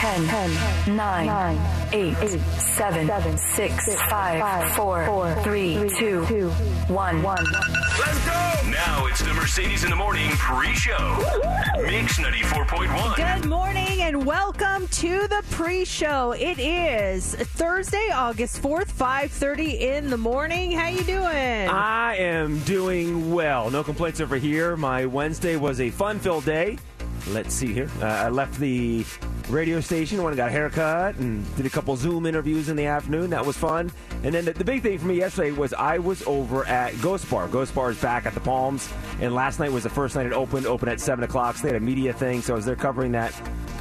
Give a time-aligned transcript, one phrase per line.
[0.00, 1.58] 10, 10 9, 9
[1.92, 7.22] 8, 8 7, 7 6, 5, 4, 4 3, 2, 1.
[7.22, 8.70] Let's go!
[8.70, 11.18] Now it's the Mercedes in the Morning pre-show.
[11.82, 13.16] Mix 94.1.
[13.16, 16.32] Good morning and welcome to the pre-show.
[16.32, 20.72] It is Thursday, August 4th, 5:30 in the morning.
[20.72, 21.68] How you doing?
[21.68, 23.68] I am doing well.
[23.68, 24.78] No complaints over here.
[24.78, 26.78] My Wednesday was a fun-filled day.
[27.28, 27.88] Let's see here.
[28.00, 29.04] Uh, I left the
[29.48, 32.86] radio station, went and got a haircut, and did a couple Zoom interviews in the
[32.86, 33.30] afternoon.
[33.30, 33.92] That was fun.
[34.22, 37.30] And then the, the big thing for me yesterday was I was over at Ghost
[37.30, 37.48] Bar.
[37.48, 38.88] Ghost Bar is back at the Palms,
[39.20, 40.66] and last night was the first night it opened.
[40.66, 41.56] Opened at seven o'clock.
[41.56, 43.32] So they had a media thing, so I was there covering that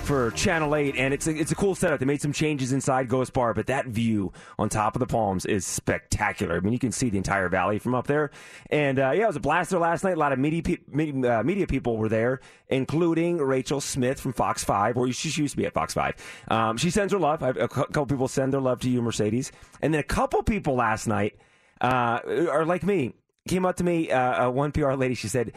[0.09, 1.99] for Channel 8, and it's a, it's a cool setup.
[1.99, 5.45] They made some changes inside Ghost Bar, but that view on top of the palms
[5.45, 6.57] is spectacular.
[6.57, 8.31] I mean, you can see the entire valley from up there.
[8.71, 10.15] And uh, yeah, it was a blast there last night.
[10.15, 14.63] A lot of media, pe- uh, media people were there, including Rachel Smith from Fox
[14.63, 16.15] 5, or she used to be at Fox 5.
[16.47, 17.43] Um, she sends her love.
[17.43, 19.51] A couple people send their love to you, Mercedes.
[19.79, 21.37] And then a couple people last night
[21.81, 23.13] uh, are like me,
[23.47, 25.53] came up to me, uh, uh, one PR lady, she said,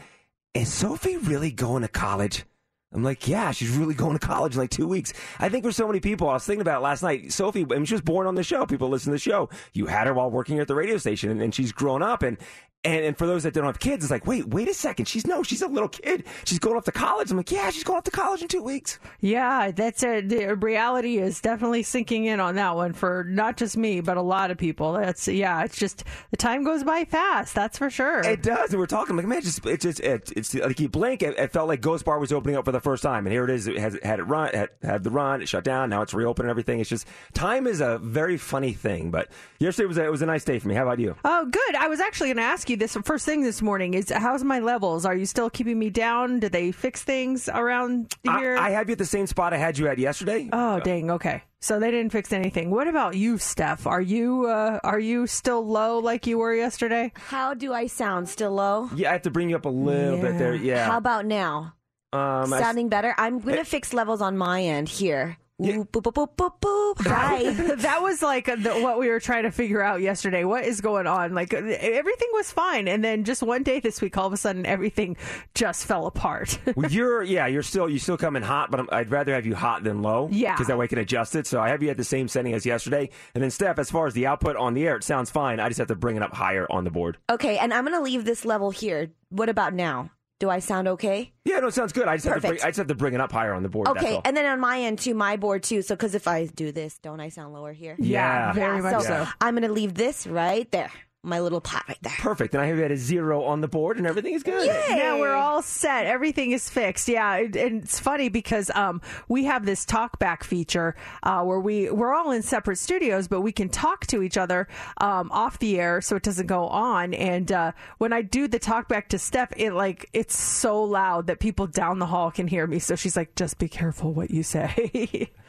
[0.53, 2.45] Is Sophie really going to college?
[2.93, 5.13] I'm like, yeah, she's really going to college in like two weeks.
[5.39, 7.31] I think for so many people, I was thinking about last night.
[7.31, 8.65] Sophie, I mean, she was born on the show.
[8.65, 9.49] People listen to the show.
[9.73, 12.21] You had her while working at the radio station, and, and she's grown up.
[12.23, 12.37] And
[12.85, 15.07] and, and for those that don't have kids, it's like, wait, wait a second.
[15.07, 16.25] She's no, she's a little kid.
[16.43, 17.31] She's going off to college.
[17.31, 18.99] I'm like, yeah, she's going off to college in two weeks.
[19.21, 23.77] Yeah, that's a, the reality is definitely sinking in on that one for not just
[23.77, 24.93] me, but a lot of people.
[24.93, 27.55] That's yeah, it's just the time goes by fast.
[27.55, 28.19] That's for sure.
[28.21, 28.71] It does.
[28.71, 31.23] And we're talking like, man, it just it just it, it's like you blink.
[31.23, 33.45] It, it, felt like Ghost Bar was opening up for the first time, and here
[33.45, 33.67] it is.
[33.67, 35.41] It has had it run, had, had the run.
[35.41, 35.89] It shut down.
[35.89, 36.45] Now it's reopened.
[36.45, 36.79] and Everything.
[36.79, 39.11] It's just time is a very funny thing.
[39.11, 39.29] But
[39.59, 40.75] yesterday was a, it was a nice day for me.
[40.75, 41.15] How about you?
[41.23, 41.75] Oh, good.
[41.75, 44.59] I was actually going to ask you this first thing this morning is how's my
[44.59, 45.05] levels?
[45.05, 46.39] Are you still keeping me down?
[46.39, 48.57] Did they fix things around here?
[48.57, 50.49] I, I have you at the same spot I had you at yesterday.
[50.51, 51.11] Oh, dang.
[51.11, 51.43] Okay.
[51.59, 52.71] So they didn't fix anything.
[52.71, 53.87] What about you, Steph?
[53.87, 57.11] Are you uh, are you still low like you were yesterday?
[57.15, 58.27] How do I sound?
[58.27, 58.89] Still low?
[58.95, 60.55] Yeah, I have to bring you up a little bit there.
[60.55, 60.85] Yeah.
[60.85, 61.73] How about now?
[62.11, 63.15] Um, I- Sounding better?
[63.17, 65.37] I'm going to fix levels on my end here.
[65.65, 67.07] Ooh, boop, boop, boop, boop, boop.
[67.07, 67.51] Hi.
[67.75, 70.43] that was like the, what we were trying to figure out yesterday.
[70.43, 71.33] What is going on?
[71.33, 74.37] Like uh, everything was fine, and then just one day this week, all of a
[74.37, 75.15] sudden, everything
[75.55, 76.59] just fell apart.
[76.75, 79.53] Well, you're yeah, you're still you still coming hot, but I'm, I'd rather have you
[79.53, 80.27] hot than low.
[80.31, 80.53] Yeah.
[80.53, 81.45] because that way I can adjust it.
[81.45, 84.07] So I have you at the same setting as yesterday, and then Steph, as far
[84.07, 85.59] as the output on the air, it sounds fine.
[85.59, 87.17] I just have to bring it up higher on the board.
[87.29, 89.11] okay, and I'm going to leave this level here.
[89.29, 90.09] What about now?
[90.43, 91.31] Do I sound okay?
[91.45, 92.05] Yeah, no, it sounds good.
[92.05, 92.65] I just have to bring, Perfect.
[92.65, 93.87] I just have to bring it up higher on the board.
[93.87, 95.81] Okay, and then on my end too, my board too.
[95.81, 97.95] So, because if I do this, don't I sound lower here?
[97.97, 98.51] Yeah.
[98.51, 99.27] very Yeah, much so so.
[99.39, 100.91] I'm going to leave this right there,
[101.23, 102.13] my little pot right there.
[102.19, 102.53] Perfect.
[102.53, 104.65] And I have you at a zero on the board, and everything is good.
[104.65, 106.05] Yeah, we're all set.
[106.05, 107.07] Everything is fixed.
[107.07, 111.59] Yeah, and and it's funny because um, we have this talk back feature uh, where
[111.59, 114.67] we we're all in separate studios, but we can talk to each other
[114.97, 117.13] um, off the air, so it doesn't go on.
[117.13, 121.27] And uh, when I do the talk back to Steph, it like it's so loud
[121.27, 122.79] that people down the hall can hear me.
[122.79, 125.31] So she's like, "Just be careful what you say."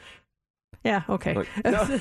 [0.85, 1.01] yeah.
[1.09, 1.33] Okay.
[1.33, 1.99] Look, no.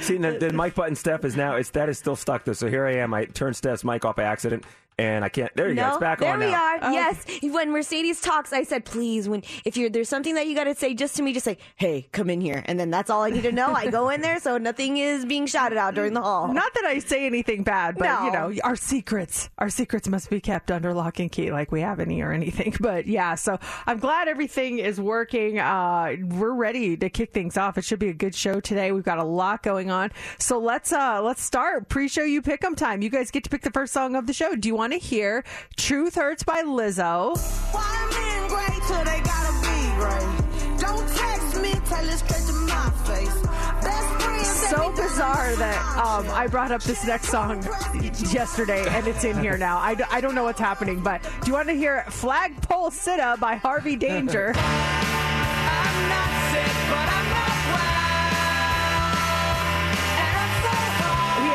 [0.00, 2.54] See, the, the mic button, Steph, is now it's that is still stuck though.
[2.54, 3.14] So here I am.
[3.14, 4.64] I turned Steph's mic off by accident.
[4.98, 5.54] And I can't.
[5.56, 5.82] There you go.
[5.82, 6.62] No, It's back there on we now.
[6.62, 6.78] are.
[6.82, 6.90] Oh.
[6.92, 10.64] Yes, when Mercedes talks, I said, please, when if you're there's something that you got
[10.64, 13.22] to say just to me, just say, hey, come in here, and then that's all
[13.22, 13.72] I need to know.
[13.72, 16.52] I go in there, so nothing is being shouted out during the hall.
[16.52, 18.24] Not that I say anything bad, but No.
[18.26, 21.80] you know, our secrets, our secrets must be kept under lock and key, like we
[21.80, 22.74] have any or anything.
[22.82, 25.58] But yeah, so I'm glad everything is working.
[25.60, 27.78] Uh, we're ready to kick things off.
[27.78, 28.90] It should be a good show today.
[28.92, 30.10] We've got a lot going on.
[30.38, 33.02] So let's uh let's start pre-show you pick 'em time.
[33.02, 34.56] You guys get to pick the first song of the show.
[34.56, 35.44] Do you want to hear
[35.76, 37.36] "Truth Hurts" by Lizzo?
[37.72, 40.26] Why men great till they gotta be great?
[40.80, 43.38] Don't text me, tell it straight to my face.
[44.70, 47.62] So bizarre that um, I brought up this next song
[48.32, 49.78] yesterday and it's in here now.
[49.78, 53.36] I, d- I don't know what's happening, but do you want to hear Flagpole Sitta
[53.38, 54.54] by Harvey Danger?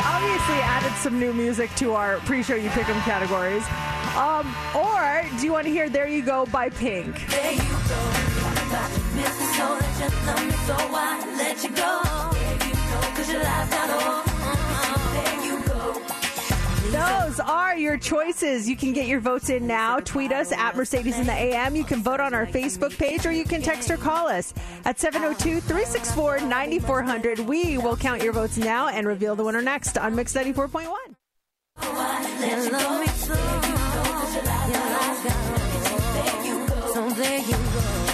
[0.05, 3.63] obviously added some new music to our pre show you pick 'em categories.
[4.15, 7.27] Um, or do you want to hear There You Go by Pink?
[7.29, 7.65] There you go.
[11.63, 12.01] You go.
[15.13, 16.16] There you go.
[16.91, 18.69] Those are your choices.
[18.69, 19.99] You can get your votes in now.
[19.99, 21.75] Tweet us at Mercedes in the AM.
[21.75, 24.53] You can vote on our Facebook page or you can text or call us
[24.85, 27.39] at 702 364 9400.
[27.39, 30.87] We will count your votes now and reveal the winner next on Mix 94.1.
[31.81, 33.07] Let love me
[36.97, 37.09] so.
[37.09, 38.06] There you go.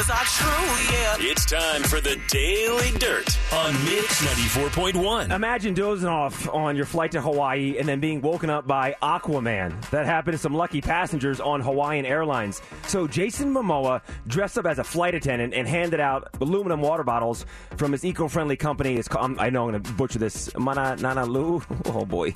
[0.00, 1.16] Rumors are true, yeah.
[1.30, 5.34] It's time for the Daily Dirt on Mix 94.1.
[5.34, 9.90] Imagine dozing off on your flight to Hawaii and then being woken up by Aquaman.
[9.90, 12.62] That happened to some lucky passengers on Hawaiian Airlines.
[12.86, 17.44] So Jason Momoa dressed up as a flight attendant and handed out aluminum water bottles
[17.76, 18.94] from his eco-friendly company.
[18.96, 20.50] It's called, I know I'm going to butcher this.
[20.56, 21.64] Mana Nanalu.
[21.90, 22.32] Oh boy.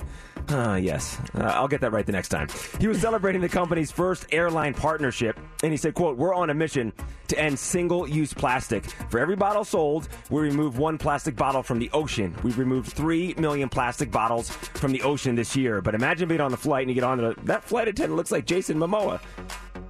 [0.48, 2.48] Uh, yes, uh, I'll get that right the next time.
[2.80, 6.54] He was celebrating the company's first airline partnership, and he said, "quote We're on a
[6.54, 6.92] mission
[7.34, 8.84] to end single-use plastic.
[9.08, 12.34] For every bottle sold, we remove one plastic bottle from the ocean.
[12.42, 15.80] We've removed three million plastic bottles from the ocean this year.
[15.80, 18.30] But imagine being on the flight and you get on the that flight attendant looks
[18.32, 19.20] like Jason Momoa.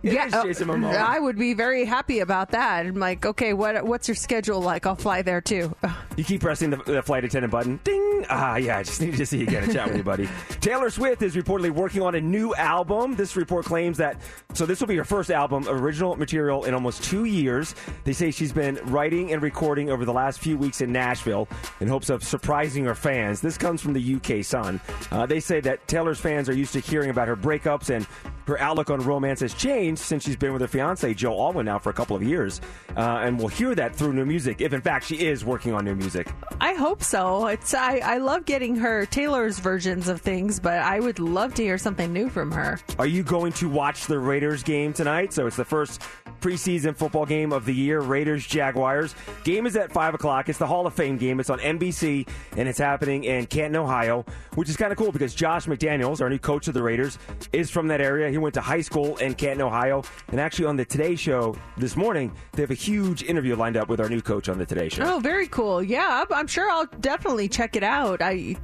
[0.02, 0.96] It is Jason Momoa.
[0.96, 2.84] I would be very happy about that.
[2.84, 4.86] I'm like, okay, what what's your schedule like?
[4.86, 5.74] I'll fly there too.
[6.16, 7.80] You keep pressing the, the flight attendant button.
[7.82, 8.24] Ding!
[8.30, 10.28] Ah, yeah, I just needed to see you again and chat with you, buddy.
[10.60, 13.16] Taylor Swift is reportedly working on a new album.
[13.16, 14.20] This report claims that,
[14.52, 17.74] so this will be her first album, original material in almost two years.
[18.04, 21.48] They say she's been writing and recording over the last few weeks in Nashville
[21.80, 23.40] in hopes of surprising her fans.
[23.40, 24.80] This comes from the UK Sun.
[25.10, 28.06] Uh, they say that Taylor's fans are used to hearing about her breakups and
[28.46, 31.78] her outlook on romance has changed since she's been with her fiance, Joe Alwyn, now
[31.78, 32.60] for a couple of years.
[32.96, 35.84] Uh, and we'll hear that through new music, if in fact she is working on
[35.84, 36.28] new music.
[36.60, 37.46] I hope so.
[37.46, 41.62] It's I, I love getting her Taylor's versions of things, but I would love to
[41.62, 42.78] hear something new from her.
[42.98, 45.32] Are you going to watch the Raiders game tonight?
[45.32, 46.02] So it's the first
[46.40, 49.14] preseason football game of the year, Raiders Jaguars.
[49.44, 50.50] Game is at 5 o'clock.
[50.50, 51.40] It's the Hall of Fame game.
[51.40, 55.34] It's on NBC, and it's happening in Canton, Ohio, which is kind of cool because
[55.34, 57.18] Josh McDaniels, our new coach of the Raiders,
[57.52, 58.30] is from that area.
[58.34, 60.02] He went to high school in Canton, Ohio.
[60.32, 63.88] And actually, on the Today Show this morning, they have a huge interview lined up
[63.88, 65.04] with our new coach on the Today Show.
[65.04, 65.80] Oh, very cool.
[65.80, 68.20] Yeah, I'm, I'm sure I'll definitely check it out.
[68.20, 68.56] I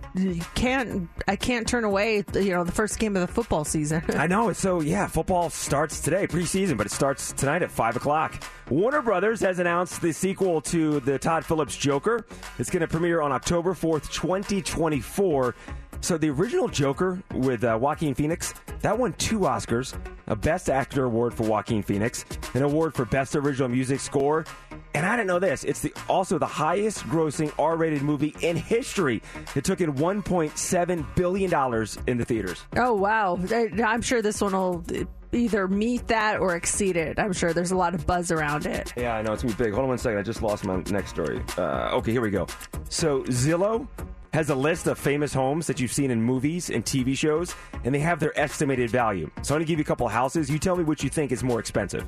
[0.56, 4.02] can't I can't turn away, you know, the first game of the football season.
[4.08, 4.52] I know.
[4.52, 8.42] So, yeah, football starts today, preseason, but it starts tonight at 5 o'clock.
[8.70, 12.26] Warner Brothers has announced the sequel to the Todd Phillips Joker.
[12.58, 15.54] It's going to premiere on October 4th, 2024.
[16.02, 19.96] So the original Joker with uh, Joaquin Phoenix, that won two Oscars,
[20.28, 22.24] a Best Actor award for Joaquin Phoenix,
[22.54, 24.46] an award for Best Original Music Score,
[24.94, 25.62] and I didn't know this.
[25.62, 29.22] It's the also the highest grossing R-rated movie in history.
[29.54, 32.64] It took in 1.7 billion dollars in the theaters.
[32.76, 33.38] oh wow,
[33.84, 34.84] I'm sure this one will
[35.32, 37.18] either meet that or exceed it.
[37.18, 38.92] I'm sure there's a lot of buzz around it.
[38.96, 39.74] Yeah, I know it's gonna be big.
[39.74, 40.18] Hold on one second.
[40.18, 41.42] I just lost my next story.
[41.56, 42.46] Uh, okay, here we go.
[42.88, 43.86] So Zillow
[44.32, 47.94] has a list of famous homes that you've seen in movies and TV shows, and
[47.94, 49.30] they have their estimated value.
[49.42, 50.50] So I'm gonna give you a couple houses.
[50.50, 52.06] You tell me which you think is more expensive: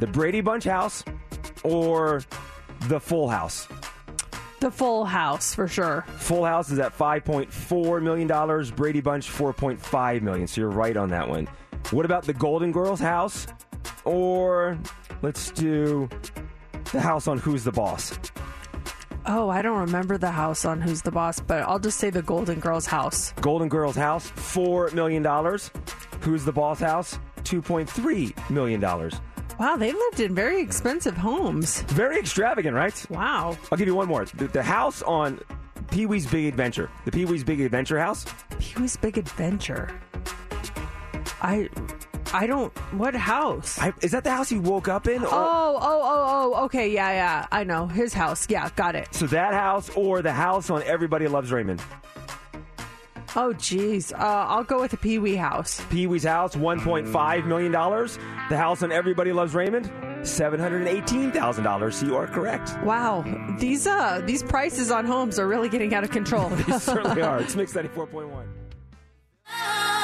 [0.00, 1.04] the Brady Bunch house
[1.62, 2.22] or
[2.88, 3.68] the Full House.
[4.60, 6.04] The Full House for sure.
[6.18, 8.70] Full House is at 5.4 million dollars.
[8.70, 10.46] Brady Bunch 4.5 million.
[10.46, 11.48] So you're right on that one.
[11.90, 13.46] What about the Golden Girls house?
[14.04, 14.78] Or
[15.20, 16.08] let's do
[16.92, 18.18] the house on Who's the Boss.
[19.24, 22.22] Oh, I don't remember the house on Who's the Boss, but I'll just say the
[22.22, 23.32] Golden Girls house.
[23.40, 25.70] Golden Girls house, four million dollars.
[26.20, 27.18] Who's the Boss house?
[27.44, 29.14] Two point three million dollars.
[29.60, 31.82] Wow, they lived in very expensive homes.
[31.82, 33.06] Very extravagant, right?
[33.10, 33.56] Wow.
[33.70, 34.24] I'll give you one more.
[34.24, 35.40] The, the house on
[35.90, 36.90] Pee Wee's Big Adventure.
[37.04, 38.24] The Pee Wee's Big Adventure house.
[38.58, 39.88] Pee Wee's Big Adventure.
[41.42, 41.68] I,
[42.34, 42.72] I don't.
[42.92, 43.78] What house?
[43.78, 45.22] I, is that the house he woke up in?
[45.22, 46.64] Or- Oh, oh, oh, oh.
[46.64, 47.46] Okay, yeah, yeah.
[47.52, 48.46] I know his house.
[48.48, 49.08] Yeah, got it.
[49.14, 51.82] So that house or the house on Everybody Loves Raymond.
[53.34, 54.12] Oh, geez.
[54.12, 55.80] Uh, I'll go with the Pee Wee house.
[55.88, 57.72] Pee Wee's house, $1.5 million.
[57.72, 59.86] The house on Everybody Loves Raymond,
[60.20, 62.06] $718,000.
[62.06, 62.76] You are correct.
[62.84, 63.24] Wow,
[63.58, 66.48] these uh these prices on homes are really getting out of control.
[66.66, 67.40] They certainly are.
[67.40, 68.44] It's Mix 94.1.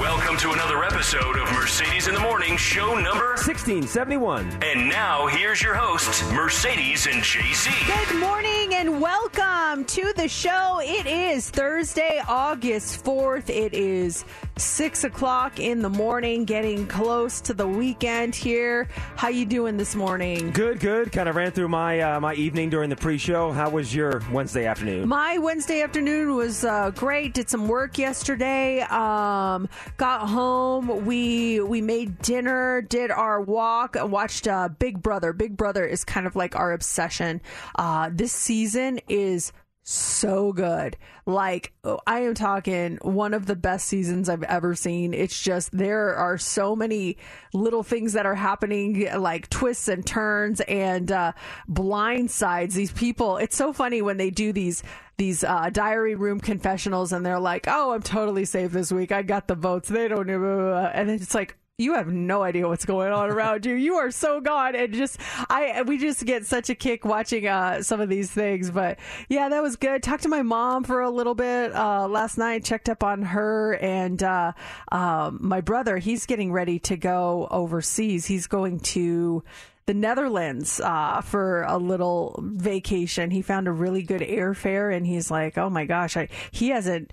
[0.00, 3.34] Welcome to another episode of Mercedes in the Morning, show number.
[3.36, 4.62] 1671.
[4.62, 7.70] And now here's your hosts, Mercedes and JC.
[8.08, 10.80] Good morning and welcome to the show.
[10.82, 13.50] It is Thursday, August 4th.
[13.50, 14.24] It is
[14.56, 18.86] 6 o'clock in the morning, getting close to the weekend here.
[19.16, 20.50] How you doing this morning?
[20.50, 21.10] Good, good.
[21.10, 23.52] Kind of ran through my uh, my evening during the pre-show.
[23.52, 25.08] How was your Wednesday afternoon?
[25.08, 27.34] My Wednesday afternoon was uh, great.
[27.34, 28.82] Did some work yesterday.
[28.82, 31.06] Um, got home.
[31.06, 32.82] We we made dinner.
[32.82, 33.96] Did our walk.
[33.98, 35.32] Watched uh, Big Brother.
[35.32, 37.40] Big Brother is kind of like our obsession.
[37.76, 40.96] Uh, this season is so good.
[41.26, 41.72] Like
[42.06, 45.12] I am talking one of the best seasons I've ever seen.
[45.12, 47.16] It's just there are so many
[47.52, 51.32] little things that are happening like twists and turns and uh
[51.68, 52.74] blind sides.
[52.74, 54.82] These people, it's so funny when they do these
[55.18, 59.12] these uh, diary room confessionals and they're like, "Oh, I'm totally safe this week.
[59.12, 59.88] I got the votes.
[59.88, 63.74] They don't know." And it's like you have no idea what's going on around you.
[63.74, 67.82] You are so gone, and just I we just get such a kick watching uh,
[67.82, 68.70] some of these things.
[68.70, 68.98] But
[69.28, 70.02] yeah, that was good.
[70.02, 72.64] Talked to my mom for a little bit uh, last night.
[72.64, 74.52] Checked up on her and uh,
[74.90, 75.98] um, my brother.
[75.98, 78.26] He's getting ready to go overseas.
[78.26, 79.42] He's going to
[79.86, 83.30] the Netherlands uh, for a little vacation.
[83.30, 87.12] He found a really good airfare, and he's like, "Oh my gosh, I, he hasn't."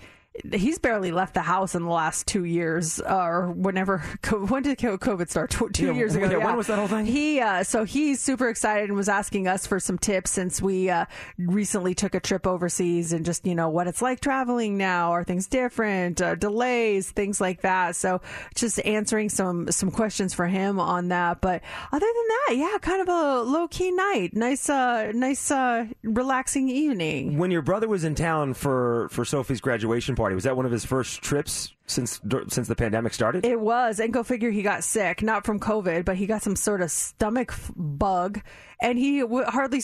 [0.53, 4.03] He's barely left the house in the last two years, uh, or whenever.
[4.31, 5.49] When did COVID start?
[5.51, 6.29] Two, two Yeah, years ago.
[6.29, 7.05] yeah, when was that whole thing?
[7.05, 10.89] He uh, so he's super excited and was asking us for some tips since we
[10.89, 11.05] uh,
[11.37, 15.11] recently took a trip overseas and just you know what it's like traveling now.
[15.11, 16.21] Are things different?
[16.21, 17.95] Uh, delays, things like that.
[17.95, 18.21] So
[18.55, 21.41] just answering some some questions for him on that.
[21.41, 24.33] But other than that, yeah, kind of a low key night.
[24.33, 27.37] Nice, uh, nice, uh, relaxing evening.
[27.37, 30.71] When your brother was in town for for Sophie's graduation party, was that one of
[30.71, 32.19] his first trips since
[32.49, 33.45] since the pandemic started?
[33.45, 36.55] It was, and go figure, he got sick, not from COVID, but he got some
[36.55, 38.41] sort of stomach bug,
[38.81, 39.81] and he w- hardly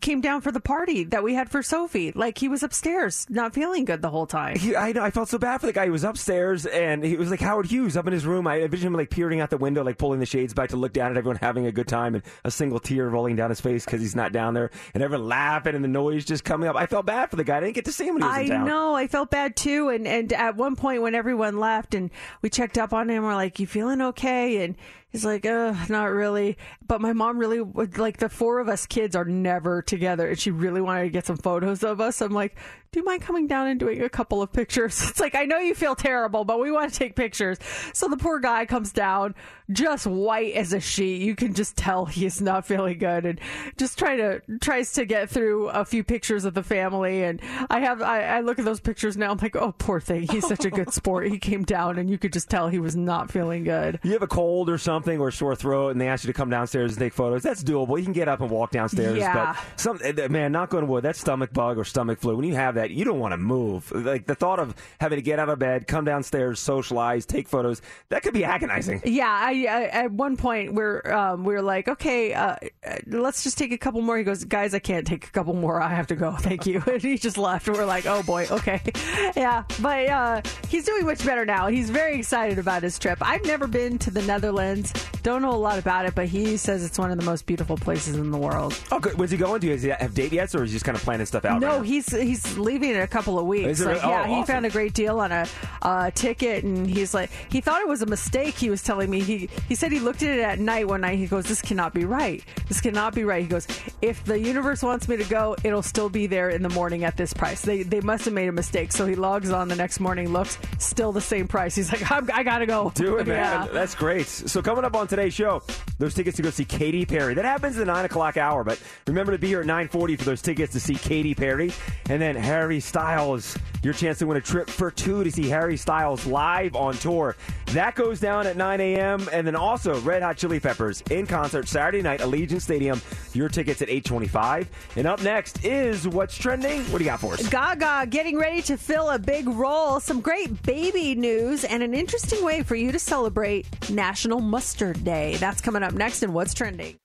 [0.00, 2.12] came down for the party that we had for Sophie.
[2.12, 4.56] Like he was upstairs, not feeling good the whole time.
[4.58, 5.02] He, I know.
[5.02, 5.84] I felt so bad for the guy.
[5.84, 8.46] He was upstairs, and he was like Howard Hughes up in his room.
[8.46, 10.92] I envisioned him like peering out the window, like pulling the shades back to look
[10.92, 13.84] down at everyone having a good time, and a single tear rolling down his face
[13.84, 16.76] because he's not down there, and everyone laughing, and the noise just coming up.
[16.76, 17.58] I felt bad for the guy.
[17.58, 18.66] I didn't get to see him when he was I in town.
[18.66, 18.94] know.
[18.94, 19.88] I felt bad too.
[19.88, 22.10] And and at one point when everyone left and
[22.42, 24.76] we checked up on him, we're like, "You feeling okay?" And
[25.10, 28.86] he's like, "Uh, not really." But my mom really would like the four of us
[28.86, 32.20] kids are never together, and she really wanted to get some photos of us.
[32.20, 32.56] I'm like,
[32.92, 35.58] "Do you mind coming down and doing a couple of pictures?" It's like I know
[35.58, 37.58] you feel terrible, but we want to take pictures.
[37.92, 39.34] So the poor guy comes down,
[39.70, 41.22] just white as a sheet.
[41.22, 43.40] You can just tell he's not feeling good, and
[43.76, 47.24] just try to tries to get through a few pictures of the family.
[47.24, 49.30] And I have I, I look at those pictures now.
[49.30, 50.22] I'm like, oh, poor thing.
[50.22, 51.28] He's such a good sport.
[51.28, 54.00] He came down, and you could just tell he was not feeling good.
[54.02, 56.50] You have a cold or something or sore throat, and they ask you to come
[56.50, 57.42] downstairs and take photos.
[57.42, 57.98] That's doable.
[57.98, 59.18] You can get up and walk downstairs.
[59.18, 59.54] Yeah.
[59.54, 62.36] But some eh, man, knock on wood, that stomach bug or stomach flu.
[62.36, 63.90] When you have that, you don't want to move.
[63.92, 67.82] Like the thought of having to get out of bed, come downstairs, socialize, take photos,
[68.08, 69.02] that could be agonizing.
[69.04, 73.42] Yeah, I, I at one point we're um, we are like, okay, uh, uh, let's
[73.42, 74.18] just take a couple more.
[74.18, 75.80] He goes, guys, I can't take a couple more.
[75.80, 76.32] I have to go.
[76.32, 76.82] Thank you.
[76.98, 77.68] And he just left.
[77.68, 78.80] And we're like, oh boy, okay,
[79.36, 79.64] yeah.
[79.80, 81.68] But uh, he's doing much better now.
[81.68, 83.18] He's very excited about his trip.
[83.20, 84.87] I've never been to the Netherlands.
[85.22, 87.76] Don't know a lot about it, but he says it's one of the most beautiful
[87.76, 88.78] places in the world.
[88.90, 89.18] Oh, good.
[89.18, 89.60] When's he going?
[89.60, 91.44] Do you does he have date yet, or is he just kind of planning stuff
[91.44, 91.60] out?
[91.60, 93.68] No, right he's he's leaving in a couple of weeks.
[93.68, 94.04] Is it Like?
[94.04, 95.46] Oh, yeah, he found a great deal on a
[95.82, 98.54] uh, ticket, and he's like, he thought it was a mistake.
[98.54, 101.18] He was telling me he he said he looked at it at night one night.
[101.18, 102.42] He goes, "This cannot be right.
[102.68, 103.66] This cannot be right." He goes,
[104.02, 107.16] "If the universe wants me to go, it'll still be there in the morning at
[107.16, 107.62] this price.
[107.62, 110.58] They they must have made a mistake." So he logs on the next morning, looks
[110.78, 111.74] still the same price.
[111.74, 113.36] He's like, I'm, "I gotta go." Do it, man.
[113.36, 113.66] Yeah.
[113.72, 114.26] That's great.
[114.26, 115.60] So coming coming up on today's show,
[115.98, 117.34] those tickets to go see Katy Perry.
[117.34, 120.24] That happens at the 9 o'clock hour, but remember to be here at 940 for
[120.24, 121.72] those tickets to see Katy Perry.
[122.08, 125.76] And then Harry Styles, your chance to win a trip for two to see Harry
[125.76, 127.34] Styles live on tour.
[127.72, 129.28] That goes down at 9 a.m.
[129.32, 133.02] And then also Red Hot Chili Peppers in concert Saturday night, Allegiant Stadium.
[133.34, 134.94] Your tickets at 825.
[134.96, 136.82] And up next is What's Trending.
[136.84, 137.48] What do you got for us?
[137.48, 142.42] Gaga getting ready to fill a big role, some great baby news, and an interesting
[142.44, 145.36] way for you to celebrate National Mustard Day.
[145.36, 146.96] That's coming up next in What's Trending.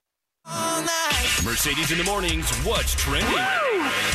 [1.44, 2.50] Mercedes in the mornings.
[2.58, 3.38] What's trending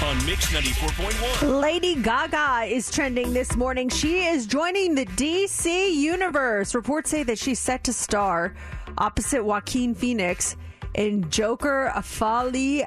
[0.03, 1.61] on Mix 94.1?
[1.61, 3.89] Lady Gaga is trending this morning.
[3.89, 6.73] She is joining the DC universe.
[6.73, 8.53] Reports say that she's set to star
[8.97, 10.55] opposite Joaquin Phoenix
[10.93, 12.83] in Joker Folie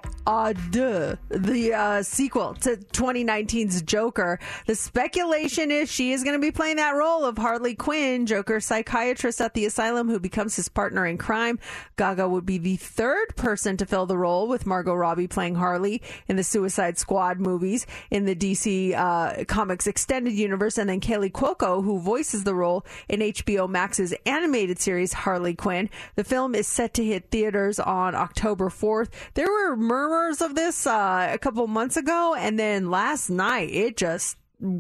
[0.71, 4.39] Deux, the uh, sequel to 2019's Joker.
[4.67, 8.65] The speculation is she is going to be playing that role of Harley Quinn, Joker's
[8.65, 11.59] psychiatrist at the asylum who becomes his partner in crime.
[11.97, 16.03] Gaga would be the third person to fill the role with Margot Robbie playing Harley
[16.29, 21.31] in the Suicide Squad movies in the DC uh, Comics extended universe, and then Kaley
[21.31, 25.91] Cuoco, who voices the role in HBO Max's animated series Harley Quinn.
[26.15, 29.09] The film is set to hit theaters October 4th.
[29.35, 33.97] There were murmurs of this uh, a couple months ago, and then last night it
[33.97, 34.37] just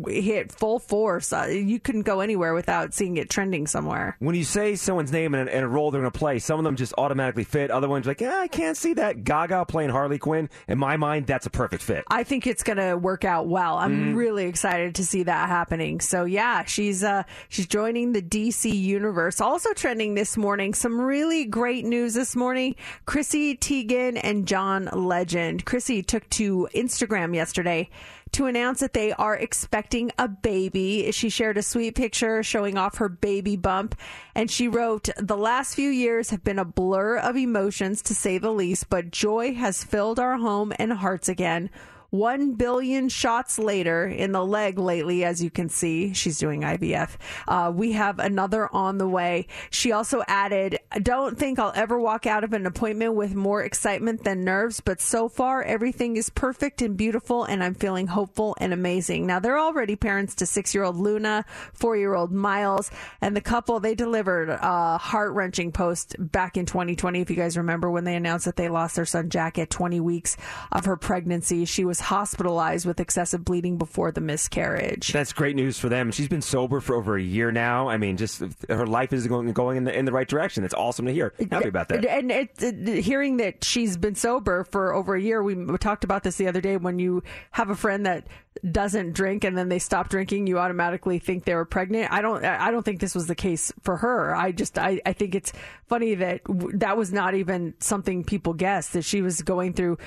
[0.07, 1.33] hit full force.
[1.33, 4.17] Uh, you couldn't go anywhere without seeing it trending somewhere.
[4.19, 6.65] When you say someone's name and, and a role they're going to play, some of
[6.65, 7.71] them just automatically fit.
[7.71, 9.25] Other ones, like, yeah, I can't see that.
[9.25, 10.49] Gaga playing Harley Quinn.
[10.69, 12.05] In my mind, that's a perfect fit.
[12.09, 13.79] I think it's going to work out well.
[13.79, 16.01] I'm really excited to see that happening.
[16.01, 19.41] So yeah, she's uh she's joining the DC universe.
[19.41, 22.75] Also trending this morning, some really great news this morning.
[23.07, 25.65] Chrissy Teigen and John Legend.
[25.65, 27.91] Chrissy took to Instagram yesterday
[28.33, 31.11] to announce that they are expecting a baby.
[31.12, 33.95] She shared a sweet picture showing off her baby bump
[34.35, 38.39] and she wrote, "The last few years have been a blur of emotions to say
[38.39, 41.71] the least, but joy has filled our home and hearts again."
[42.12, 47.16] One billion shots later in the leg lately, as you can see, she's doing IVF.
[47.49, 49.47] Uh, we have another on the way.
[49.71, 54.25] She also added, don't think I'll ever walk out of an appointment with more excitement
[54.25, 58.75] than nerves, but so far everything is perfect and beautiful, and I'm feeling hopeful and
[58.75, 59.26] amazing.
[59.26, 62.90] Now, they're already parents to six year old Luna, four year old Miles,
[63.23, 67.23] and the couple, they delivered a heart wrenching post back in 2020.
[67.23, 69.99] If you guys remember when they announced that they lost their son Jack at 20
[70.00, 70.37] weeks
[70.73, 75.12] of her pregnancy, she was hospitalized with excessive bleeding before the miscarriage.
[75.12, 76.11] That's great news for them.
[76.11, 77.88] She's been sober for over a year now.
[77.88, 80.64] I mean, just her life is going going in the in the right direction.
[80.64, 81.32] It's awesome to hear.
[81.50, 82.04] Happy about that.
[82.04, 86.23] And it, it- hearing that she's been sober for over a year, we talked about
[86.23, 86.76] this the other day.
[86.76, 88.26] When you have a friend that
[88.71, 92.12] doesn't drink and then they stop drinking, you automatically think they were pregnant.
[92.12, 92.45] I don't.
[92.45, 94.34] I don't think this was the case for her.
[94.34, 94.78] I just.
[94.78, 95.52] I, I think it's
[95.86, 96.41] funny that
[96.75, 99.99] that was not even something people guessed that she was going through.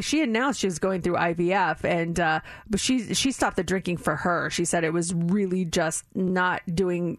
[0.00, 3.98] She announced she was going through IVF, and uh, but she she stopped the drinking
[3.98, 4.50] for her.
[4.50, 7.18] She said it was really just not doing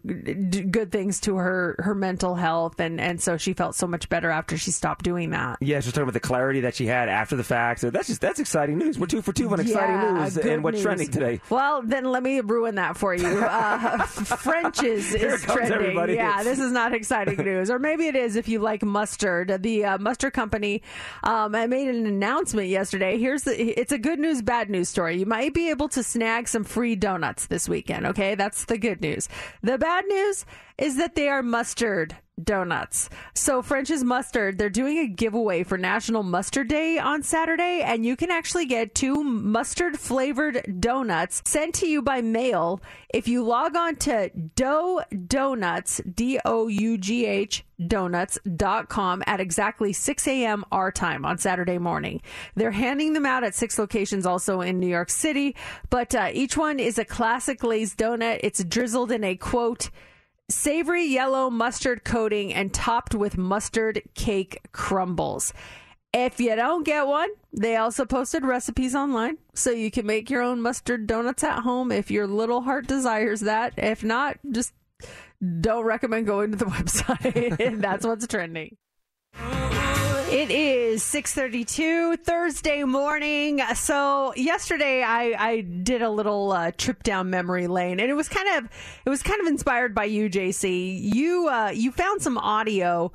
[0.49, 4.09] d- good things to her her mental health, and and so she felt so much
[4.09, 5.57] better after she stopped doing that.
[5.61, 7.79] Yeah, she's talking about the clarity that she had after the fact.
[7.81, 8.97] So that's just that's exciting news.
[8.99, 10.83] We're two for two on exciting Yeah, news and what's news.
[10.83, 11.41] trending today.
[11.49, 13.45] Well, then let me ruin that for you.
[13.49, 15.79] Uh, French's Here is comes, trending.
[15.79, 16.13] everybody.
[16.15, 19.61] Yeah, this is not exciting news, or maybe it is if you like mustard.
[19.61, 20.81] The uh, mustard company
[21.23, 23.17] um, I made an announcement yesterday.
[23.19, 23.79] Here's the.
[23.79, 25.19] It's a good news, bad news story.
[25.19, 28.07] You might be able to snag some free donuts this weekend.
[28.07, 29.29] Okay, that's the good news.
[29.61, 30.45] The bad news
[30.77, 33.09] is that they are mustard donuts.
[33.33, 38.15] So French's Mustard, they're doing a giveaway for National Mustard Day on Saturday, and you
[38.15, 42.81] can actually get two mustard flavored donuts sent to you by mail
[43.13, 49.93] if you log on to Dough Donuts, D O U G H donuts.com at exactly
[49.93, 50.65] 6 a.m.
[50.71, 52.21] our time on Saturday morning.
[52.55, 55.55] They're handing them out at six locations also in New York City,
[55.89, 58.41] but uh, each one is a classic glazed donut.
[58.43, 59.89] It's drizzled in a quote,
[60.49, 65.53] savory yellow mustard coating and topped with mustard cake crumbles.
[66.11, 70.41] If you don't get one, they also posted recipes online so you can make your
[70.41, 73.73] own mustard donuts at home if your little heart desires that.
[73.77, 74.73] If not, just
[75.61, 77.79] don't recommend going to the website.
[77.79, 78.77] That's what's trending.
[80.31, 83.61] It is 6:32 Thursday morning.
[83.73, 88.29] So yesterday I, I did a little uh, trip down memory lane, and it was
[88.29, 88.69] kind of
[89.05, 90.99] it was kind of inspired by you, JC.
[91.01, 93.11] You uh, you found some audio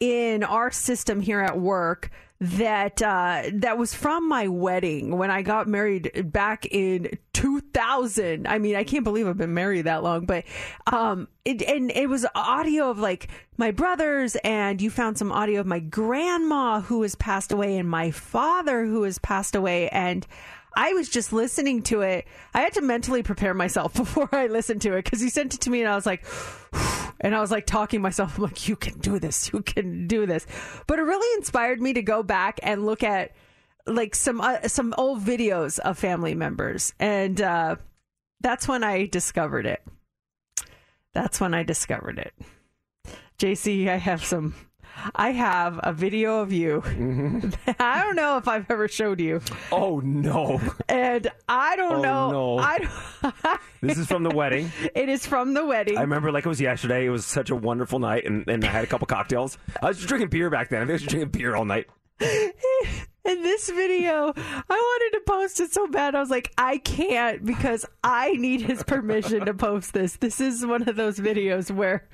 [0.00, 5.42] in our system here at work that uh, that was from my wedding when I
[5.42, 8.46] got married back in 2000.
[8.46, 10.44] I mean, I can't believe I've been married that long, but
[10.92, 15.60] um, it and it was audio of like my brothers, and you found some audio
[15.60, 20.26] of my grandma who has passed away, and my father who has passed away, and.
[20.76, 22.26] I was just listening to it.
[22.52, 25.60] I had to mentally prepare myself before I listened to it because he sent it
[25.62, 26.24] to me and I was like,
[27.20, 28.36] and I was like talking myself.
[28.36, 29.52] I'm like, you can do this.
[29.52, 30.46] You can do this.
[30.86, 33.32] But it really inspired me to go back and look at
[33.86, 37.76] like some uh, some old videos of family members, and uh,
[38.40, 39.82] that's when I discovered it.
[41.12, 42.32] That's when I discovered it.
[43.38, 44.54] JC, I have some.
[45.14, 46.80] I have a video of you.
[46.84, 47.70] Mm-hmm.
[47.78, 49.40] I don't know if I've ever showed you,
[49.72, 50.60] Oh no!
[50.88, 52.30] and I don't Oh, know.
[52.30, 52.58] no.
[52.58, 54.70] I don't, This is from the wedding.
[54.94, 55.98] it is from the wedding.
[55.98, 57.06] I remember like it was yesterday.
[57.06, 59.58] It was such a wonderful night, and, and I had a couple cocktails.
[59.82, 60.82] I was drinking beer back then.
[60.82, 61.86] I think I was drinking beer all night.
[62.20, 66.14] in this video, I wanted to post it so bad.
[66.14, 70.16] I was like, I can't because I need his permission to post this.
[70.16, 72.06] This is one of those videos where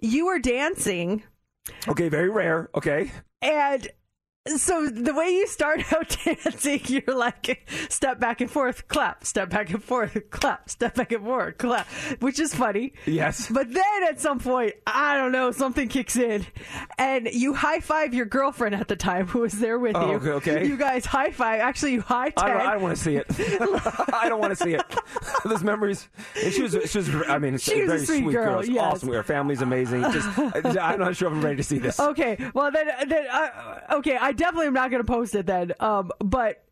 [0.00, 1.22] you are dancing
[1.88, 2.68] Okay, very rare.
[2.74, 3.88] Okay, and
[4.56, 9.50] so the way you start out dancing, you're like step back and forth, clap, step
[9.50, 11.86] back and forth, clap, step back and forth, clap,
[12.20, 12.92] which is funny.
[13.06, 13.48] yes.
[13.48, 16.46] But then at some point, I don't know, something kicks in,
[16.98, 20.16] and you high five your girlfriend at the time who was there with Oh, you.
[20.16, 20.66] okay, okay.
[20.66, 21.60] You guys high five.
[21.60, 22.48] Actually, you high I ten.
[22.58, 23.26] don't, I don't want to see it.
[24.14, 24.82] I don't want to see it.
[25.44, 26.08] Those memories.
[26.42, 27.08] And she was, she was.
[27.28, 28.82] I mean, She was a very sweet girl, It's yes.
[28.94, 29.08] awesome.
[29.12, 30.02] Her family's amazing.
[30.10, 32.00] Just, I'm not sure if I'm ready to see this.
[32.00, 35.72] Okay, well then, then uh, okay, I definitely am not going to post it then.
[35.80, 36.64] Um, but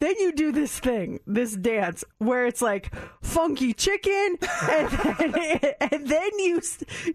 [0.00, 4.36] then you do this thing, this dance where it's like funky chicken,
[4.70, 6.62] and then, and then you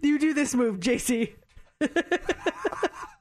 [0.02, 1.32] you do this move, JC.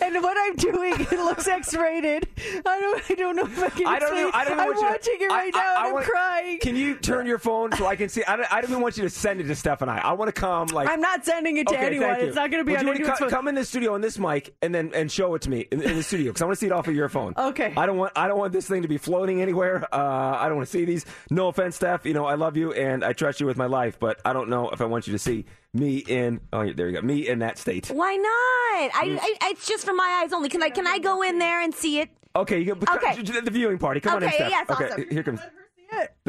[0.00, 2.28] And what I'm doing, it looks X-rated.
[2.66, 3.86] I don't, I don't know if I can.
[3.86, 4.30] I don't know.
[4.32, 5.92] I don't even I'm want you to- watching it right I- now, I and I'm
[5.94, 6.58] wanna- crying.
[6.60, 8.22] Can you turn your phone so I can see?
[8.24, 9.98] I don't, I don't even want you to send it to Steph and I.
[9.98, 10.88] I want to come like.
[10.88, 12.20] I'm not sending it to Okay, anyone.
[12.20, 13.30] It's not going to be Would on anyone's co- phone.
[13.30, 15.82] Come in the studio on this mic and then and show it to me in,
[15.82, 17.34] in the studio because I want to see it off of your phone.
[17.36, 17.72] Okay.
[17.76, 19.86] I don't want I don't want this thing to be floating anywhere.
[19.92, 21.04] Uh, I don't want to see these.
[21.30, 22.06] No offense, Steph.
[22.06, 24.48] You know I love you and I trust you with my life, but I don't
[24.48, 26.40] know if I want you to see me in.
[26.52, 27.02] Oh, there you go.
[27.02, 27.88] Me in that state.
[27.88, 28.90] Why not?
[28.94, 29.18] I, mm.
[29.20, 30.48] I, it's just for my eyes only.
[30.48, 32.10] Can I can I go in there and see it?
[32.36, 32.94] Okay, you go.
[32.94, 33.20] Okay.
[33.22, 34.00] The viewing party.
[34.00, 34.50] Come on in, Okay, Steph.
[34.50, 35.06] yes, okay, awesome.
[35.10, 35.40] here comes.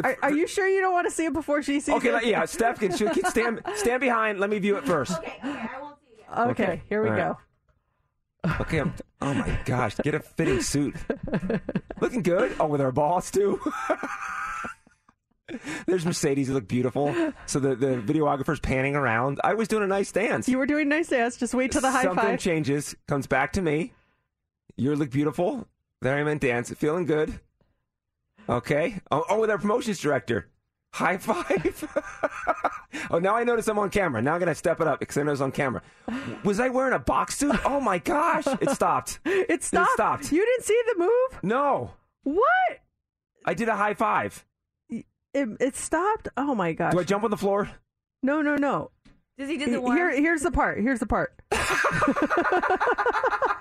[0.03, 2.13] Are, are you sure you don't want to see it before she sees Okay, it?
[2.13, 4.39] like, yeah, Steph can, she can stand stand behind.
[4.39, 5.13] Let me view it first.
[5.17, 6.39] Okay, okay, I won't see it.
[6.39, 7.35] Okay, Okay, here we all right.
[8.43, 8.57] go.
[8.61, 8.79] Okay.
[8.79, 10.95] I'm, oh my gosh, get a fitting suit.
[12.01, 12.55] Looking good.
[12.59, 13.59] Oh, with our boss too.
[15.85, 16.47] There's Mercedes.
[16.47, 17.13] You look beautiful.
[17.45, 19.39] So the, the videographer's panning around.
[19.43, 20.49] I was doing a nice dance.
[20.49, 21.37] You were doing nice dance.
[21.37, 22.39] Just wait till the high Something five.
[22.39, 22.95] changes.
[23.07, 23.93] Comes back to me.
[24.75, 25.67] You look beautiful.
[26.01, 26.71] There I'm in dance.
[26.73, 27.39] Feeling good.
[28.49, 28.99] Okay.
[29.11, 30.47] Oh, oh with our promotions director.
[30.93, 31.87] High five.
[33.11, 34.21] oh, now I notice I'm on camera.
[34.21, 35.81] Now I'm going to step it up because I know it's on camera.
[36.43, 37.55] Was I wearing a box suit?
[37.65, 38.47] Oh my gosh.
[38.61, 39.19] It stopped.
[39.25, 39.91] It stopped.
[39.93, 40.31] stopped.
[40.31, 41.43] You didn't see the move?
[41.43, 41.91] No.
[42.23, 42.79] What?
[43.45, 44.45] I did a high five.
[45.35, 46.29] It, it stopped?
[46.37, 46.93] Oh my gosh.
[46.93, 47.69] Do I jump on the floor?
[48.23, 48.91] No, no, no.
[49.37, 49.97] Does he do the one?
[49.97, 50.79] Here, here's the part.
[50.79, 51.37] Here's the part.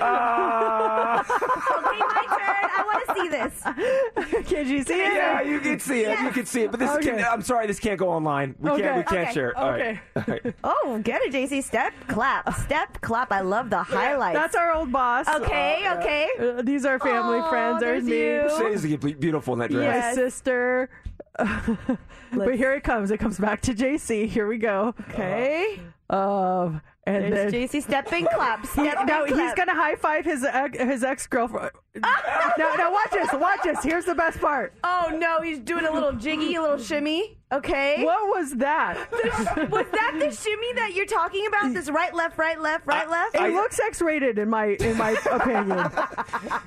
[0.00, 2.70] Uh, Okay, my turn.
[2.70, 4.48] I want to see this.
[4.48, 5.14] Can you see it?
[5.14, 6.20] yeah, you can see it.
[6.20, 6.70] You can see it.
[6.70, 7.10] But this Okay.
[7.16, 8.54] can, I'm sorry, this can't go online.
[8.58, 8.82] We Okay.
[8.82, 8.96] can't.
[8.96, 9.32] We can't Okay.
[9.32, 9.56] share it.
[9.56, 9.80] All right.
[9.80, 10.00] Okay.
[10.16, 10.54] All right.
[10.64, 11.62] Oh, get it, JC.
[11.62, 13.32] Step, clap, step, clap.
[13.32, 14.38] I love the highlights.
[14.38, 15.26] That's our old boss.
[15.28, 15.88] okay.
[15.98, 16.28] Okay.
[16.38, 17.80] Uh, these are family Aw, friends.
[17.80, 18.18] There's, there's me.
[18.18, 18.42] you.
[18.72, 20.16] Mercedes is beautiful in that dress.
[20.16, 20.90] My sister.
[21.38, 23.10] but here it comes.
[23.10, 24.26] It comes back to JC.
[24.28, 24.94] Here we go.
[25.10, 25.80] Okay.
[26.10, 27.82] Um, and There's then JC.
[27.82, 28.66] Step and clap.
[28.66, 31.70] Step now and he's gonna high five his ex, his ex girlfriend.
[31.96, 33.32] now, now watch this.
[33.32, 33.82] Watch this.
[33.82, 34.72] Here's the best part.
[34.84, 37.38] Oh no, he's doing a little jiggy, a little shimmy.
[37.50, 38.04] Okay.
[38.04, 39.10] What was that?
[39.70, 41.72] Was that the shimmy that you're talking about?
[41.72, 43.34] This right, left, right, left, right, left.
[43.34, 45.90] It I- looks X-rated in my in my opinion.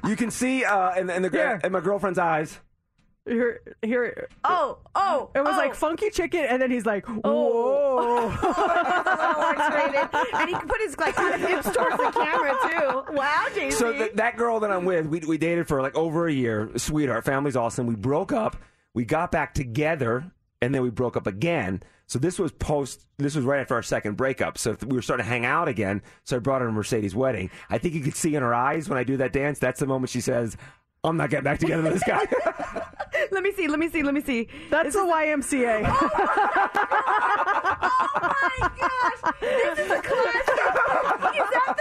[0.08, 2.60] You can see uh, in, in the in my girlfriend's eyes.
[3.26, 4.30] Here, here.
[4.44, 5.30] oh, oh.
[5.36, 5.58] It was oh.
[5.58, 7.14] like funky chicken, and then he's like, oh.
[7.14, 9.52] "Whoa!" Oh,
[10.34, 13.14] and he can put his like kind of hips towards the camera too.
[13.14, 13.74] Wow, JC.
[13.74, 16.72] So th- that girl that I'm with, we, we dated for like over a year.
[16.78, 17.86] Sweetheart, family's awesome.
[17.86, 18.58] We broke up.
[18.96, 21.84] We got back together, and then we broke up again.
[22.08, 23.06] So this was post.
[23.20, 24.58] This was right after our second breakup.
[24.58, 26.02] So we were starting to hang out again.
[26.24, 27.52] So I brought her to Mercedes' wedding.
[27.70, 29.60] I think you could see in her eyes when I do that dance.
[29.60, 30.58] That's the moment she says,
[31.04, 32.26] "I'm not getting back together with this guy."
[33.32, 33.68] let me see.
[33.68, 34.04] Let me see.
[34.04, 34.48] Let me see.
[34.70, 35.82] That's a YMCA.
[38.24, 39.34] Oh my gosh!
[39.40, 40.51] This is a classic.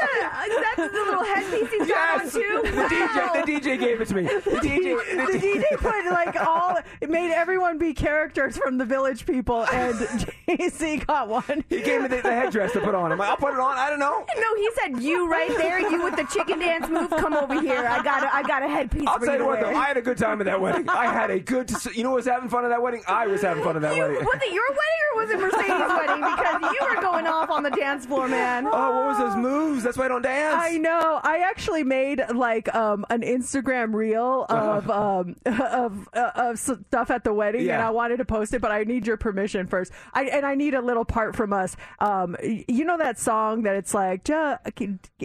[0.04, 2.60] That the little headpiece he's got on too?
[2.64, 4.22] the DJ, the DJ gave it to me.
[4.22, 9.26] The DJ, the DJ put like all it made everyone be characters from the Village
[9.26, 9.94] People, and
[10.48, 11.64] JC got one.
[11.68, 13.12] he gave me the, the headdress to put on.
[13.12, 13.76] I'm like, I'll put it on.
[13.76, 14.24] I don't know.
[14.36, 17.10] No, he said you right there, you with the chicken dance move.
[17.10, 17.86] Come over here.
[17.86, 19.68] I got a, I got a headpiece I'll tell you what, though.
[19.74, 20.88] I had a good time at that wedding.
[20.88, 21.70] I had a good.
[21.94, 23.02] You know who was having fun at that wedding?
[23.06, 24.24] I was having fun at that You- wedding.
[24.24, 26.20] was it your wedding or was it Mercedes' wedding?
[26.24, 28.66] Because you were going off on the dance floor, man.
[28.66, 29.82] Oh, what was those moves?
[29.90, 30.54] That's why I don't dance.
[30.56, 31.18] I know.
[31.22, 37.24] I actually made like um, an Instagram reel of um, of uh, of stuff at
[37.24, 39.90] the wedding, and I wanted to post it, but I need your permission first.
[40.14, 41.76] I and I need a little part from us.
[41.98, 44.54] Um, y- you know that song that it's like, "Ju-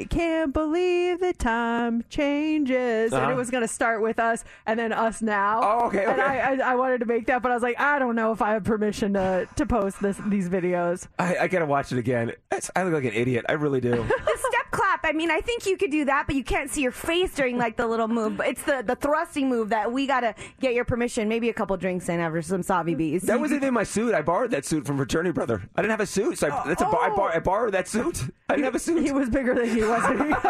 [0.09, 3.31] can't believe the time changes, and Uh-huh.
[3.31, 5.59] it was going to start with us and then us now.
[5.63, 6.21] Oh, okay, And okay.
[6.23, 8.41] I, I I wanted to make that, but I was like, I don't know if
[8.41, 11.07] I have permission to to post this these videos.
[11.19, 12.29] I, I gotta watch it again.
[12.51, 13.45] It's- I look like an idiot.
[13.47, 13.91] I really do.
[14.55, 15.01] step clap.
[15.03, 17.57] I mean, I think you could do that, but you can't see your face during
[17.57, 18.37] like the little move.
[18.37, 21.27] But it's the the thrusting move that we gotta get your permission.
[21.27, 23.23] Maybe a couple drinks in after some savi bees.
[23.23, 24.13] That wasn't even my suit.
[24.13, 25.61] I borrowed that suit from fraternity brother.
[25.75, 27.87] I didn't have a suit, so I, that's a bar, I, bar, I borrowed that
[27.87, 28.23] suit.
[28.49, 29.03] I didn't have a suit.
[29.03, 30.33] He was bigger than you, wasn't he?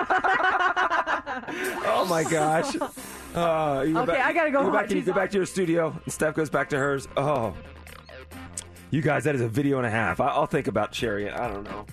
[1.85, 2.75] oh my gosh.
[3.33, 5.45] Uh, you Okay, I gotta go You go, back to, you go back to your
[5.45, 7.07] studio, and Steph goes back to hers.
[7.17, 7.53] Oh,
[8.91, 10.19] you guys, that is a video and a half.
[10.19, 11.33] I, I'll think about sharing it.
[11.33, 11.85] I don't know.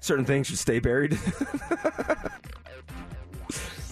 [0.00, 1.18] Certain things should stay buried.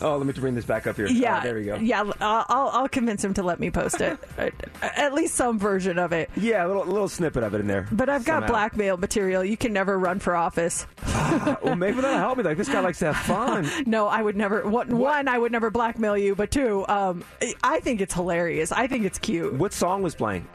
[0.00, 1.06] oh, let me bring this back up here.
[1.08, 1.74] Yeah, Oh, there we go.
[1.76, 4.18] Yeah, I'll, I'll convince him to let me post it,
[4.82, 6.30] At- least some version of it.
[6.36, 7.88] Yeah, a little, little snippet of it in there.
[7.90, 8.48] But I've got somehow.
[8.48, 9.44] blackmail material.
[9.44, 10.86] You can never run for office.
[11.62, 12.44] Well, maybe that'll help me.
[12.44, 13.68] Like this guy likes to have fun.
[13.84, 14.66] No, I would never.
[14.66, 16.34] One, one, I would never blackmail you.
[16.34, 17.22] But two, um,
[17.62, 18.72] I think it's hilarious.
[18.72, 19.52] I think it's cute.
[19.52, 20.46] What song was playing?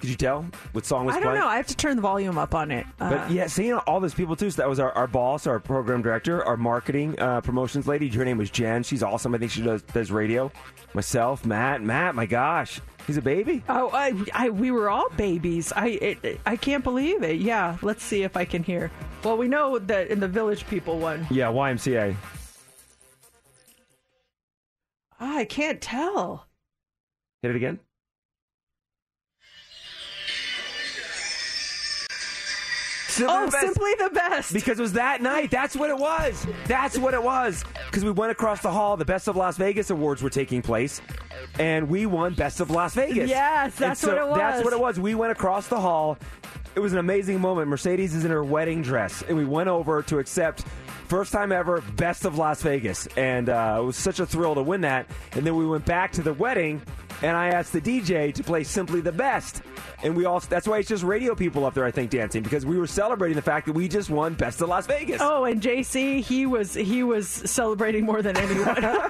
[0.00, 1.40] Could you tell what song was I don't playing?
[1.40, 1.46] know.
[1.48, 2.86] I have to turn the volume up on it.
[3.00, 4.50] Uh, But yeah, seeing all those people too.
[4.50, 8.08] So that was our, our boss, our program director, our marketing uh, promotions lady.
[8.08, 8.82] Her name was Jen.
[8.82, 9.34] She's awesome.
[9.34, 10.52] I think she does, does radio.
[10.94, 12.14] Myself, Matt, Matt.
[12.14, 13.62] My gosh, he's a baby.
[13.68, 15.72] Oh, I, I, we were all babies.
[15.74, 17.40] I, it, I can't believe it.
[17.40, 18.90] Yeah, let's see if I can hear.
[19.24, 22.14] Well, we know that in the Village People one, Yeah, YMCA.
[25.18, 26.46] Ah, I can't tell.
[27.42, 27.78] Hit it again.
[33.16, 33.66] Simply Oh, the best.
[33.66, 34.52] simply the best.
[34.52, 35.50] Because it was that night.
[35.50, 36.46] That's what it was.
[36.66, 37.64] That's what it was.
[37.86, 38.96] Because we went across the hall.
[38.96, 41.00] The Best of Las Vegas awards were taking place,
[41.58, 43.28] and we won Best of Las Vegas.
[43.30, 44.38] Yes, that's so what it was.
[44.38, 45.00] That's what it was.
[45.00, 46.18] We went across the hall.
[46.74, 47.68] It was an amazing moment.
[47.68, 50.64] Mercedes is in her wedding dress, and we went over to accept.
[51.08, 53.06] First time ever, Best of Las Vegas.
[53.16, 55.06] And uh, it was such a thrill to win that.
[55.32, 56.82] And then we went back to the wedding,
[57.22, 59.62] and I asked the DJ to play Simply the Best.
[60.02, 62.66] And we all, that's why it's just radio people up there, I think, dancing, because
[62.66, 65.20] we were celebrating the fact that we just won Best of Las Vegas.
[65.20, 68.76] Oh, and JC, he was he was celebrating more than anyone.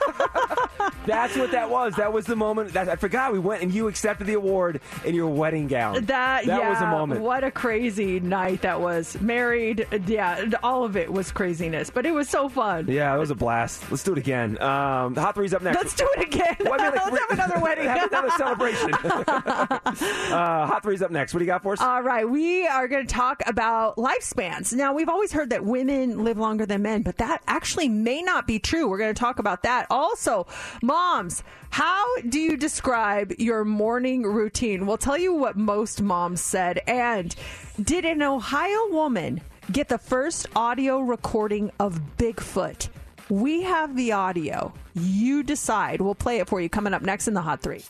[1.06, 1.94] That's what that was.
[1.94, 2.72] That was the moment.
[2.72, 5.94] That, I forgot we went and you accepted the award in your wedding gown.
[5.94, 7.20] that that yeah, was a moment.
[7.20, 9.18] What a crazy night that was.
[9.20, 12.86] Married, yeah, all of it was craziness, but it was so fun.
[12.88, 13.88] Yeah, it was a blast.
[13.90, 14.60] Let's do it again.
[14.60, 15.76] Um, the Hot Three's up next.
[15.76, 16.56] Let's do it again.
[16.60, 17.86] Well, I mean, like, Let's have another wedding.
[17.96, 18.94] Have another celebration.
[18.94, 21.34] uh, Hot Three's up next.
[21.34, 21.80] What do you got for us?
[21.80, 24.72] All right, we are going to talk about lifespans.
[24.72, 28.46] Now, we've always heard that women live longer than men, but that actually may not
[28.46, 28.88] be true.
[28.88, 29.86] We're going to talk about that.
[29.90, 30.46] Also,
[30.82, 34.86] moms, how do you describe your morning routine?
[34.86, 36.80] We'll tell you what most moms said.
[36.86, 37.34] And
[37.82, 39.40] did an Ohio woman
[39.72, 42.88] get the first audio recording of Bigfoot?
[43.28, 44.72] We have the audio.
[44.94, 46.00] You decide.
[46.00, 47.82] We'll play it for you coming up next in the Hot Three.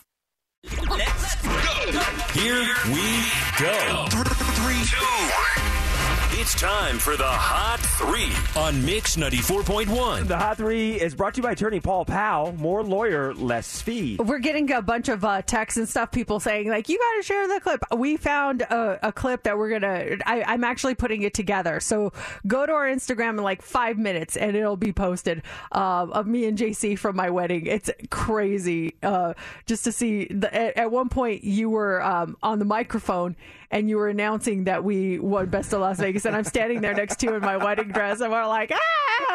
[0.89, 1.49] Let's go.
[2.33, 3.23] Here we
[3.59, 4.07] go.
[4.09, 5.76] Three, two.
[6.47, 10.29] It's time for the Hot Three on Mix 94.1.
[10.29, 12.53] the Hot Three is brought to you by attorney Paul Powell.
[12.53, 14.15] More lawyer, less fee.
[14.15, 16.09] We're getting a bunch of uh, texts and stuff.
[16.13, 19.57] People saying like, "You got to share the clip." We found a, a clip that
[19.57, 20.19] we're gonna.
[20.25, 21.81] I, I'm actually putting it together.
[21.81, 22.13] So
[22.47, 25.41] go to our Instagram in like five minutes, and it'll be posted
[25.73, 27.65] uh, of me and JC from my wedding.
[27.65, 29.33] It's crazy uh,
[29.65, 30.27] just to see.
[30.27, 33.35] The, at, at one point, you were um, on the microphone
[33.71, 36.93] and you were announcing that we won Best of Las Vegas, and I'm standing there
[36.93, 38.79] next to you in my wedding dress, and we're like, ah!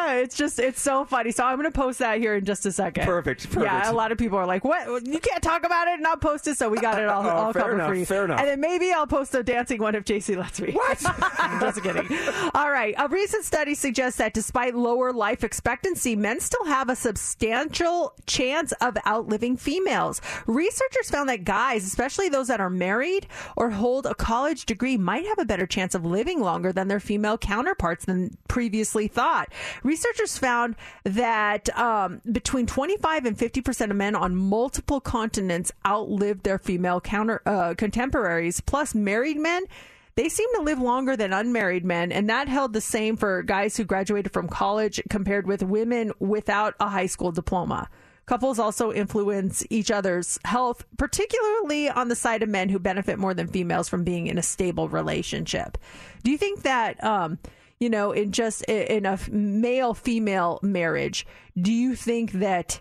[0.05, 1.31] It's just, it's so funny.
[1.31, 3.05] So I'm going to post that here in just a second.
[3.05, 3.65] Perfect, perfect.
[3.65, 5.05] Yeah, a lot of people are like, "What?
[5.07, 7.29] You can't talk about it and not post it." So we got it all, Oh,
[7.29, 8.05] all fair covered enough, for you.
[8.05, 8.39] fair enough.
[8.39, 10.71] And then maybe I'll post a dancing one if JC lets me.
[10.73, 10.99] What?
[11.59, 12.07] just kidding.
[12.53, 12.95] All right.
[12.97, 18.71] A recent study suggests that despite lower life expectancy, men still have a substantial chance
[18.81, 20.21] of outliving females.
[20.47, 25.25] Researchers found that guys, especially those that are married or hold a college degree might
[25.25, 29.51] have a better chance of living longer than their female counterparts than previously thought.
[29.83, 36.43] Researchers found that um, between 25 and 50 percent of men on multiple continents outlived
[36.43, 38.61] their female counter uh, contemporaries.
[38.61, 39.65] Plus, married men
[40.15, 43.75] they seem to live longer than unmarried men, and that held the same for guys
[43.75, 47.89] who graduated from college compared with women without a high school diploma.
[48.25, 53.33] Couples also influence each other's health, particularly on the side of men who benefit more
[53.33, 55.77] than females from being in a stable relationship.
[56.23, 57.37] Do you think that, um,
[57.79, 61.27] you know, in just in a male female marriage,
[61.61, 62.79] do you think that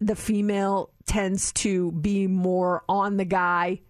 [0.00, 3.80] the female tends to be more on the guy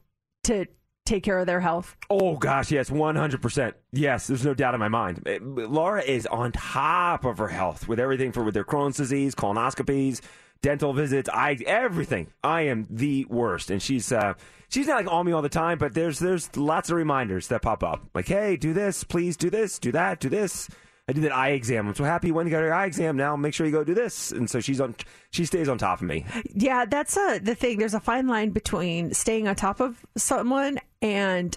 [0.45, 0.67] to
[1.07, 1.97] take care of their health?
[2.11, 3.75] Oh gosh, yes, one hundred percent.
[3.93, 5.23] Yes, there's no doubt in my mind.
[5.27, 9.35] Eh, Laura is on top of her health with everything for with their Crohn's disease,
[9.35, 10.21] colonoscopies,
[10.63, 12.29] dental visits, I everything.
[12.43, 14.35] I am the worst, and she's uh,
[14.69, 17.63] she's not like on me all the time, but there's there's lots of reminders that
[17.63, 20.69] pop up, like hey, do this, please do this, do that, do this.
[21.11, 21.89] I did that eye exam.
[21.89, 23.17] I'm so happy when you got your eye exam.
[23.17, 24.95] Now make sure you go do this, and so she's on.
[25.31, 26.27] She stays on top of me.
[26.53, 27.79] Yeah, that's uh, the thing.
[27.79, 31.57] There's a fine line between staying on top of someone and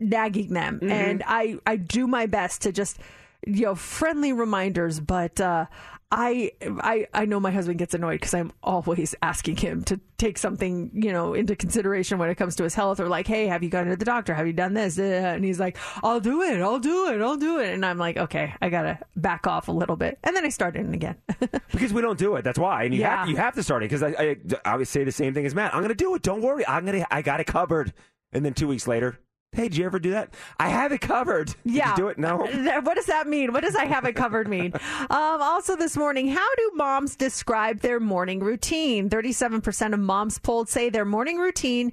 [0.00, 0.90] nagging them, Mm-hmm.
[0.90, 2.98] and I I do my best to just
[3.46, 5.66] you know friendly reminders, but uh,
[6.10, 10.38] I I I know my husband gets annoyed because I'm always asking him to take
[10.38, 13.62] something you know into consideration when it comes to his health, or like, hey, have
[13.62, 14.32] you gone to the doctor?
[14.34, 14.98] Have you done this?
[14.98, 17.98] Uh, And he's like, I'll do it, I'll do it, I'll do it, and I'm
[17.98, 21.16] like, okay, I gotta back off a little bit, and then I start in again.
[21.72, 22.42] Because we don't do it.
[22.42, 22.84] That's why.
[22.84, 23.16] And you Yeah.
[23.20, 25.44] have you have to start it because I, I I always say the same thing
[25.44, 25.74] as Matt.
[25.74, 26.22] I'm going to do it.
[26.22, 26.64] Don't worry.
[26.68, 27.92] I'm to I got it covered.
[28.32, 29.18] And then two weeks later,
[29.54, 30.34] hey, did you ever do that?
[30.58, 31.48] I have it covered.
[31.64, 31.90] Did Yeah.
[31.90, 32.18] you do it?
[32.18, 32.36] No.
[32.84, 33.52] What does that mean?
[33.52, 34.72] What does I have it covered mean?
[34.74, 39.08] Um, also, this morning, how do moms describe their morning routine?
[39.08, 41.92] 37% of moms polled say their morning routine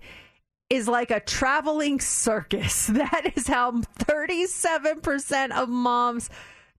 [0.70, 2.88] is like a traveling circus.
[2.94, 6.30] That is how 37% of moms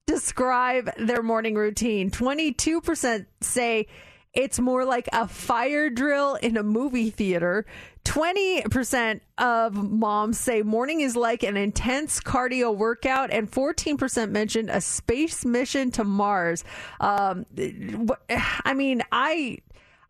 [0.06, 2.10] describe their morning routine.
[2.10, 3.86] 22% say
[4.34, 7.66] it's more like a fire drill in a movie theater.
[8.04, 14.80] 20% of moms say morning is like an intense cardio workout, and 14% mentioned a
[14.80, 16.64] space mission to Mars.
[17.00, 17.46] Um,
[18.64, 19.58] I mean, I.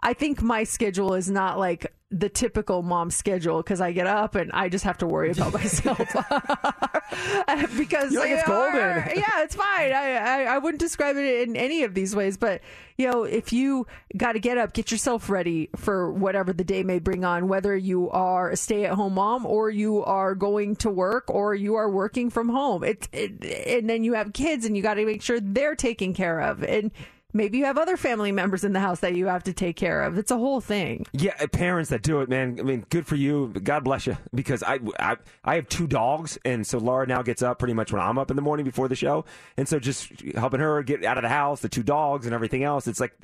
[0.02, 4.34] I think my schedule is not like the typical mom schedule because I get up
[4.34, 5.98] and I just have to worry about myself
[7.76, 8.80] because like, "It's golden."
[9.16, 9.92] yeah, it's fine.
[9.92, 12.60] I, I I wouldn't describe it in any of these ways, but
[12.98, 13.86] you know, if you
[14.16, 17.74] got to get up, get yourself ready for whatever the day may bring on, whether
[17.74, 22.28] you are a stay-at-home mom or you are going to work or you are working
[22.28, 22.84] from home.
[22.84, 23.42] It, it
[23.80, 26.62] and then you have kids and you got to make sure they're taken care of
[26.62, 26.90] and.
[27.32, 30.02] Maybe you have other family members in the house that you have to take care
[30.02, 30.18] of.
[30.18, 31.06] It's a whole thing.
[31.12, 32.56] Yeah, uh, parents that do it, man.
[32.58, 33.48] I mean, good for you.
[33.62, 34.16] God bless you.
[34.34, 37.92] Because I, I, I have two dogs, and so Laura now gets up pretty much
[37.92, 39.24] when I'm up in the morning before the show,
[39.56, 42.64] and so just helping her get out of the house, the two dogs, and everything
[42.64, 42.86] else.
[42.86, 43.14] It's like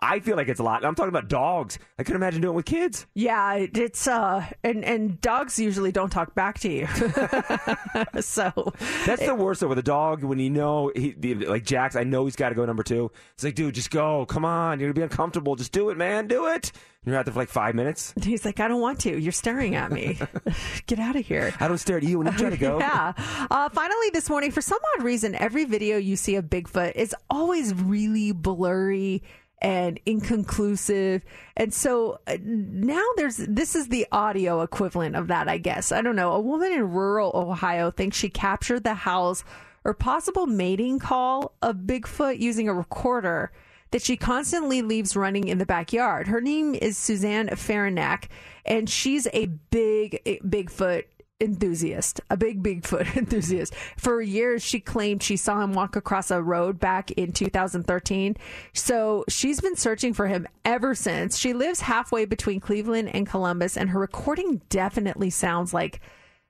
[0.00, 0.84] I feel like it's a lot.
[0.84, 1.78] I'm talking about dogs.
[1.98, 3.06] I can imagine doing it with kids.
[3.14, 6.86] Yeah, it's uh, and and dogs usually don't talk back to you.
[8.20, 8.72] so
[9.06, 11.96] That's the worst though with a dog when you know he like Jax.
[11.96, 13.10] I know he's got to go number two.
[13.42, 14.24] It's like, dude, just go.
[14.24, 15.56] Come on, you're gonna be uncomfortable.
[15.56, 16.28] Just do it, man.
[16.28, 16.70] Do it.
[17.04, 18.14] You're out there for like five minutes.
[18.22, 19.18] he's like, I don't want to.
[19.18, 20.16] You're staring at me.
[20.86, 21.52] Get out of here.
[21.58, 22.78] I don't stare at you when you try to go.
[22.82, 23.14] Yeah.
[23.50, 27.16] Uh, finally, this morning, for some odd reason, every video you see of Bigfoot is
[27.28, 29.24] always really blurry
[29.60, 31.24] and inconclusive.
[31.56, 35.90] And so uh, now there's this is the audio equivalent of that, I guess.
[35.90, 36.30] I don't know.
[36.34, 39.42] A woman in rural Ohio thinks she captured the howls
[39.84, 43.52] or possible mating call of Bigfoot using a recorder
[43.90, 46.26] that she constantly leaves running in the backyard.
[46.28, 48.28] Her name is Suzanne Farinack,
[48.64, 51.04] and she's a big Bigfoot
[51.42, 53.74] enthusiast, a big Bigfoot enthusiast.
[53.96, 58.36] For years, she claimed she saw him walk across a road back in 2013.
[58.72, 61.36] So she's been searching for him ever since.
[61.38, 66.00] She lives halfway between Cleveland and Columbus, and her recording definitely sounds like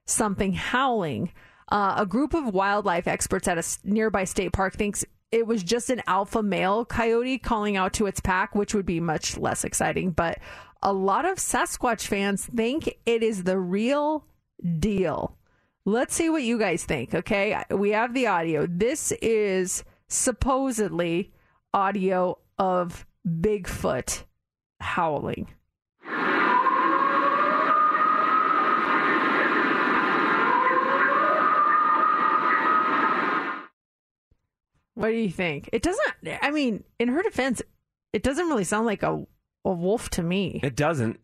[0.06, 1.32] something howling.
[1.72, 5.88] Uh, a group of wildlife experts at a nearby state park thinks it was just
[5.88, 10.10] an alpha male coyote calling out to its pack, which would be much less exciting.
[10.10, 10.38] But
[10.82, 14.26] a lot of Sasquatch fans think it is the real
[14.80, 15.38] deal.
[15.86, 17.62] Let's see what you guys think, okay?
[17.70, 18.66] We have the audio.
[18.66, 21.32] This is supposedly
[21.72, 24.24] audio of Bigfoot
[24.78, 25.48] howling.
[34.94, 35.70] What do you think?
[35.72, 36.38] It doesn't.
[36.42, 37.62] I mean, in her defense,
[38.12, 39.24] it doesn't really sound like a
[39.64, 40.60] a wolf to me.
[40.62, 41.20] It doesn't.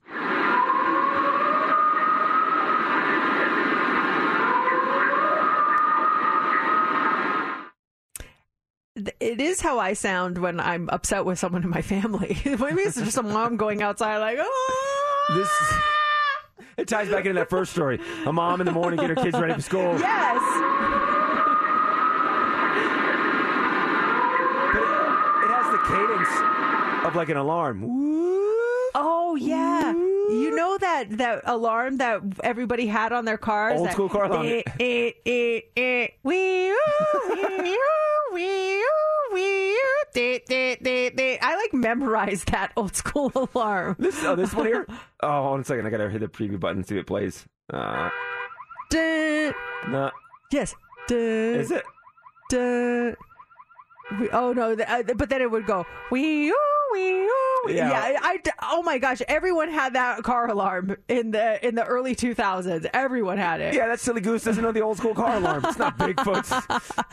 [9.20, 12.40] It is how I sound when I'm upset with someone in my family.
[12.44, 15.34] Maybe it's just a mom going outside like, oh.
[15.34, 15.48] This
[16.78, 18.00] it ties back into that first story.
[18.24, 19.98] A mom in the morning get her kids ready for school.
[19.98, 21.07] Yes.
[27.06, 27.84] Of like an alarm.
[28.94, 29.92] Oh yeah.
[29.92, 33.78] You know that that alarm that everybody had on their cars.
[33.78, 34.46] Old that, school car alarm.
[34.46, 36.70] Eh, eh, eh, eh, wee,
[37.30, 37.78] wee,
[38.32, 38.84] wee,
[39.32, 41.38] wee, ooh, de, de, de, de.
[41.40, 43.96] I like memorized that old school alarm.
[43.98, 44.86] This oh this one here.
[45.20, 45.84] Oh, hold on a second.
[45.84, 47.44] I gotta hit the preview button and see if it plays.
[47.72, 48.08] Uh,
[48.90, 49.52] Dun,
[49.88, 50.10] no,
[50.52, 50.74] yes.
[51.08, 51.82] Dun, is it?
[52.50, 53.16] dun.
[54.20, 54.74] We- Oh no!
[54.74, 56.54] the- uh, but then it would go wee oo
[56.92, 57.28] wee oo.
[57.68, 57.90] Yeah.
[57.90, 59.20] Yeah, I, I- oh my gosh!
[59.28, 62.88] Everyone had that car alarm in the in the early 2000s.
[62.94, 63.74] Everyone had it.
[63.74, 65.64] Yeah, that silly goose doesn't know the old school car alarm.
[65.66, 66.52] It's not Bigfoot's.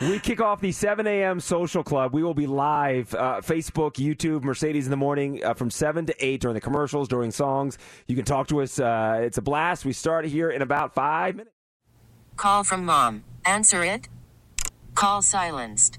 [0.00, 1.40] we kick off the 7 a.m.
[1.40, 2.14] social club.
[2.14, 6.24] We will be live uh, Facebook, YouTube, Mercedes in the morning uh, from 7 to
[6.24, 7.76] 8 during the commercials, during songs.
[8.06, 8.78] You can talk to us.
[8.80, 9.84] Uh, it's a blast.
[9.84, 11.52] We start here in about five minutes.
[12.36, 13.24] Call from mom.
[13.44, 14.08] Answer it.
[14.94, 15.98] Call silenced.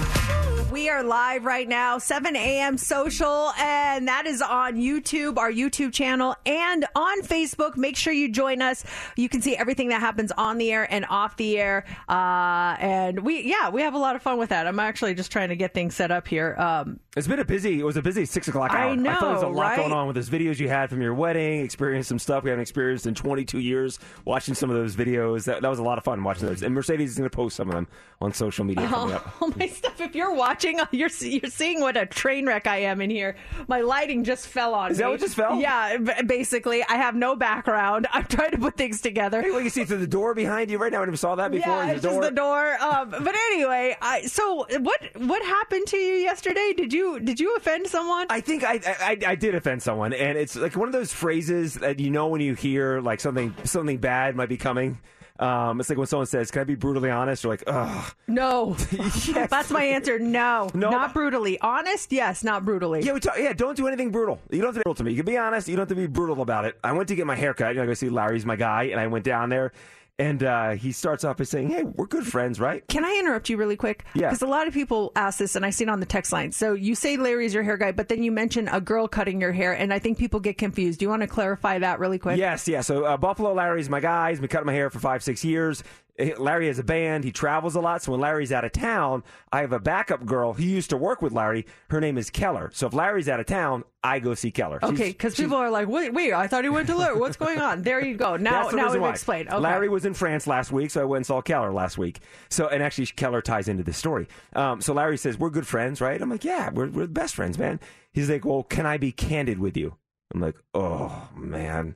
[0.71, 2.77] We are live right now, 7 a.m.
[2.77, 7.75] social, and that is on YouTube, our YouTube channel, and on Facebook.
[7.75, 8.85] Make sure you join us.
[9.17, 11.83] You can see everything that happens on the air and off the air.
[12.07, 14.65] Uh, and we, yeah, we have a lot of fun with that.
[14.65, 16.55] I'm actually just trying to get things set up here.
[16.57, 17.77] Um, It's been a busy.
[17.77, 18.91] It was a busy six o'clock hour.
[18.91, 19.75] I know, I thought there was a lot right?
[19.75, 21.59] going on with those videos you had from your wedding.
[21.59, 23.99] Experienced some stuff we haven't experienced in 22 years.
[24.23, 26.63] Watching some of those videos, that, that was a lot of fun watching those.
[26.63, 27.87] And Mercedes is going to post some of them
[28.21, 29.41] on social media up.
[29.41, 29.99] all my stuff.
[29.99, 33.35] If you're watching, you're you're seeing what a train wreck I am in here.
[33.67, 35.03] My lighting just fell on Is me.
[35.03, 35.59] that what just fell?
[35.59, 38.07] Yeah, basically, I have no background.
[38.13, 39.41] I'm trying to put things together.
[39.41, 41.01] Hey, what you see through the door behind you right now?
[41.01, 41.73] I never saw that before.
[41.73, 42.81] Yeah, the just door- the door.
[42.81, 46.71] Um, but anyway, I, so what what happened to you yesterday?
[46.77, 48.27] Did you did you offend someone?
[48.29, 51.75] I think I, I I did offend someone, and it's like one of those phrases
[51.75, 54.99] that you know when you hear like something something bad might be coming.
[55.39, 58.73] Um, it's like when someone says, "Can I be brutally honest?" You're like, "Ugh." no,
[59.49, 60.19] that's my answer.
[60.19, 60.91] No, No.
[60.91, 62.11] not brutally honest.
[62.11, 63.01] Yes, not brutally.
[63.01, 63.53] Yeah, we talk, yeah.
[63.53, 64.39] Don't do anything brutal.
[64.51, 65.11] You don't have to be brutal to me.
[65.11, 65.67] You can be honest.
[65.67, 66.77] You don't have to be brutal about it.
[66.83, 67.69] I went to get my haircut.
[67.69, 69.71] You know, I go see Larry's my guy, and I went down there,
[70.19, 73.49] And uh, he starts off by saying, "Hey, we're good friends, right?" Can I interrupt
[73.49, 74.05] you really quick?
[74.13, 74.27] Yeah.
[74.27, 76.51] Because a lot of people ask this, and I see it on the text line.
[76.51, 79.51] So you say Larry's your hair guy, but then you mention a girl cutting your
[79.51, 80.99] hair, and I think people get confused.
[80.99, 82.37] Do you want to clarify that really quick?
[82.37, 82.81] Yes, yeah.
[82.81, 84.29] So uh, Buffalo Larry's my guy.
[84.29, 85.83] He's been cutting my hair for five, six years.
[86.19, 87.23] Eh, Larry has a band.
[87.23, 88.01] He travels a lot.
[88.03, 90.53] So when Larry's out of town, I have a backup girl.
[90.53, 91.65] He used to work with Larry.
[91.89, 92.69] Her name is Keller.
[92.73, 94.79] So if Larry's out of town, I go see Keller.
[94.83, 97.17] Okay, because people are like, wait, wait, I thought he went to Larry.
[97.19, 97.83] What's going on?
[97.83, 98.35] There you go.
[98.35, 99.09] Now, That's the now we've why.
[99.11, 99.49] explained.
[99.49, 99.57] Okay.
[99.57, 102.19] Larry was in France last week, so I went and saw Keller last week.
[102.49, 104.27] So, and actually, Keller ties into this story.
[104.53, 107.57] Um, so Larry says, "We're good friends, right?" I'm like, "Yeah, we're we're best friends,
[107.59, 107.79] man."
[108.11, 109.95] He's like, "Well, can I be candid with you?"
[110.33, 111.95] I'm like, "Oh man,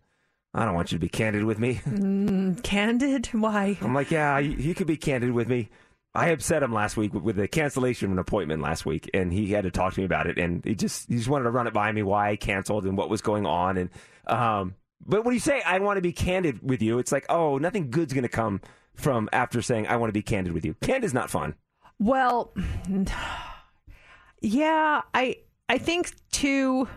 [0.56, 3.28] I don't want you to be candid with me." Mm, candid?
[3.28, 3.78] Why?
[3.82, 5.70] I'm like, "Yeah, you, could be candid with me."
[6.16, 9.34] I upset him last week with, with the cancellation of an appointment last week, and
[9.34, 10.38] he had to talk to me about it.
[10.38, 12.98] And he just he just wanted to run it by me why I canceled and
[12.98, 13.78] what was going on.
[13.78, 13.90] And
[14.28, 14.76] um,
[15.06, 17.92] but when you say I want to be candid with you, it's like, oh, nothing
[17.92, 18.62] good's going to come
[18.96, 20.74] from after saying I want to be candid with you.
[20.76, 21.56] Candid's not fun.
[22.00, 22.54] Well,
[24.42, 25.38] yeah, I
[25.68, 26.88] I think too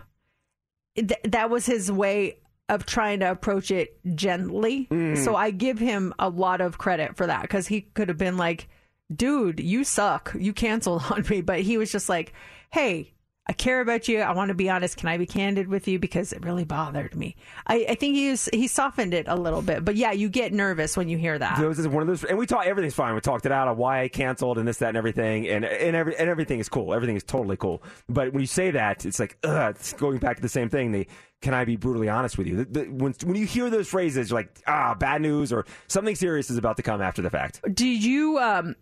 [0.95, 2.37] th- that was his way
[2.69, 4.87] of trying to approach it gently.
[4.91, 5.17] Mm.
[5.17, 8.37] So I give him a lot of credit for that because he could have been
[8.37, 8.69] like,
[9.13, 10.35] "Dude, you suck.
[10.37, 12.33] You canceled on me," but he was just like,
[12.71, 13.13] "Hey."
[13.49, 14.19] I care about you.
[14.19, 14.95] I want to be honest.
[14.97, 17.35] Can I be candid with you because it really bothered me?
[17.65, 20.95] I, I think he's he softened it a little bit, but yeah, you get nervous
[20.95, 21.57] when you hear that.
[21.57, 22.67] Those is one of those, and we talked.
[22.67, 23.15] Everything's fine.
[23.15, 25.95] We talked it out on why I canceled and this, that, and everything, and and
[25.95, 26.93] every and everything is cool.
[26.93, 27.81] Everything is totally cool.
[28.07, 30.91] But when you say that, it's like, ugh, it's going back to the same thing.
[30.91, 31.07] The
[31.41, 32.57] can I be brutally honest with you?
[32.57, 36.15] The, the, when when you hear those phrases, you're like, ah, bad news or something
[36.15, 37.61] serious is about to come after the fact.
[37.73, 38.75] Did you um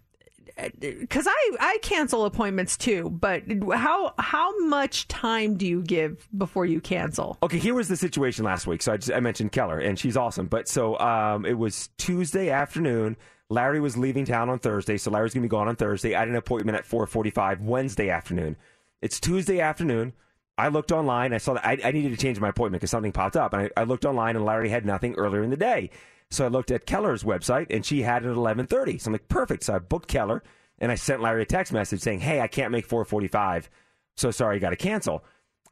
[0.79, 3.43] because I I cancel appointments too, but
[3.73, 7.37] how how much time do you give before you cancel?
[7.43, 8.81] Okay, here was the situation last week.
[8.81, 10.47] So I, just, I mentioned Keller, and she's awesome.
[10.47, 13.17] But so um, it was Tuesday afternoon.
[13.49, 16.15] Larry was leaving town on Thursday, so Larry's gonna be gone on Thursday.
[16.15, 18.55] I had an appointment at 4:45 Wednesday afternoon.
[19.01, 20.13] It's Tuesday afternoon.
[20.57, 21.33] I looked online.
[21.33, 23.63] I saw that I, I needed to change my appointment because something popped up, and
[23.63, 25.91] I, I looked online, and Larry had nothing earlier in the day.
[26.29, 28.99] So I looked at Keller's website, and she had it at 11:30.
[28.99, 29.63] So I'm like, perfect.
[29.63, 30.43] So I booked Keller,
[30.79, 33.69] and I sent Larry a text message saying, "Hey, I can't make 4:45.
[34.15, 35.23] So sorry, got to cancel."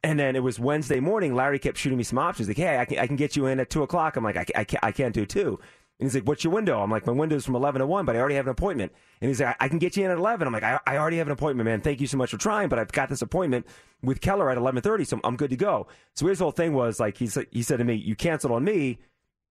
[0.04, 1.34] And then it was Wednesday morning.
[1.34, 2.48] Larry kept shooting me some options.
[2.48, 4.16] Like, hey, I can, I can get you in at two o'clock.
[4.16, 5.58] I'm like, I, I, can't, I can't do two.
[5.98, 6.82] And he's like, what's your window?
[6.82, 8.92] I'm like, my window's from 11 to 1, but I already have an appointment.
[9.20, 10.46] And he's like, I can get you in at 11.
[10.46, 11.80] I'm like, I, I already have an appointment, man.
[11.80, 13.66] Thank you so much for trying, but I've got this appointment
[14.02, 15.86] with Keller at 11:30, so I'm good to go.
[16.14, 18.62] So his whole thing was like, he said, he said to me, you canceled on
[18.62, 18.98] me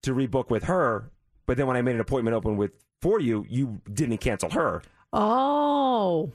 [0.03, 1.11] to rebook with her,
[1.47, 2.71] but then when I made an appointment open with
[3.01, 4.83] for you, you didn't cancel her.
[5.11, 6.31] Oh,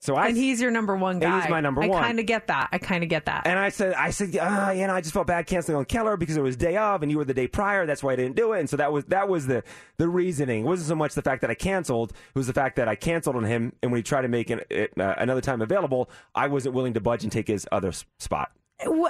[0.00, 1.42] So I and he's your number one guy.
[1.42, 2.02] he's my number I one.
[2.02, 2.70] I kind of get that.
[2.72, 3.46] I kind of get that.
[3.46, 6.16] And I said, I said, ah, you know, I just felt bad canceling on Keller
[6.16, 7.84] because it was day of, and you were the day prior.
[7.84, 8.60] That's why I didn't do it.
[8.60, 9.62] And so that was that was the
[9.98, 10.64] the reasoning.
[10.64, 12.94] It wasn't so much the fact that I canceled; it was the fact that I
[12.94, 13.74] canceled on him.
[13.82, 16.94] And when he tried to make an, it, uh, another time available, I wasn't willing
[16.94, 18.52] to budge and take his other spot.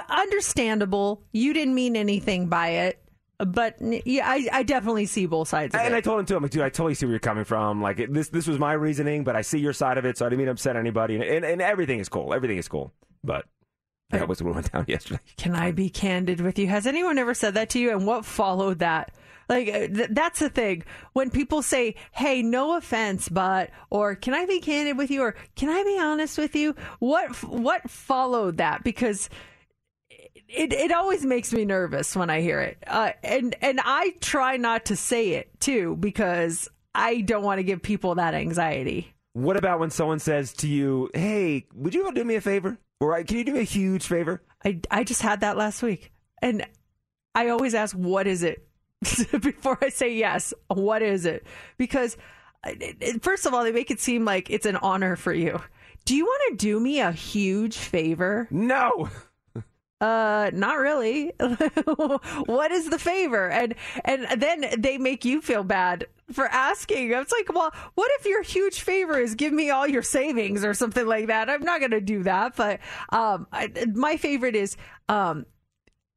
[0.09, 1.23] Understandable.
[1.31, 3.01] You didn't mean anything by it,
[3.45, 5.97] but yeah, I, I definitely see both sides of And it.
[5.97, 6.35] I told him too.
[6.35, 7.81] I'm like, dude, I totally see where you're coming from.
[7.81, 10.25] Like it, this, this was my reasoning, but I see your side of it, so
[10.25, 11.15] I didn't mean to upset anybody.
[11.15, 12.33] And, and, and everything is cool.
[12.33, 12.91] Everything is cool.
[13.23, 13.45] But
[14.11, 15.21] that was what went down yesterday.
[15.37, 16.67] Can I be candid with you?
[16.67, 17.91] Has anyone ever said that to you?
[17.91, 19.13] And what followed that?
[19.49, 20.83] Like, uh, th- that's the thing.
[21.13, 25.23] When people say, hey, no offense, but, or can I be candid with you?
[25.23, 26.75] Or can I be honest with you?
[26.99, 28.83] What, f- what followed that?
[28.83, 29.29] Because
[30.53, 32.77] it, it always makes me nervous when I hear it.
[32.85, 37.63] Uh, and, and I try not to say it too, because I don't want to
[37.63, 39.13] give people that anxiety.
[39.33, 42.77] What about when someone says to you, "Hey, would you do me a favor?
[42.99, 46.11] Or can you do me a huge favor?" I, I just had that last week.
[46.41, 46.65] And
[47.33, 48.67] I always ask, what is it?
[49.31, 51.45] Before I say yes, what is it?
[51.77, 52.17] Because,
[52.63, 52.73] uh,
[53.21, 55.61] first of all, they make it seem like it's an honor for you.
[56.05, 58.47] Do you want to do me a huge favor?
[58.51, 59.09] No.
[60.01, 61.31] Uh, not really.
[62.47, 63.49] what is the favor?
[63.49, 67.11] And and then they make you feel bad for asking.
[67.11, 70.73] It's like, well, what if your huge favor is give me all your savings or
[70.73, 71.51] something like that?
[71.51, 72.55] I'm not to do that.
[72.55, 72.79] But
[73.09, 74.75] um, I, my favorite is
[75.07, 75.45] um,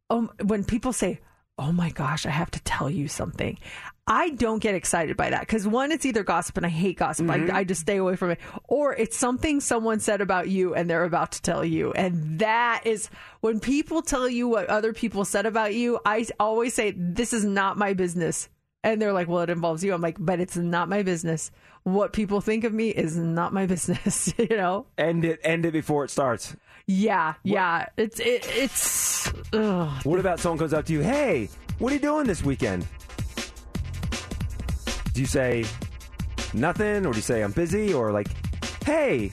[0.09, 1.21] um, when people say,
[1.59, 3.59] "Oh my gosh, I have to tell you something."
[4.07, 7.31] I don't get excited by that because one, it's either gossip and I hate gossip.
[7.31, 7.57] I, mm-hmm.
[7.57, 11.05] I just stay away from it, or it's something someone said about you and they're
[11.05, 13.09] about to tell you, and that is
[13.41, 16.01] when people tell you what other people said about you.
[16.05, 18.51] I always say, "This is not my business,"
[18.83, 21.51] and they're like, "Well, it involves you." I'm like, "But it's not my business.
[21.85, 24.85] What people think of me is not my business." you know?
[24.99, 25.41] End it.
[25.43, 26.55] End it before it starts.
[26.87, 27.87] Yeah, yeah.
[27.97, 29.33] It's it, it's.
[29.55, 30.05] Ugh.
[30.05, 31.49] What about someone comes up to you, "Hey,
[31.79, 32.87] what are you doing this weekend?"
[35.15, 35.65] Do you say
[36.53, 38.27] nothing, or do you say I'm busy, or like,
[38.85, 39.31] hey,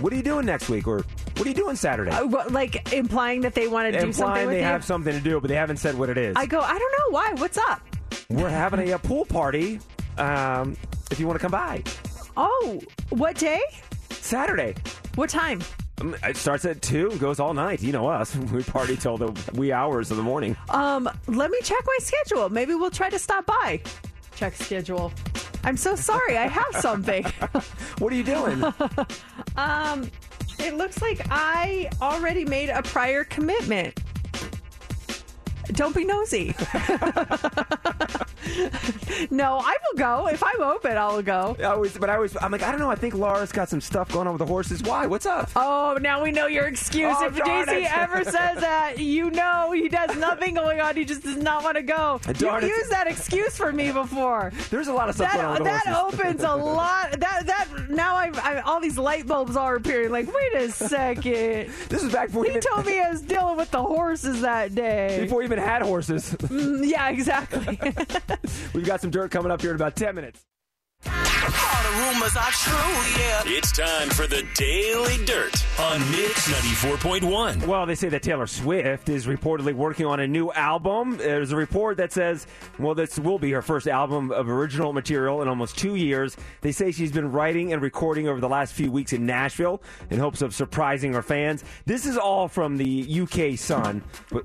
[0.00, 1.04] what are you doing next week, or
[1.36, 2.10] what are you doing Saturday?
[2.10, 4.62] Uh, what, like implying that they want to do something Implying they you.
[4.64, 6.34] have something to do, but they haven't said what it is.
[6.36, 6.60] I go.
[6.60, 7.32] I don't know why.
[7.36, 7.80] What's up?
[8.30, 9.78] We're having a, uh pool party.
[10.16, 10.76] Um,
[11.10, 11.82] if you want to come by,
[12.36, 12.80] Oh,
[13.10, 13.60] what day?
[14.10, 14.74] Saturday.
[15.14, 15.60] What time?
[16.00, 17.82] Um, It starts at two, goes all night.
[17.82, 18.34] You know us.
[18.52, 20.56] We party till the wee hours of the morning.
[20.70, 22.48] Um, let me check my schedule.
[22.48, 23.80] Maybe we'll try to stop by.
[24.38, 25.12] Check schedule.
[25.64, 26.38] I'm so sorry.
[26.38, 27.26] I have something.
[27.98, 28.62] What are you doing?
[29.56, 30.08] um,
[30.60, 33.98] it looks like I already made a prior commitment.
[35.72, 36.54] Don't be nosy.
[39.30, 40.28] no, I will go.
[40.28, 41.56] If I'm open, I'll go.
[41.58, 42.90] I always, but I always, I'm like, I don't know.
[42.90, 44.82] I think Laura's got some stuff going on with the horses.
[44.82, 45.06] Why?
[45.06, 45.50] What's up?
[45.56, 47.14] Oh, now we know your excuse.
[47.18, 50.96] Oh, if JC ever says that, you know he does nothing going on.
[50.96, 52.20] He just does not want to go.
[52.34, 54.52] Darn You've used that excuse for me before.
[54.70, 57.12] There's a lot of stuff going on That, that opens a lot.
[57.12, 60.10] That that now I've, I, all these light bulbs are appearing.
[60.10, 61.72] Like, wait a second.
[61.88, 64.40] This is back before He you even, told me I was dealing with the horses
[64.42, 65.18] that day.
[65.22, 66.34] before you even had horses.
[66.48, 67.78] Mm, yeah, exactly.
[68.74, 70.44] We've got some dirt coming up here in about ten minutes.
[71.06, 73.42] All the rumors are true, yeah.
[73.46, 77.66] It's time for the Daily Dirt on Mix 94.1.
[77.66, 81.16] Well, they say that Taylor Swift is reportedly working on a new album.
[81.16, 82.46] There's a report that says,
[82.78, 86.36] well, this will be her first album of original material in almost two years.
[86.60, 89.80] They say she's been writing and recording over the last few weeks in Nashville
[90.10, 91.64] in hopes of surprising her fans.
[91.86, 94.02] This is all from the UK Sun.
[94.30, 94.44] But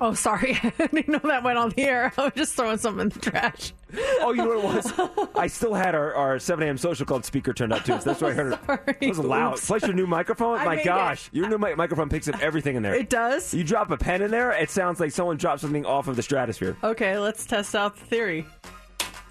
[0.00, 0.58] oh, sorry.
[0.62, 2.12] I didn't know that went on the air.
[2.18, 3.72] I was just throwing something in the trash.
[4.20, 5.28] Oh, you know what it was?
[5.36, 6.76] I still had our, our 7 a.m.
[6.78, 8.58] social club speaker turned up too, so that's why I heard it.
[8.66, 8.96] Sorry.
[9.00, 9.54] It was loud.
[9.54, 9.66] Oops.
[9.66, 10.58] Plus your new microphone.
[10.58, 11.34] I My gosh, it.
[11.34, 12.94] your new mi- microphone picks up everything in there.
[12.94, 13.54] It does?
[13.54, 16.22] You drop a pen in there, it sounds like someone dropped something off of the
[16.22, 16.76] stratosphere.
[16.82, 18.46] Okay, let's test out the theory.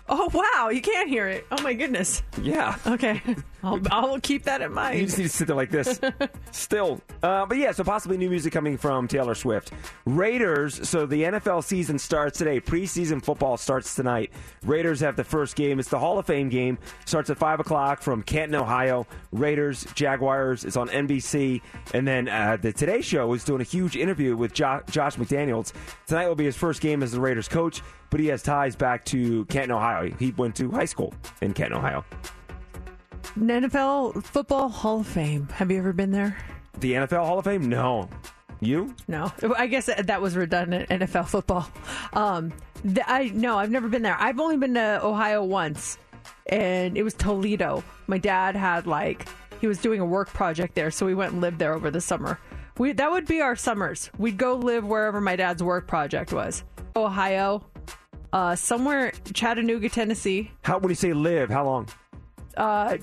[0.07, 0.69] Oh, wow.
[0.69, 1.47] You can't hear it.
[1.51, 2.21] Oh, my goodness.
[2.41, 2.77] Yeah.
[2.85, 3.21] Okay.
[3.63, 4.99] I'll, I'll keep that in mind.
[4.99, 5.99] You just need to sit there like this.
[6.51, 7.01] Still.
[7.23, 9.71] Uh, but yeah, so possibly new music coming from Taylor Swift.
[10.05, 12.61] Raiders, so the NFL season starts today.
[12.61, 14.31] Preseason football starts tonight.
[14.63, 15.79] Raiders have the first game.
[15.79, 16.77] It's the Hall of Fame game.
[17.05, 19.07] Starts at 5 o'clock from Canton, Ohio.
[19.31, 20.63] Raiders, Jaguars.
[20.63, 21.61] It's on NBC.
[21.95, 25.73] And then uh, the Today Show is doing a huge interview with jo- Josh McDaniels.
[26.05, 27.81] Tonight will be his first game as the Raiders coach,
[28.11, 29.94] but he has ties back to Canton, Ohio.
[30.03, 32.03] He went to high school in Canton, Ohio.
[33.37, 35.47] NFL Football Hall of Fame.
[35.49, 36.37] Have you ever been there?
[36.79, 37.67] The NFL Hall of Fame?
[37.67, 38.09] No.
[38.61, 38.95] You?
[39.07, 40.89] No, I guess that was redundant.
[40.89, 41.67] NFL football.
[42.13, 44.15] Um, th- I no, I've never been there.
[44.19, 45.97] I've only been to Ohio once,
[46.47, 47.83] and it was Toledo.
[48.07, 49.27] My dad had like
[49.59, 52.01] he was doing a work project there, so we went and lived there over the
[52.01, 52.39] summer.
[52.77, 54.09] We that would be our summers.
[54.17, 56.63] We'd go live wherever my dad's work project was.
[56.95, 57.65] Ohio,
[58.35, 60.51] uh, somewhere Chattanooga, Tennessee.
[60.61, 61.87] How when you say live, how long?
[62.57, 62.97] Uh,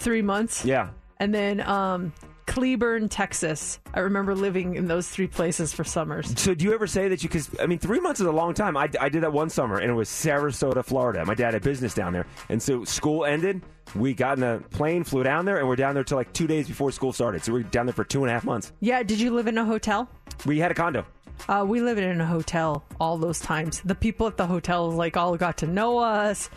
[0.00, 0.64] three months.
[0.64, 0.90] Yeah.
[1.18, 2.12] And then um,
[2.46, 3.78] Cleburne, Texas.
[3.94, 6.36] I remember living in those three places for summers.
[6.36, 7.28] So do you ever say that you?
[7.28, 8.76] Because I mean, three months is a long time.
[8.76, 11.24] I, I did that one summer, and it was Sarasota, Florida.
[11.24, 13.62] My dad had business down there, and so school ended.
[13.94, 16.48] We got in a plane, flew down there, and we're down there till like two
[16.48, 17.44] days before school started.
[17.44, 18.72] So we are down there for two and a half months.
[18.80, 20.08] Yeah, did you live in a hotel?
[20.44, 21.06] We had a condo.
[21.48, 23.80] Uh, we lived in a hotel all those times.
[23.84, 26.50] The people at the hotel like all got to know us.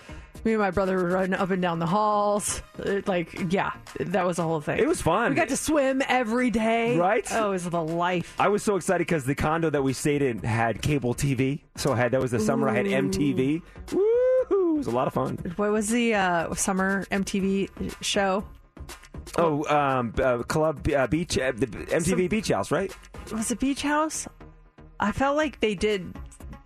[0.43, 2.61] Me and my brother would run up and down the halls.
[2.77, 4.77] It, like, yeah, that was the whole thing.
[4.77, 5.31] It was fun.
[5.31, 6.97] We got to swim every day.
[6.97, 7.25] Right?
[7.31, 8.35] Oh, it was the life.
[8.37, 11.61] I was so excited because the condo that we stayed in had cable TV.
[11.77, 13.63] So I had that was the summer I had MTV.
[13.93, 14.75] Woo!
[14.75, 15.37] It was a lot of fun.
[15.55, 18.43] What was the uh, summer MTV show?
[19.37, 22.95] Oh, um, uh, club uh, beach, uh, the MTV Beach House, right?
[23.31, 24.27] Was it Beach House?
[24.99, 26.13] I felt like they did.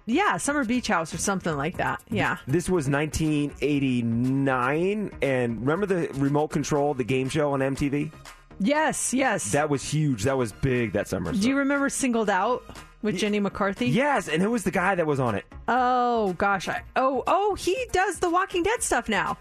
[0.06, 2.02] Yeah, Summer Beach House or something like that.
[2.10, 2.38] Yeah.
[2.48, 8.12] This was 1989, and remember the remote control, the game show on MTV?
[8.60, 9.52] Yes, yes.
[9.52, 10.24] That was huge.
[10.24, 11.32] That was big that summer.
[11.32, 12.64] Do you remember Singled Out
[13.02, 13.88] with Jenny McCarthy?
[13.88, 15.46] Yes, and who was the guy that was on it?
[15.68, 16.68] Oh gosh.
[16.68, 19.38] I, oh oh, he does the Walking Dead stuff now.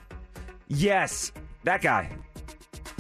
[0.69, 1.33] Yes,
[1.65, 2.11] that guy.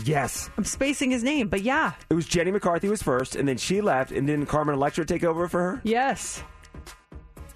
[0.09, 1.93] Yes, I'm spacing his name, but yeah.
[2.09, 5.23] it was Jenny McCarthy was first, and then she left, and then Carmen Electra take
[5.23, 5.81] over for her.
[5.85, 6.43] Yes.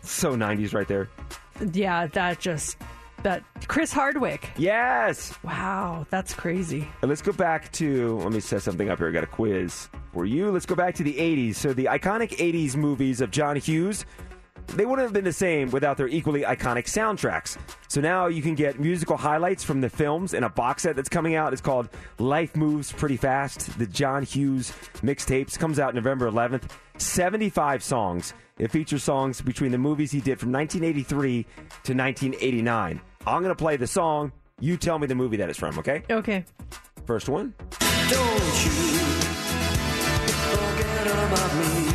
[0.03, 1.09] So 90s right there.
[1.72, 2.76] Yeah, that just
[3.22, 4.50] that Chris Hardwick.
[4.57, 5.32] Yes.
[5.42, 6.88] Wow, that's crazy.
[7.00, 9.09] And let's go back to, let me set something up here.
[9.09, 10.50] I got a quiz for you.
[10.50, 11.55] Let's go back to the 80s.
[11.55, 14.05] So, the iconic 80s movies of John Hughes,
[14.69, 17.59] they wouldn't have been the same without their equally iconic soundtracks.
[17.89, 21.09] So, now you can get musical highlights from the films in a box set that's
[21.09, 21.53] coming out.
[21.53, 21.89] It's called
[22.19, 23.79] Life Moves Pretty Fast.
[23.79, 26.71] The John Hughes mixtapes comes out November 11th.
[26.99, 28.35] 75 songs.
[28.59, 33.01] It features songs between the movies he did from 1983 to 1989.
[33.27, 34.33] I'm going to play the song.
[34.61, 36.03] You tell me the movie that it's from, okay?
[36.11, 36.45] Okay.
[37.07, 37.55] First one.
[37.81, 38.71] Don't you
[40.31, 41.91] forget about me.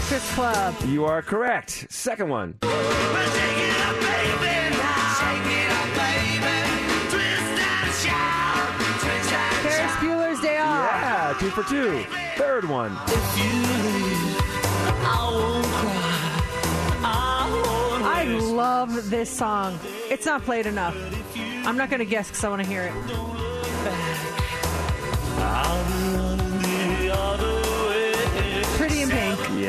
[0.00, 0.74] Breakfast Club.
[0.86, 1.86] You are correct.
[1.90, 2.54] Second one.
[2.54, 2.80] Ferris
[10.00, 10.84] Bueller's Day Off.
[10.90, 12.02] Yeah, two for two.
[12.36, 12.96] Third one.
[18.02, 19.78] I love this song.
[20.08, 20.96] It's not played enough.
[21.36, 22.94] I'm not going to guess because I want to hear it.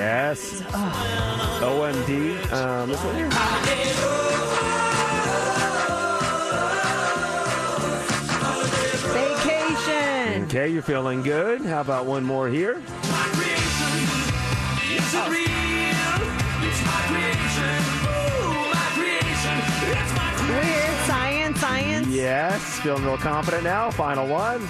[0.02, 0.62] Pretty in Yes.
[1.62, 2.52] OMD.
[2.54, 3.30] Um, this one here.
[9.14, 10.44] Vacation.
[10.46, 11.62] Okay, you're feeling good.
[11.62, 12.82] How about one more here?
[20.50, 22.08] Weird science, science.
[22.08, 23.90] Yes, feeling real confident now.
[23.92, 24.68] Final one.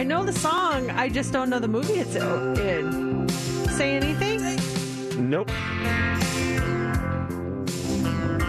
[0.00, 0.88] I know the song.
[0.92, 3.28] I just don't know the movie it's in.
[3.68, 4.40] Say anything?
[5.28, 5.50] Nope.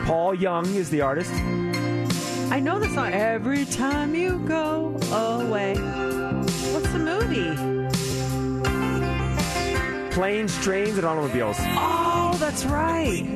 [0.06, 1.34] Paul Young is the artist.
[2.54, 3.12] I know the song.
[3.12, 5.76] Every time you go away.
[6.72, 7.54] What's the movie?
[10.12, 11.58] Planes, Trains, and Automobiles.
[11.60, 13.28] Oh, that's right.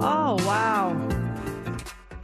[0.00, 1.17] Oh, wow.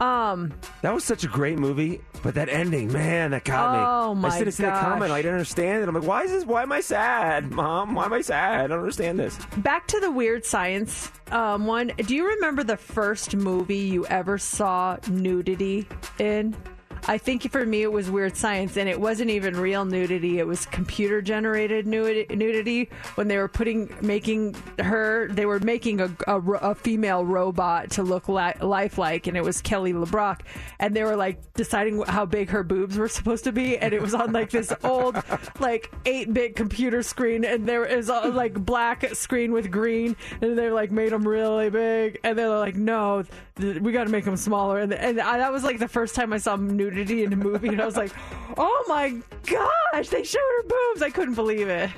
[0.01, 3.79] Um, That was such a great movie, but that ending, man, that got me.
[3.85, 5.11] Oh, my I didn't see the comment.
[5.11, 5.87] I didn't understand it.
[5.87, 6.45] I'm like, why is this?
[6.45, 7.95] Why am I sad, Mom?
[7.95, 8.65] Why am I sad?
[8.65, 9.37] I don't understand this.
[9.57, 11.91] back to the weird science um, one.
[11.97, 15.87] Do you remember the first movie you ever saw nudity
[16.19, 16.55] in?
[17.07, 20.39] I think for me it was Weird Science, and it wasn't even real nudity.
[20.39, 26.09] It was computer generated nudity, when they were putting, making her, they were making a,
[26.27, 30.41] a, a female robot to look li- lifelike, and it was Kelly LeBrock.
[30.79, 34.01] And they were like deciding how big her boobs were supposed to be, and it
[34.01, 35.15] was on like this old,
[35.59, 40.57] like 8 bit computer screen, and there is a like black screen with green, and
[40.57, 43.23] they like made them really big, and they're like, no,
[43.57, 44.79] th- we got to make them smaller.
[44.79, 47.69] And, and I, that was like the first time I saw nudity in a movie,
[47.69, 48.11] and I was like,
[48.57, 49.15] oh my
[49.45, 51.01] gosh, they showed her boobs.
[51.01, 51.89] I couldn't believe it.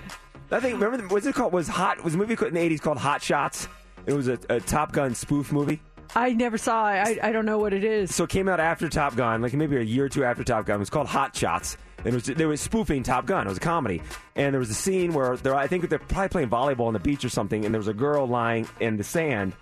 [0.51, 1.53] I think remember the- what's it called?
[1.53, 3.67] Was hot was a movie in the '80s called Hot Shots.
[4.05, 5.81] It was a, a Top Gun spoof movie.
[6.15, 7.19] I never saw it.
[7.21, 8.15] I, I don't know what it is.
[8.15, 10.65] So it came out after Top Gun, like maybe a year or two after Top
[10.65, 10.77] Gun.
[10.77, 11.75] It was called Hot Shots.
[11.99, 13.45] And it was they were spoofing Top Gun.
[13.47, 14.01] It was a comedy,
[14.35, 16.99] and there was a scene where they're I think they're probably playing volleyball on the
[16.99, 19.53] beach or something, and there was a girl lying in the sand,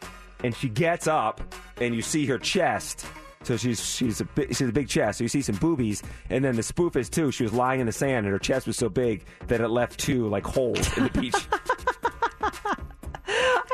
[0.44, 1.42] and she gets up,
[1.82, 3.06] and you see her chest.
[3.46, 5.20] So she's she's a big, she's a big chest.
[5.20, 7.32] So you see some boobies, and then the spoof is too.
[7.32, 10.00] She was lying in the sand, and her chest was so big that it left
[10.00, 11.36] two like holes in the beach.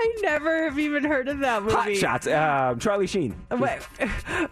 [0.03, 1.75] I never have even heard of that movie.
[1.75, 2.25] Hot Shots.
[2.27, 3.35] Um, Charlie Sheen.
[3.51, 3.81] Wait,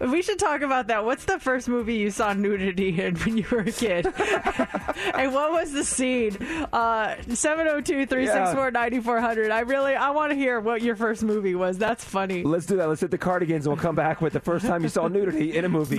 [0.00, 1.04] we should talk about that.
[1.04, 4.06] What's the first movie you saw nudity in when you were a kid?
[4.06, 6.36] and what was the scene?
[6.72, 9.50] Uh, 702-364-9400.
[9.50, 11.78] I really, I want to hear what your first movie was.
[11.78, 12.44] That's funny.
[12.44, 12.88] Let's do that.
[12.88, 15.56] Let's hit the cardigans, and we'll come back with the first time you saw nudity
[15.56, 15.98] in a movie.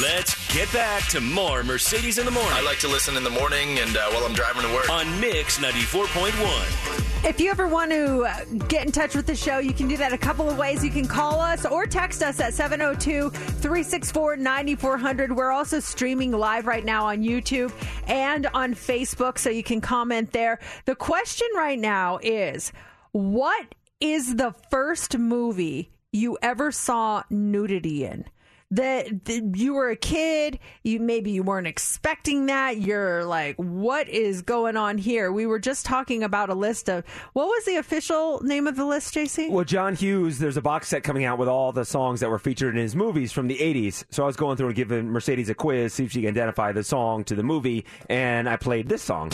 [0.00, 3.30] Let's get back to more Mercedes in the morning I like to listen in the
[3.30, 4.90] morning and uh, while I'm driving to work.
[4.90, 7.05] on Mix 94.1.
[7.24, 8.28] If you ever want to
[8.68, 10.84] get in touch with the show, you can do that a couple of ways.
[10.84, 15.34] You can call us or text us at 702 364 9400.
[15.34, 17.72] We're also streaming live right now on YouTube
[18.06, 20.60] and on Facebook, so you can comment there.
[20.84, 22.72] The question right now is
[23.10, 28.24] what is the first movie you ever saw nudity in?
[28.70, 34.08] That, that you were a kid you maybe you weren't expecting that you're like what
[34.08, 37.76] is going on here we were just talking about a list of what was the
[37.76, 41.38] official name of the list jc Well, John Hughes, there's a box set coming out
[41.38, 44.04] with all the songs that were featured in his movies from the 80s.
[44.10, 46.72] So I was going through and giving Mercedes a quiz, see if she can identify
[46.72, 49.30] the song to the movie, and I played this song.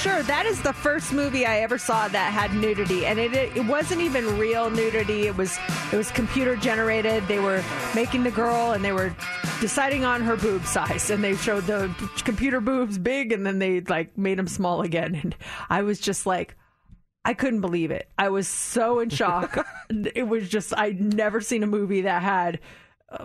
[0.00, 3.66] Sure that is the first movie I ever saw that had nudity, and it it
[3.66, 5.26] wasn't even real nudity.
[5.26, 5.58] It was
[5.92, 7.28] it was computer generated.
[7.28, 7.62] They were
[7.94, 9.14] making the girl, and they were
[9.60, 11.94] deciding on her boob size, and they showed the
[12.24, 15.14] computer boobs big, and then they like made them small again.
[15.22, 15.36] And
[15.68, 16.56] I was just like.
[17.22, 18.08] I couldn't believe it.
[18.16, 19.58] I was so in shock.
[19.90, 22.60] it was just I'd never seen a movie that had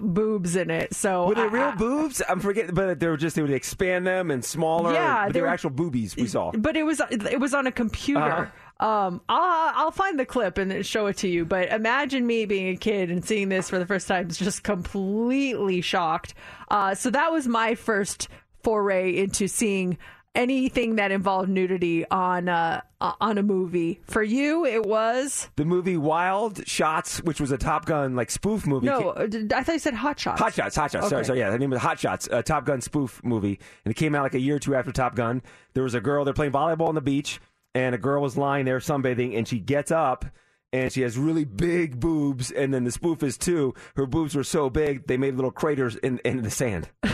[0.02, 0.94] boobs in it.
[0.96, 2.22] So Were they real I- boobs?
[2.28, 4.94] I'm forgetting, but they were just they would expand them and smaller.
[4.94, 6.52] Yeah, but they were- actual boobies we saw.
[6.52, 8.20] but it was it was on a computer.
[8.22, 8.46] Uh-huh.
[8.78, 11.46] Um, I'll, I'll find the clip and show it to you.
[11.46, 15.80] But imagine me being a kid and seeing this for the first time, just completely
[15.82, 16.34] shocked.
[16.70, 18.28] Uh, so that was my first
[18.64, 19.98] foray into seeing
[20.36, 24.00] anything that involved nudity on uh, on a movie.
[24.08, 28.68] For you, it was The movie Wild Shots, which was a Top Gun like spoof
[28.68, 28.88] movie.
[28.88, 29.12] no.
[29.12, 30.40] uh, I thought you said Hot Shots.
[30.42, 31.10] Hot Shots, Hot Shots.
[31.10, 31.28] Sorry, Okay.
[31.28, 31.40] sorry.
[31.40, 34.24] Yeah, the name was Hot Shots, a Top Gun spoof movie, and it came out
[34.24, 35.42] like a year or two after Top Gun.
[35.74, 36.26] There was a girl.
[36.26, 37.40] They're playing volleyball on the beach,
[37.74, 40.26] and a girl was lying there sunbathing, and she gets up.
[40.74, 43.74] And she has really big boobs, and then the spoof is too.
[43.96, 46.90] Her boobs were so big they made little craters in, in the sand.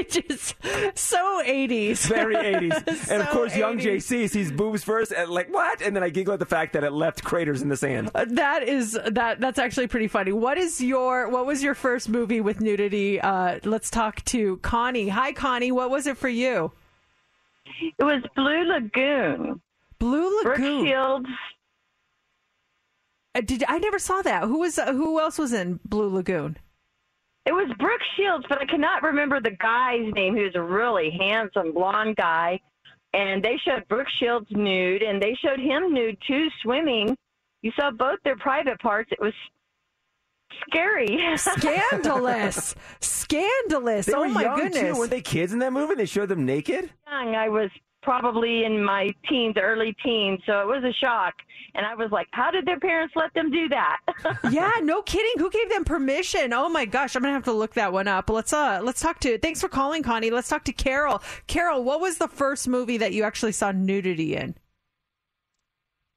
[0.00, 0.54] Which is
[0.94, 2.06] so 80s.
[2.08, 3.10] Very 80s.
[3.10, 3.96] and of So course, young 80s.
[3.96, 5.82] JC sees boobs first, and like, what?
[5.82, 8.10] And then I giggle at the fact that it left craters in the sand.
[8.14, 9.40] Uh, That is that.
[9.40, 10.32] That's actually pretty funny.
[10.32, 13.20] What is your What was your first movie with nudity?
[13.20, 15.08] Uh, let's talk to Connie.
[15.08, 15.72] Hi, Connie.
[15.72, 16.72] What was it for you?
[17.98, 19.60] It was Blue Lagoon.
[19.98, 20.86] Blue Brooke Lagoon.
[20.86, 21.28] Shields.
[23.34, 24.44] Uh, did I never saw that?
[24.44, 26.56] Who was uh, Who else was in Blue Lagoon?
[27.46, 30.36] It was Brooke Shields, but I cannot remember the guy's name.
[30.36, 32.60] He was a really handsome blonde guy.
[33.12, 37.16] And they showed Brooke Shields nude, and they showed him nude too, swimming.
[37.62, 39.10] You saw both their private parts.
[39.10, 39.32] It was
[40.68, 41.18] scary.
[41.36, 44.06] Scandalous, scandalous.
[44.06, 44.80] They oh were my young goodness.
[44.80, 44.96] too.
[44.98, 45.94] Weren't they kids in that movie?
[45.94, 46.90] They showed them naked.
[47.06, 47.34] young.
[47.34, 47.70] I was
[48.02, 51.34] probably in my teens, early teens, so it was a shock.
[51.74, 53.98] And I was like, how did their parents let them do that?
[54.50, 55.38] yeah, no kidding.
[55.38, 56.52] Who gave them permission?
[56.52, 58.28] Oh my gosh, I'm gonna have to look that one up.
[58.28, 59.38] Let's uh, let's talk to.
[59.38, 60.30] Thanks for calling, Connie.
[60.30, 61.22] Let's talk to Carol.
[61.46, 64.54] Carol, what was the first movie that you actually saw nudity in?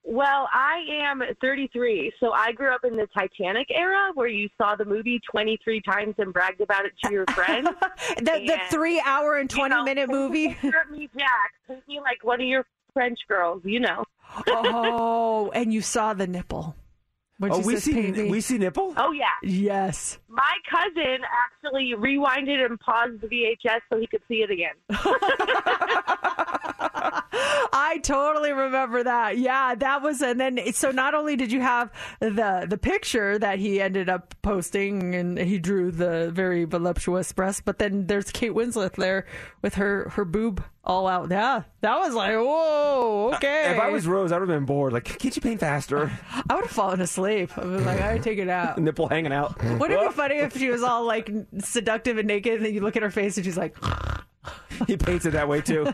[0.06, 4.76] Well, I am 33, so I grew up in the Titanic era where you saw
[4.76, 7.70] the movie 23 times and bragged about it to your friends.
[8.18, 10.50] the, the three hour and 20 minute movie.
[10.50, 11.54] Hurt me, Jack.
[11.68, 14.04] Paint me like one of your French girls, you know.
[14.48, 16.76] oh, and you saw the nipple.
[17.40, 18.94] When Oh, we see- "Paint we see nipple.
[18.98, 19.26] Oh yeah.
[19.42, 20.20] Yes.
[20.30, 24.76] My cousin actually rewinded and paused the VHS so he could see it again.
[27.76, 29.38] I totally remember that.
[29.38, 33.60] Yeah, that was, and then so not only did you have the the picture that
[33.60, 38.52] he ended up posting, and he drew the very voluptuous breast, but then there's Kate
[38.52, 39.26] Winslet there
[39.62, 41.30] with her her boob all out.
[41.32, 43.74] Yeah, that was like, whoa, okay.
[43.74, 44.94] If I was Rose, I would have been bored.
[44.94, 46.12] Like, can't you paint faster?
[46.50, 47.58] I would have fallen asleep.
[47.58, 48.78] I was like, I would take it out.
[48.82, 49.62] Nipple hanging out.
[49.64, 51.30] Wouldn't it be funny if she was all like
[51.60, 53.76] seductive and naked, and then you look at her face and she's like,
[54.88, 55.88] he paints it that way too.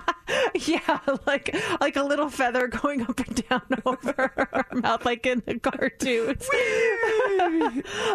[0.54, 5.42] yeah, like like a little feather going up and down over her mouth, like in
[5.46, 6.48] the cartoons.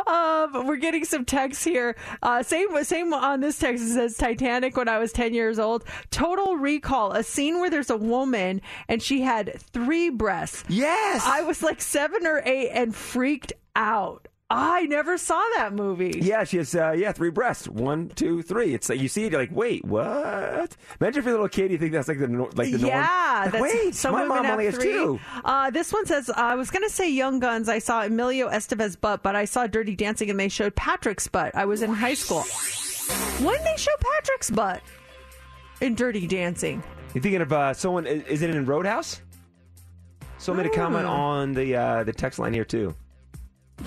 [0.07, 1.95] um, we're getting some texts here.
[2.21, 3.84] Uh, same same on this text.
[3.84, 5.84] It says Titanic when I was ten years old.
[6.11, 10.63] Total Recall, a scene where there's a woman and she had three breasts.
[10.69, 14.27] Yes, I was like seven or eight and freaked out.
[14.56, 16.20] I never saw that movie.
[16.22, 17.68] Yeah, she has uh, yeah three breasts.
[17.68, 18.74] One, two, three.
[18.76, 20.78] It's like you see it, you're like, wait, what?
[21.01, 22.88] Imagine if you're a little kid, you think that's like the nor- like the norm.
[22.89, 24.91] yeah, Like, that's, wait, some my mom only has three.
[24.93, 25.20] two.
[25.43, 27.68] Uh, this one says I was going to say Young Guns.
[27.68, 31.56] I saw Emilio Estevez's butt, but I saw Dirty Dancing, and they showed Patrick's butt.
[31.56, 32.43] I was in high school.
[33.45, 34.82] When they show Patrick's butt
[35.82, 36.84] in Dirty Dancing?
[37.16, 38.06] You thinking of uh, someone?
[38.06, 39.22] Is, is it in Roadhouse?
[40.38, 41.12] Someone made a comment Oh.
[41.12, 42.93] on the uh, the text line here too.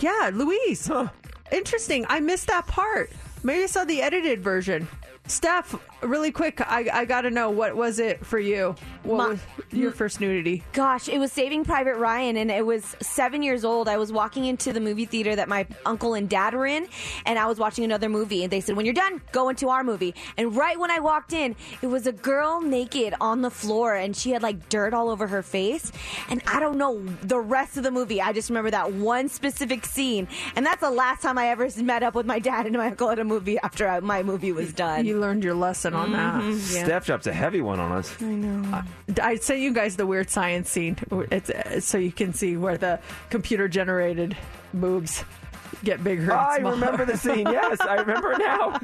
[0.00, 0.90] Yeah, Louise.
[1.52, 2.06] Interesting.
[2.08, 3.10] I missed that part.
[3.42, 4.88] Maybe I saw the edited version.
[5.28, 8.74] Steph, really quick, I, I got to know what was it for you?
[9.02, 9.40] What Ma- was
[9.72, 10.62] your first nudity?
[10.72, 13.88] Gosh, it was Saving Private Ryan, and it was seven years old.
[13.88, 16.86] I was walking into the movie theater that my uncle and dad were in,
[17.24, 18.44] and I was watching another movie.
[18.44, 21.32] And they said, "When you're done, go into our movie." And right when I walked
[21.32, 25.10] in, it was a girl naked on the floor, and she had like dirt all
[25.10, 25.90] over her face.
[26.28, 28.20] And I don't know the rest of the movie.
[28.20, 32.02] I just remember that one specific scene, and that's the last time I ever met
[32.02, 34.72] up with my dad and my uncle at a movie after I, my movie was
[34.72, 35.04] done.
[35.16, 36.60] You learned your lesson on that.
[36.60, 38.14] Steph dropped a heavy one on us.
[38.20, 38.82] I know.
[39.22, 40.98] I sent you guys the weird science scene.
[41.30, 43.00] It's, uh, so you can see where the
[43.30, 44.36] computer generated
[44.74, 45.24] boobs
[45.82, 46.24] get bigger.
[46.24, 46.74] and I smaller.
[46.74, 47.46] remember the scene.
[47.50, 48.78] Yes, I remember it now.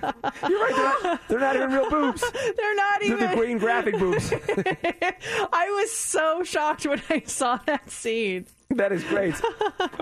[0.48, 0.72] You're right.
[0.74, 2.22] They're not, they're not even real boobs.
[2.56, 3.30] They're not They're even.
[3.30, 4.32] the green graphic boobs.
[5.52, 8.46] I was so shocked when I saw that scene.
[8.70, 9.34] That is great.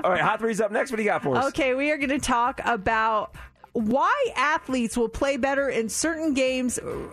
[0.05, 0.93] All right, Hot Three's up next.
[0.93, 1.47] What do you got for us?
[1.47, 3.35] Okay, we are going to talk about
[3.73, 7.09] why athletes will play better in certain games uh,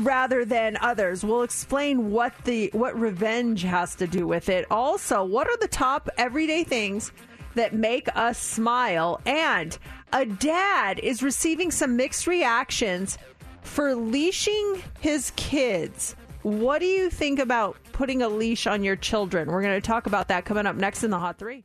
[0.00, 1.24] rather than others.
[1.24, 4.66] We'll explain what the what revenge has to do with it.
[4.70, 7.12] Also, what are the top everyday things
[7.54, 9.20] that make us smile?
[9.24, 9.76] And
[10.12, 13.18] a dad is receiving some mixed reactions
[13.62, 16.14] for leashing his kids.
[16.42, 19.50] What do you think about putting a leash on your children?
[19.50, 21.64] We're going to talk about that coming up next in the Hot Three.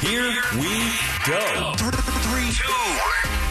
[0.00, 0.92] Here we
[1.26, 1.74] go.
[1.76, 3.49] Three, two.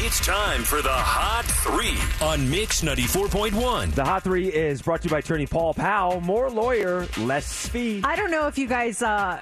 [0.00, 3.94] It's time for the Hot Three on Mix 94.1.
[3.96, 6.20] The Hot Three is brought to you by attorney Paul Powell.
[6.20, 8.02] More lawyer, less fee.
[8.04, 9.40] I don't know if you guys uh,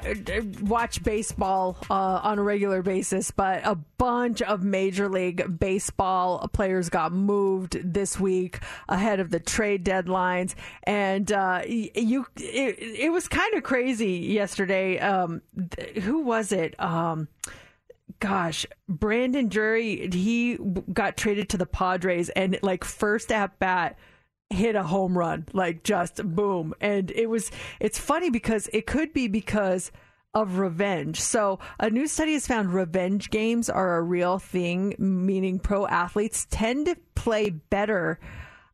[0.63, 6.89] watch baseball uh, on a regular basis, but a bunch of Major League Baseball players
[6.89, 10.55] got moved this week ahead of the trade deadlines,
[10.85, 14.99] and uh, you it, it was kind of crazy yesterday.
[15.01, 15.43] Um,
[15.77, 16.81] th- who was it?
[16.81, 17.29] Um,
[18.21, 20.59] gosh, Brandon Drury, he
[20.93, 23.99] got traded to the Padres and like first at bat
[24.51, 26.75] hit a home run, like just boom.
[26.81, 27.51] And it was,
[27.81, 29.91] it's funny because it could be because
[30.35, 31.21] of revenge.
[31.21, 36.47] So, a new study has found revenge games are a real thing, meaning pro athletes
[36.51, 38.21] tend to play better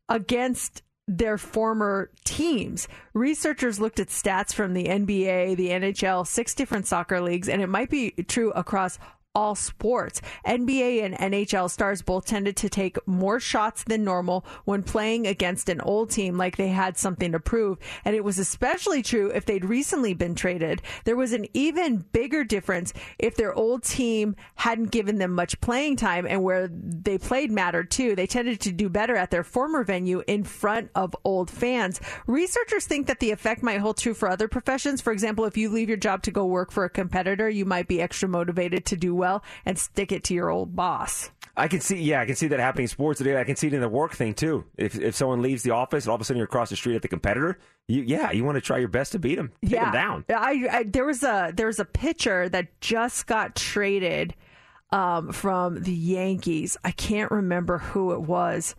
[0.09, 2.89] against their former teams.
[3.15, 7.69] Researchers looked at stats from the NBA, the NHL, six different soccer leagues, and it
[7.69, 8.99] might be true across
[9.35, 10.21] all sports.
[10.47, 15.69] NBA and NHL stars both tended to take more shots than normal when playing against
[15.69, 17.79] an old team like they had something to prove.
[18.05, 20.83] And it was especially true if they'd recently been traded.
[21.05, 25.97] There was an even bigger difference if their old team hadn't given them much playing
[25.97, 28.15] time and where they played mattered too.
[28.15, 32.01] They tended to do better at their former venue in front of old fans.
[32.27, 35.01] Researchers think that the effect might hold true for other professions.
[35.01, 37.89] For example, if you leave your job to go work for a competitor, you might
[37.89, 39.22] be extra motivated to do well
[39.65, 41.31] and stick it to your old boss.
[41.57, 43.39] I can see, yeah, I can see that happening in sports today.
[43.39, 44.65] I can see it in the work thing too.
[44.79, 46.97] If if someone leaves the office and all of a sudden you're across the street
[46.97, 47.59] at the competitor,
[47.89, 49.85] you, yeah, you want to try your best to beat them, take yeah.
[49.85, 50.25] them down.
[50.31, 54.35] I, I there was a there was a pitcher that just got traded
[54.93, 56.79] um, from the Yankees.
[56.85, 58.75] I can't remember who it was,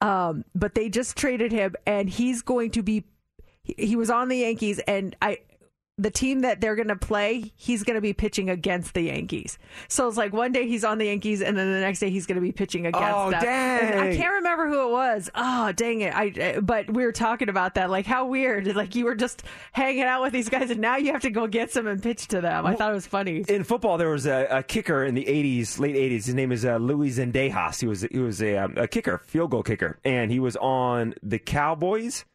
[0.00, 3.04] um, but they just traded him, and he's going to be.
[3.62, 5.40] He, he was on the Yankees, and I
[5.98, 9.58] the team that they're going to play, he's going to be pitching against the Yankees.
[9.88, 12.26] So it's like one day he's on the Yankees, and then the next day he's
[12.26, 13.40] going to be pitching against Oh, them.
[13.40, 13.92] dang.
[13.92, 15.30] And I can't remember who it was.
[15.34, 16.14] Oh, dang it!
[16.14, 17.88] I but we were talking about that.
[17.88, 18.74] Like how weird.
[18.76, 19.42] Like you were just
[19.72, 22.28] hanging out with these guys, and now you have to go get some and pitch
[22.28, 22.66] to them.
[22.66, 23.44] I thought it was funny.
[23.48, 26.26] In football, there was a, a kicker in the '80s, late '80s.
[26.26, 27.80] His name is uh, Louis Zendejas.
[27.80, 31.14] He was he was a, um, a kicker, field goal kicker, and he was on
[31.22, 32.26] the Cowboys.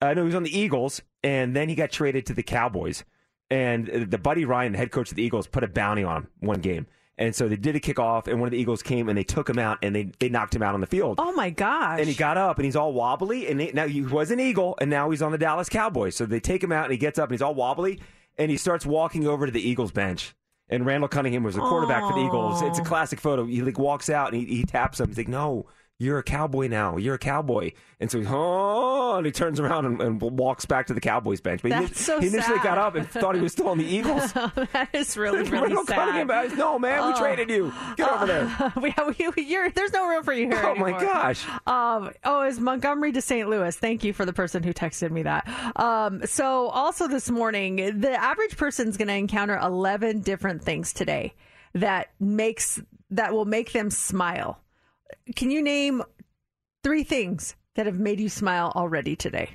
[0.00, 3.04] Uh, no, he was on the Eagles, and then he got traded to the Cowboys.
[3.50, 6.28] And the Buddy Ryan, the head coach of the Eagles, put a bounty on him
[6.40, 6.86] one game.
[7.16, 9.48] And so they did a kickoff, and one of the Eagles came and they took
[9.48, 11.20] him out and they, they knocked him out on the field.
[11.20, 12.00] Oh my gosh!
[12.00, 13.46] And he got up and he's all wobbly.
[13.46, 16.16] And they, now he was an Eagle, and now he's on the Dallas Cowboys.
[16.16, 18.00] So they take him out and he gets up and he's all wobbly,
[18.36, 20.34] and he starts walking over to the Eagles bench.
[20.68, 22.62] And Randall Cunningham was the quarterback for the Eagles.
[22.62, 23.44] It's a classic photo.
[23.44, 25.06] He like walks out and he, he taps him.
[25.08, 25.66] He's like, "No,
[25.98, 26.96] you're a cowboy now.
[26.96, 30.88] You're a cowboy." And so, he, oh, and he turns around and, and walks back
[30.88, 31.62] to the Cowboys bench.
[31.62, 32.64] But he, so he initially sad.
[32.64, 34.32] got up and thought he was still on the Eagles.
[34.32, 36.26] that is really really sad.
[36.58, 37.18] No man, we Oh.
[37.18, 37.72] traded you.
[37.96, 38.72] Get over there.
[38.82, 38.94] we,
[39.36, 40.60] we, you're, there's no room for you here.
[40.64, 41.46] Oh, my gosh.
[41.66, 43.48] Um, oh, it's Montgomery to St.
[43.48, 43.74] Louis.
[43.76, 45.48] Thank you for the person who texted me that.
[45.76, 51.32] Um, so also this morning, the average person's going to encounter 11 different things today
[51.74, 54.58] that makes that will make them smile.
[55.36, 56.02] Can you name
[56.82, 59.50] three things that have made you smile already today?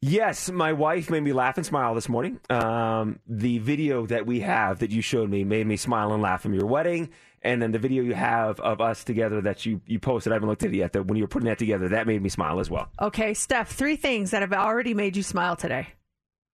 [0.00, 2.40] Yes, my wife made me laugh and smile this morning.
[2.50, 6.42] Um, the video that we have that you showed me made me smile and laugh
[6.42, 7.10] from your wedding.
[7.42, 10.48] And then the video you have of us together that you, you posted, I haven't
[10.48, 12.58] looked at it yet, that when you were putting that together, that made me smile
[12.58, 12.88] as well.
[13.00, 15.88] Okay, Steph, three things that have already made you smile today.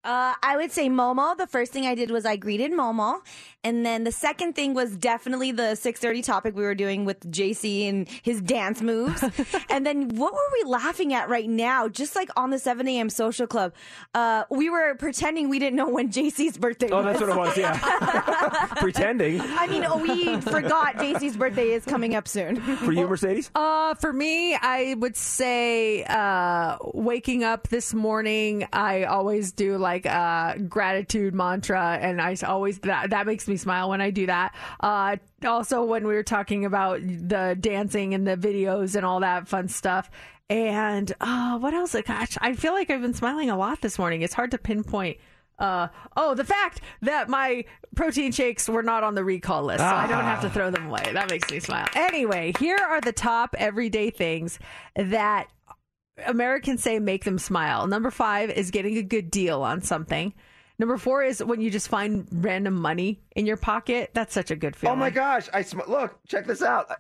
[0.03, 1.37] Uh, I would say Momo.
[1.37, 3.21] The first thing I did was I greeted Momo,
[3.63, 7.21] and then the second thing was definitely the six thirty topic we were doing with
[7.31, 9.23] JC and his dance moves.
[9.69, 11.87] and then what were we laughing at right now?
[11.87, 13.11] Just like on the seven a.m.
[13.11, 13.75] social club,
[14.15, 16.89] uh, we were pretending we didn't know when JC's birthday.
[16.91, 17.05] Oh, was.
[17.05, 17.57] that's what it was.
[17.59, 19.43] Yeah, pretending.
[19.43, 22.59] I mean, oh, we forgot JC's birthday is coming up soon.
[22.79, 23.51] For you, Mercedes?
[23.55, 29.90] Uh, for me, I would say uh, waking up this morning, I always do like
[29.99, 34.55] a gratitude mantra, and I always that that makes me smile when I do that.
[34.81, 39.49] Uh, also, when we were talking about the dancing and the videos and all that
[39.49, 40.11] fun stuff.
[40.49, 41.95] And uh, what else?
[42.05, 44.23] Gosh, I feel like I've been smiling a lot this morning.
[44.23, 45.19] It's hard to pinpoint.
[45.61, 47.65] Uh, oh, the fact that my
[47.95, 50.51] protein shakes were not on the recall list, so I don't have to Ah.
[50.51, 51.11] throw them away.
[51.13, 51.87] That makes me smile.
[51.95, 54.59] Anyway, here are the top everyday things
[54.97, 55.49] that
[56.27, 57.87] Americans say make them smile.
[57.87, 60.35] Number five is getting a good deal on something.
[60.79, 64.11] Number four is when you just find random money in your pocket.
[64.15, 64.97] That's such a good feeling.
[64.97, 65.49] Oh my gosh!
[65.53, 66.19] I sm- look.
[66.27, 66.91] Check this out.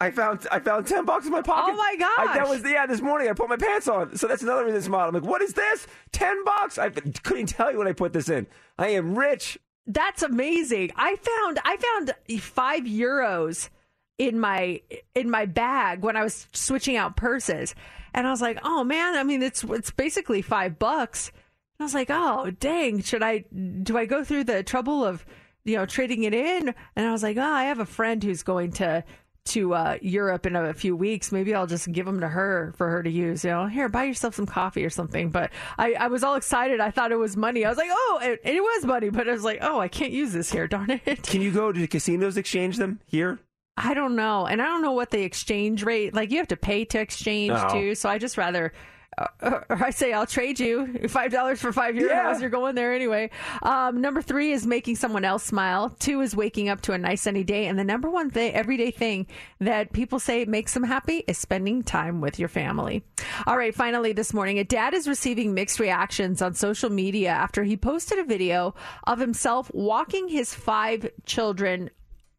[0.00, 1.74] I- found I found ten bucks in my pocket.
[1.74, 2.86] Oh my I, that was yeah.
[2.86, 5.08] This morning I put my pants on, so that's another reason to smile.
[5.08, 5.86] I'm like, what is this?
[6.12, 6.78] Ten bucks?
[6.78, 8.46] I couldn't tell you when I put this in.
[8.78, 9.58] I am rich.
[9.86, 10.92] That's amazing.
[10.96, 13.68] I found I found five euros
[14.16, 14.80] in my
[15.14, 17.74] in my bag when I was switching out purses,
[18.14, 21.84] and I was like, "Oh man, I mean, it's it's basically five bucks." And I
[21.84, 23.44] was like, "Oh dang, should I
[23.82, 25.24] do I go through the trouble of
[25.64, 28.42] you know trading it in?" And I was like, "Oh, I have a friend who's
[28.42, 29.04] going to."
[29.46, 32.90] To uh, Europe in a few weeks, maybe I'll just give them to her for
[32.90, 33.42] her to use.
[33.42, 35.30] You know, here, buy yourself some coffee or something.
[35.30, 36.78] But I, I was all excited.
[36.78, 37.64] I thought it was money.
[37.64, 39.08] I was like, oh, it, it was money.
[39.08, 40.68] But I was like, oh, I can't use this here.
[40.68, 41.22] Darn it.
[41.22, 43.40] Can you go to the casinos exchange them here?
[43.76, 46.12] I don't know, and I don't know what the exchange rate.
[46.14, 47.68] Like you have to pay to exchange Oh.
[47.72, 47.94] too.
[47.94, 48.72] So I just rather.
[49.18, 49.26] Uh,
[49.68, 52.08] or I say I'll trade you five dollars for five euros.
[52.10, 52.38] Yeah.
[52.38, 53.30] You're going there anyway.
[53.60, 55.90] Um, number three is making someone else smile.
[55.98, 58.92] Two is waking up to a nice sunny day, and the number one thing, everyday
[58.92, 59.26] thing
[59.58, 63.02] that people say makes them happy is spending time with your family.
[63.48, 67.64] All right, finally this morning, a dad is receiving mixed reactions on social media after
[67.64, 71.90] he posted a video of himself walking his five children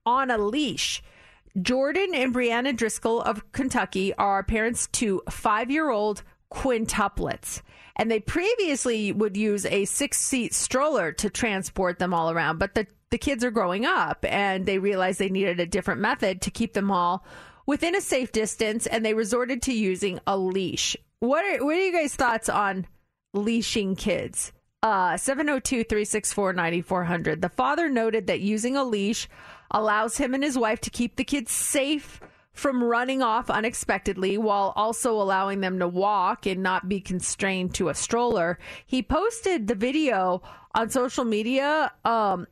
[0.06, 1.04] on a leash.
[1.60, 7.62] Jordan and Brianna Driscoll of Kentucky are parents to five year old quintuplets.
[7.96, 12.58] And they previously would use a six seat stroller to transport them all around.
[12.58, 16.42] But the, the kids are growing up and they realized they needed a different method
[16.42, 17.26] to keep them all
[17.66, 18.88] within a safe distance.
[18.88, 20.96] And they resorted to using a leash.
[21.20, 22.88] What are, what are you guys' thoughts on
[23.34, 24.54] leashing kids?
[24.84, 27.42] Uh, 702 364 9400.
[27.42, 29.30] The father noted that using a leash
[29.70, 32.20] allows him and his wife to keep the kids safe
[32.52, 37.90] from running off unexpectedly while also allowing them to walk and not be constrained to
[37.90, 38.58] a stroller.
[38.86, 40.42] He posted the video
[40.74, 42.48] on social media um,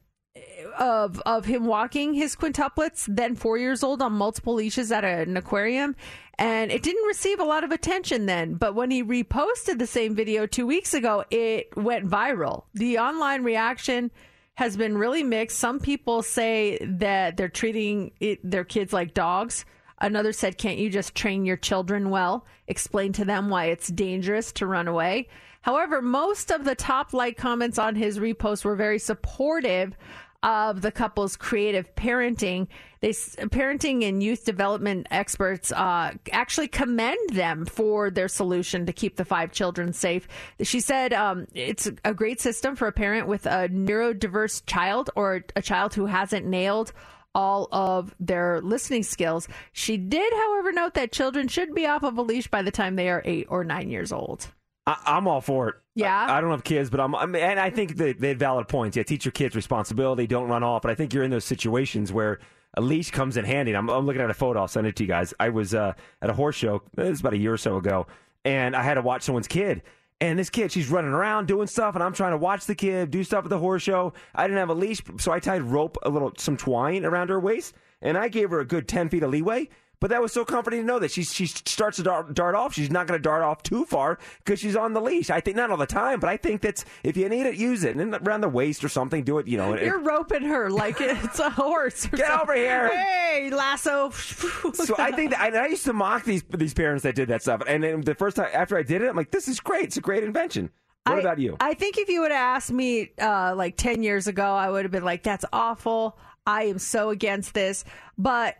[0.78, 5.38] of of him walking his quintuplets, then four years old, on multiple leashes at an
[5.38, 5.95] aquarium,
[6.38, 8.55] and it didn't receive a lot of attention then.
[8.55, 12.63] But when he reposted the same video two weeks ago, it went viral.
[12.74, 14.11] The online reaction
[14.55, 15.57] has been really mixed.
[15.57, 19.65] Some people say that they're treating it, their kids like dogs.
[20.01, 22.45] Another said, Can't you just train your children well?
[22.67, 25.28] Explain to them why it's dangerous to run away.
[25.61, 29.97] However, most of the top like comments on his repost were very supportive
[30.43, 32.67] of the couple's creative parenting.
[33.01, 39.15] They parenting and youth development experts uh, actually commend them for their solution to keep
[39.17, 40.27] the five children safe.
[40.61, 45.43] She said um, it's a great system for a parent with a neurodiverse child or
[45.55, 46.93] a child who hasn't nailed
[47.35, 49.47] all of their listening skills.
[49.71, 52.95] She did, however, note that children should be off of a leash by the time
[52.95, 54.47] they are eight or nine years old.
[54.89, 55.75] I, I'm all for it.
[55.93, 56.25] Yeah?
[56.25, 58.67] I, I don't have kids, but I'm, I'm and I think that they had valid
[58.67, 58.97] points.
[58.97, 60.25] Yeah, teach your kids responsibility.
[60.25, 60.81] Don't run off.
[60.81, 62.39] But I think you're in those situations where
[62.75, 63.75] a leash comes in handy.
[63.75, 64.61] I'm, I'm looking at a photo.
[64.61, 65.33] I'll send it to you guys.
[65.39, 66.81] I was uh, at a horse show.
[66.97, 68.07] It was about a year or so ago,
[68.43, 69.83] and I had to watch someone's kid.
[70.21, 73.09] And this kid, she's running around doing stuff, and I'm trying to watch the kid
[73.09, 74.13] do stuff at the horse show.
[74.35, 77.39] I didn't have a leash, so I tied rope, a little, some twine around her
[77.39, 79.69] waist, and I gave her a good 10 feet of leeway.
[80.01, 82.73] But that was so comforting to know that she she starts to dart, dart off.
[82.73, 85.29] She's not going to dart off too far because she's on the leash.
[85.29, 87.83] I think not all the time, but I think that's if you need it, use
[87.83, 87.97] it.
[87.97, 89.47] And around the waist or something, do it.
[89.47, 92.05] You know, You're roping her like it's a horse.
[92.05, 92.41] or Get something.
[92.41, 92.87] over here.
[92.89, 94.09] Hey, lasso.
[94.11, 97.41] so I think that, and I used to mock these these parents that did that
[97.41, 97.61] stuff.
[97.67, 99.83] And then the first time after I did it, I'm like, this is great.
[99.85, 100.69] It's a great invention.
[101.05, 101.57] What I- about you?
[101.59, 104.85] I think if you would have asked me uh, like 10 years ago, I would
[104.85, 106.17] have been like, that's awful.
[106.47, 107.84] I am so against this.
[108.17, 108.55] But,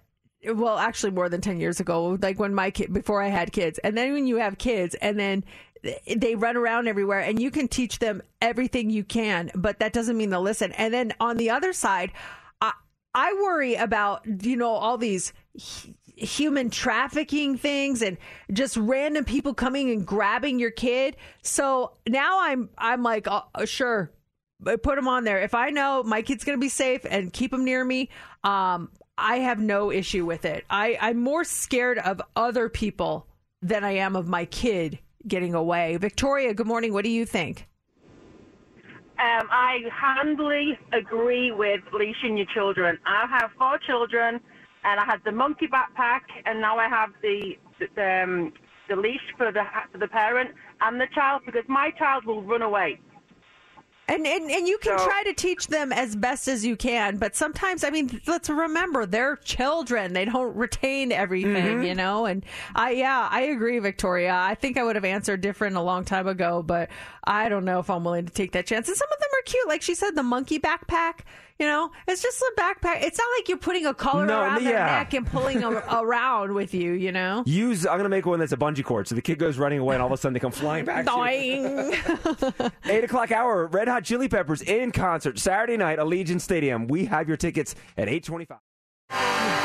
[0.45, 3.78] well, actually, more than 10 years ago, like when my kid, before I had kids.
[3.80, 5.44] And then when you have kids, and then
[6.16, 10.18] they run around everywhere and you can teach them everything you can, but that doesn't
[10.18, 10.72] mean they'll listen.
[10.74, 12.11] And then on the other side,
[12.61, 12.74] I,
[13.14, 15.34] I worry about, you know, all these
[16.16, 18.18] human trafficking things and
[18.52, 21.16] just random people coming and grabbing your kid.
[21.41, 24.11] So now I'm, I'm like, uh, sure,
[24.64, 25.40] put them on there.
[25.41, 28.10] If I know my kid's going to be safe and keep them near me,
[28.44, 28.90] um,
[29.20, 30.66] I have no issue with it.
[30.70, 33.28] I, I'm more scared of other people
[33.62, 35.98] than I am of my kid getting away.
[35.98, 36.94] Victoria, good morning.
[36.94, 37.68] What do you think?
[39.20, 42.98] Um, I handily agree with leashing your children.
[43.06, 44.40] I have four children,
[44.86, 48.54] and I had the monkey backpack, and now I have the the, um,
[48.88, 52.62] the leash for the for the parent and the child because my child will run
[52.62, 53.00] away.
[54.10, 57.36] And, and and you can try to teach them as best as you can, but
[57.36, 61.81] sometimes, I mean, let's remember they're children; they don't retain everything, Mm-hmm.
[61.81, 61.88] Mhm.
[61.88, 62.26] you know.
[62.26, 62.44] And
[62.76, 64.34] I, yeah, I agree, Victoria.
[64.34, 66.90] I think I would have answered different a long time ago, but
[67.23, 68.88] I don't know if I'm willing to take that chance.
[68.88, 71.19] And some of them are cute, like she said, the monkey backpack.
[71.60, 73.03] You know, it's just a backpack.
[73.03, 76.53] It's not like you're putting a collar No, around their neck and pulling them around
[76.53, 76.94] with you.
[76.94, 77.44] You know.
[77.45, 77.86] Use.
[77.86, 80.02] I'm gonna make one that's a bungee cord, so the kid goes running away, and
[80.02, 81.06] all of a sudden they come flying back.
[82.86, 83.68] Eight o'clock hour.
[83.68, 86.88] Red Hot Chili Peppers in concert Saturday night, Allegiant Stadium.
[86.88, 88.60] We have your tickets at eight twenty-five.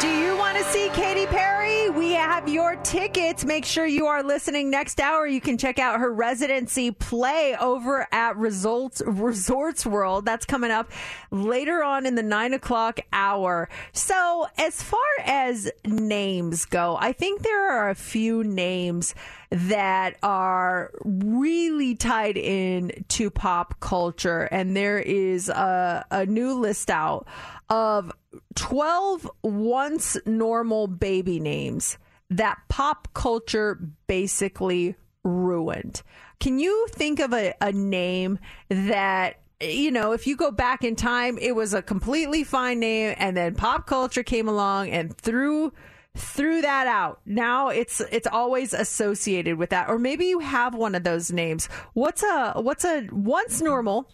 [0.01, 1.91] Do you want to see Katy Perry?
[1.91, 3.45] We have your tickets.
[3.45, 5.27] Make sure you are listening next hour.
[5.27, 10.25] You can check out her residency play over at Results Resorts World.
[10.25, 10.91] That's coming up
[11.31, 13.69] later on in the nine o'clock hour.
[13.93, 19.15] So, as far as names go, I think there are a few names
[19.51, 26.91] that are really tied in to pop culture, and there is a, a new list
[26.91, 27.29] out
[27.69, 28.13] of
[28.55, 31.99] 12 once normal baby names
[32.31, 36.03] that pop culture basically ruined.
[36.41, 38.39] Can you think of a, a name
[38.69, 43.15] that you know, if you go back in time, it was a completely fine name,
[43.17, 45.73] and then pop culture came along and threw
[46.17, 47.21] threw that out.
[47.25, 51.69] Now it's it's always associated with that, or maybe you have one of those names.
[51.95, 54.11] What's a what's a once normal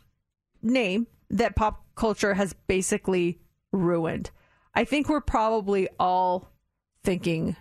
[0.62, 3.40] name that pop culture has basically
[3.72, 4.30] ruined?
[4.74, 6.50] I think we're probably all
[7.02, 7.56] thinking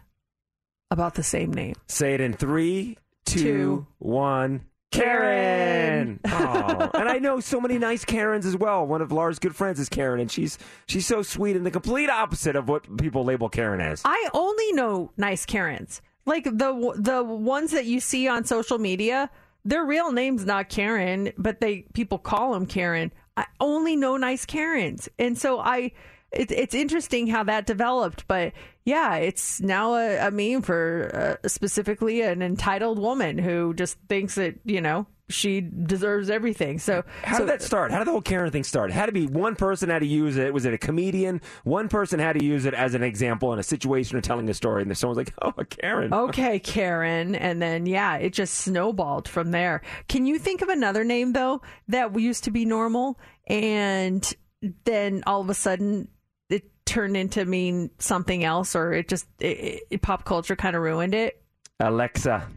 [0.92, 1.76] about the same name.
[1.88, 3.88] Say it in three, two, Two.
[4.00, 4.66] one.
[4.92, 6.20] Karen.
[6.26, 8.88] oh, and I know so many nice Karens as well.
[8.88, 12.10] One of Laura's good friends is Karen, and she's she's so sweet and the complete
[12.10, 14.02] opposite of what people label Karen as.
[14.04, 16.02] I only know nice Karens.
[16.26, 19.30] Like the the ones that you see on social media,
[19.64, 23.12] their real name's not Karen, but they people call them Karen.
[23.40, 25.94] I only know nice Karens, and so I.
[26.32, 28.54] It, it's interesting how that developed, but
[28.86, 34.36] yeah, it's now a, a meme for uh, specifically an entitled woman who just thinks
[34.36, 36.80] that you know she deserves everything.
[36.80, 37.92] So How so, did that start?
[37.92, 38.90] How did the whole Karen thing start?
[38.90, 40.54] It had to be one person had to use it.
[40.54, 41.42] Was it a comedian?
[41.64, 44.54] One person had to use it as an example in a situation or telling a
[44.54, 47.36] story, and then someone's like, "Oh, Karen." Okay, Karen.
[47.36, 49.82] And then, yeah, it just snowballed from there.
[50.08, 54.34] Can you think of another name, though, that used to be normal and
[54.86, 56.08] then all of a sudden
[56.50, 60.82] it turned into mean something else or it just, it, it, pop culture kind of
[60.82, 61.42] ruined it?
[61.80, 62.48] Alexa.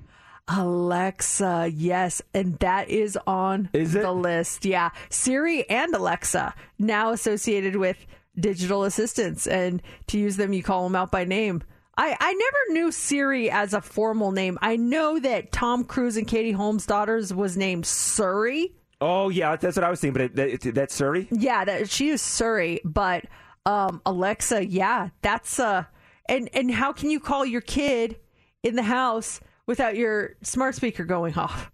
[0.55, 4.65] Alexa, yes, and that is on is the list.
[4.65, 7.97] Yeah, Siri and Alexa now associated with
[8.39, 11.63] digital assistants, and to use them, you call them out by name.
[11.97, 14.59] I, I never knew Siri as a formal name.
[14.63, 18.73] I know that Tom Cruise and Katie Holmes' daughters was named Suri.
[19.01, 20.29] Oh yeah, that's what I was thinking.
[20.29, 21.29] But it, that, that's Suri.
[21.31, 23.25] Yeah, that she is Suri, but
[23.67, 25.85] um, Alexa, yeah, that's uh,
[26.27, 28.17] and and how can you call your kid
[28.63, 31.71] in the house without your smart speaker going off?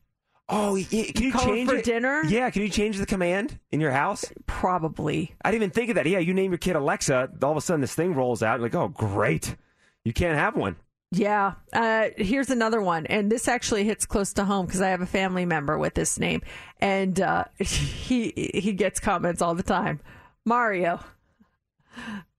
[0.51, 1.85] Oh, yeah, can you call change for it?
[1.85, 2.25] dinner?
[2.25, 4.25] Yeah, can you change the command in your house?
[4.47, 5.35] Probably.
[5.45, 6.07] I didn't even think of that.
[6.07, 8.61] Yeah, you name your kid Alexa, all of a sudden this thing rolls out.
[8.61, 9.57] Like, oh, great,
[10.05, 10.77] you can't have one.
[11.11, 11.55] Yeah.
[11.73, 15.07] Uh, here's another one, and this actually hits close to home because I have a
[15.07, 16.43] family member with this name,
[16.81, 20.01] and uh, he he gets comments all the time.
[20.45, 21.01] Mario.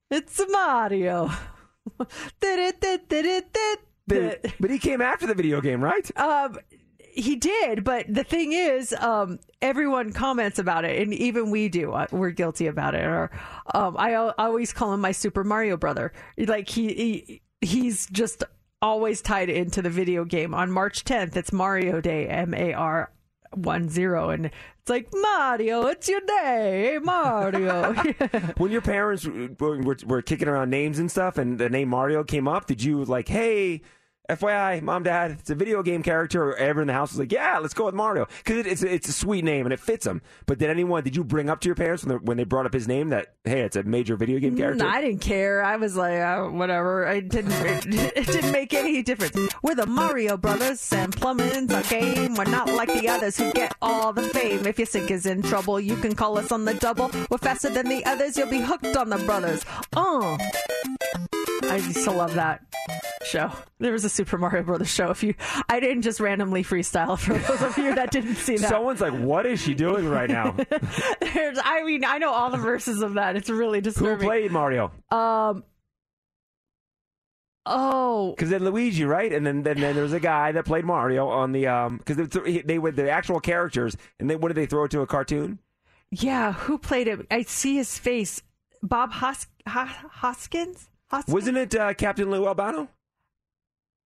[0.10, 1.30] It's Mario.
[4.10, 6.18] But, but he came after the video game, right?
[6.18, 6.58] Um,
[7.12, 11.92] he did, but the thing is, um, everyone comments about it, and even we do.
[11.92, 13.04] Uh, We're guilty about it.
[13.04, 13.32] Or
[13.74, 16.14] um, I, I always call him my Super Mario brother.
[16.38, 18.44] Like he, he he's just
[18.82, 20.54] always tied into the video game.
[20.54, 23.12] On March 10th, it's Mario Day, M A R
[23.52, 27.94] one zero, and it's like Mario, it's your day, Mario.
[28.58, 32.24] when your parents were, were, were kicking around names and stuff, and the name Mario
[32.24, 33.82] came up, did you like, hey,
[34.30, 36.56] FYI, mom, dad, it's a video game character.
[36.56, 39.10] Everyone in the house was like, "Yeah, let's go with Mario," because it, it's it's
[39.10, 40.22] a sweet name and it fits him.
[40.46, 41.04] But did anyone?
[41.04, 43.10] Did you bring up to your parents when they, when they brought up his name
[43.10, 44.86] that hey, it's a major video game character?
[44.86, 45.64] I didn't care.
[45.64, 47.08] I was like, uh, whatever.
[47.08, 47.54] I didn't.
[47.54, 47.86] It,
[48.18, 49.36] it didn't make any difference.
[49.64, 52.36] We're the Mario Brothers, and plumbing's our game.
[52.36, 54.68] We're not like the others who get all the fame.
[54.68, 57.10] If your sink is in trouble, you can call us on the double.
[57.32, 58.38] We're faster than the others.
[58.38, 59.66] You'll be hooked on the brothers.
[59.96, 60.38] Oh,
[61.64, 62.69] I used to love that
[63.30, 63.52] show.
[63.80, 65.10] There was a Super Mario Brothers show.
[65.12, 65.36] If you,
[65.70, 68.70] I didn't just randomly freestyle for those of you that didn't see that.
[68.70, 70.52] Someone's like, "What is she doing right now?"
[71.22, 73.36] There's, I mean, I know all the verses of that.
[73.36, 74.20] It's really disturbing.
[74.20, 74.92] Who played Mario?
[75.12, 75.64] Um.
[77.66, 79.32] Oh, Because then Luigi, right?
[79.32, 82.18] And then, then then there was a guy that played Mario on the um because
[82.18, 85.02] they, th- they were the actual characters, and then what did they throw it to
[85.02, 85.60] a cartoon?
[86.12, 86.54] yeah.
[86.54, 87.28] Who played it?
[87.30, 88.42] I see his face.
[88.82, 90.90] Bob Hos- Hos- Hoskins.
[91.12, 91.34] Hoskins?
[91.34, 92.88] Wasn't it uh, Captain Lou Albano?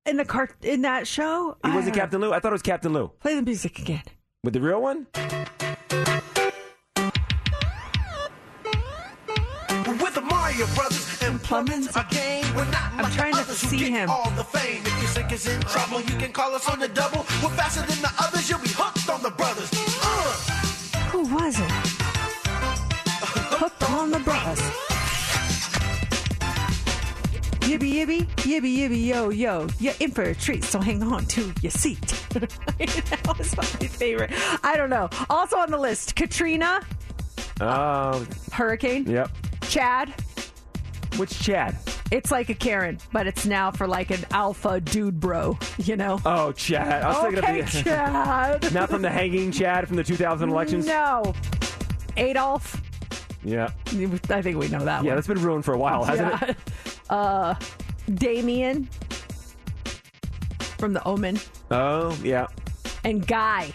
[0.06, 1.52] In the cart in that show?
[1.64, 1.96] It I wasn't.
[1.96, 2.34] Captain Lou.
[2.34, 3.10] I thought it was Captain Lou.
[3.20, 4.04] Play the music again.
[4.44, 5.08] With the real one?
[9.86, 12.44] We're the Mario Brothers and plumbing's our game.
[12.56, 14.10] We're not I'm like trying to see him.
[14.10, 14.82] all the fame.
[14.86, 17.20] If your sink is in trouble, you can call us on the double.
[17.42, 18.50] We're faster than the others.
[18.50, 19.70] You'll be hooked on the brothers.
[20.04, 21.10] Uh.
[21.12, 21.72] Who was it?
[23.56, 24.93] Hooked on the brothers.
[27.74, 29.68] Yibby yibby, yibby yibby yo yo.
[29.80, 32.02] You're in for a treat, so hang on to your seat.
[32.30, 34.30] that was my favorite.
[34.64, 35.10] I don't know.
[35.28, 36.82] Also on the list, Katrina,
[37.60, 39.32] Oh, Hurricane, yep.
[39.64, 40.14] Chad.
[41.18, 41.76] Which Chad?
[42.12, 46.20] It's like a Karen, but it's now for like an alpha dude bro, you know?
[46.26, 47.02] Oh, Chad.
[47.02, 48.74] I was okay, thinking of the Chad.
[48.74, 50.86] not from the hanging Chad from the 2000 elections.
[50.86, 51.34] No.
[52.18, 52.80] Adolf.
[53.44, 53.70] Yeah.
[53.88, 55.16] I think we know that Yeah, one.
[55.16, 56.50] that's been ruined for a while, hasn't Yeah.
[56.52, 56.58] it?
[57.10, 57.54] Uh,
[58.16, 58.90] Damien
[60.78, 61.40] from The Omen
[61.70, 62.48] Oh, yeah.
[63.04, 63.72] and Guy.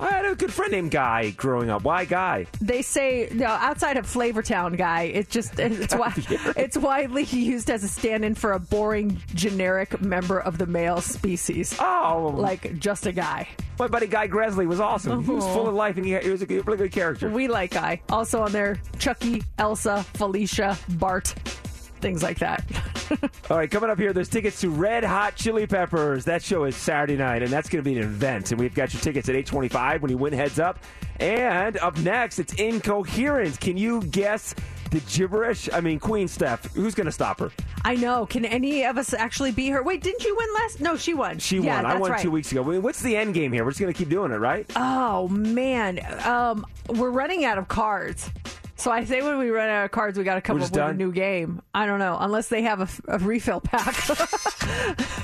[0.00, 1.82] I had a good friend named Guy growing up.
[1.84, 2.46] Why Guy?
[2.60, 5.02] They say no outside of Flavortown Guy.
[5.02, 5.94] It's just it's
[6.56, 11.76] it's widely used as a stand-in for a boring generic member of the male species.
[11.78, 13.46] Oh, like just a guy.
[13.78, 15.22] My buddy Guy Gresley was awesome.
[15.24, 15.52] He was Oh.
[15.52, 15.76] full of uh-huh.
[15.76, 17.28] life and he, he was a good- really good character.
[17.30, 18.00] We like Guy.
[18.10, 21.34] Also on there, Chucky, Elsa, Felicia, Bart,
[22.00, 22.64] things like that.
[23.50, 26.24] All right, coming up here, there's tickets to Red Hot Chili Peppers.
[26.24, 28.50] That show is Saturday night, and that's going to be an event.
[28.50, 30.78] And we've got your tickets at 825 when you win heads up.
[31.18, 33.60] And up next, it's Incoherent.
[33.60, 34.54] Can you guess
[34.90, 35.68] the gibberish?
[35.72, 37.50] I mean, Queen Steph, who's going to stop her?
[37.84, 38.26] I know.
[38.26, 39.82] Can any of us actually be her?
[39.82, 40.80] Wait, didn't you win last?
[40.80, 41.38] No, she won.
[41.38, 41.86] She Yeah, won.
[41.86, 42.20] I won right.
[42.20, 42.62] two weeks ago.
[42.80, 43.64] What's the end game here?
[43.64, 44.70] We're just going to keep doing it, right?
[44.76, 48.30] Oh man, um, we're running out of cards.
[48.80, 50.70] So I say when we run out of cards, we got to come We're up
[50.72, 51.60] with a new game.
[51.74, 53.94] I don't know, unless they have a refill pack,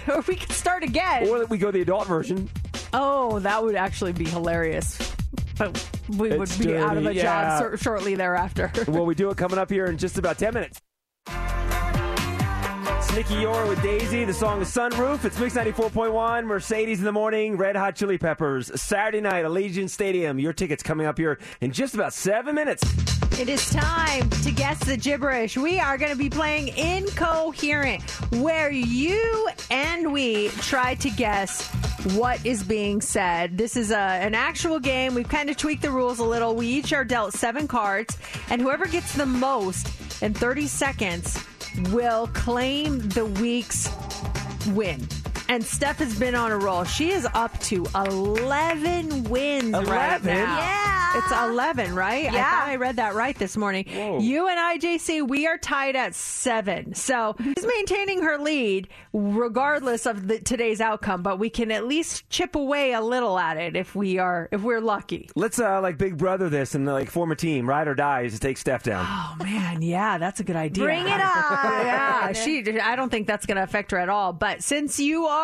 [0.08, 1.26] or we can start again.
[1.26, 2.50] Or that we go the adult version.
[2.92, 5.16] Oh, that would actually be hilarious.
[5.56, 5.88] But
[6.18, 7.22] we would It's be out of a yeah.
[7.22, 8.70] job shor- shortly thereafter.
[8.88, 10.82] well, we do it coming up here in just about 10 minutes.
[11.26, 14.26] It's Nicky Youre with dazy.
[14.26, 15.24] The song is Sunroof.
[15.24, 18.70] It's Mix 94.1, Mercedes in the morning, Red Hot Chili Peppers.
[18.78, 20.38] Saturday night, Allegiant Stadium.
[20.38, 23.15] Your tickets coming up here in just about seven minutes.
[23.32, 25.56] It is time to guess the gibberish.
[25.56, 28.02] We are going to be playing Incoherent,
[28.36, 31.68] where you and we try to guess
[32.14, 33.58] what is being said.
[33.58, 35.14] This is a, an actual game.
[35.14, 36.54] We've kind of tweaked the rules a little.
[36.54, 38.16] We each are dealt seven cards,
[38.48, 39.86] and whoever gets the most
[40.22, 41.38] in 30 seconds
[41.90, 43.90] will claim the week's
[44.68, 45.06] win.
[45.48, 46.84] And Steph has been on a roll.
[46.84, 50.26] She is up to 11 wins right 11?
[50.26, 50.58] now.
[50.58, 50.92] Yeah.
[51.18, 52.28] It's 11, right?
[52.28, 52.50] I Yeah.
[52.50, 53.86] thought I read that right this morning.
[54.20, 56.94] You and I, JC, we are tied at seven.
[56.94, 62.28] So she's maintaining her lead regardless of the, today's outcome, but we can at least
[62.28, 65.30] chip away a little at it if we are if we're lucky.
[65.36, 68.38] Let's uh, like Big Brother this and like form a team, ride or die, to
[68.38, 69.06] take Steph down.
[69.08, 70.84] Oh man, yeah, that's a good idea.
[70.84, 71.20] Bring it on.
[71.86, 72.58] yeah, she.
[72.80, 74.32] I don't think that's going to affect her at all.
[74.34, 75.35] But since you are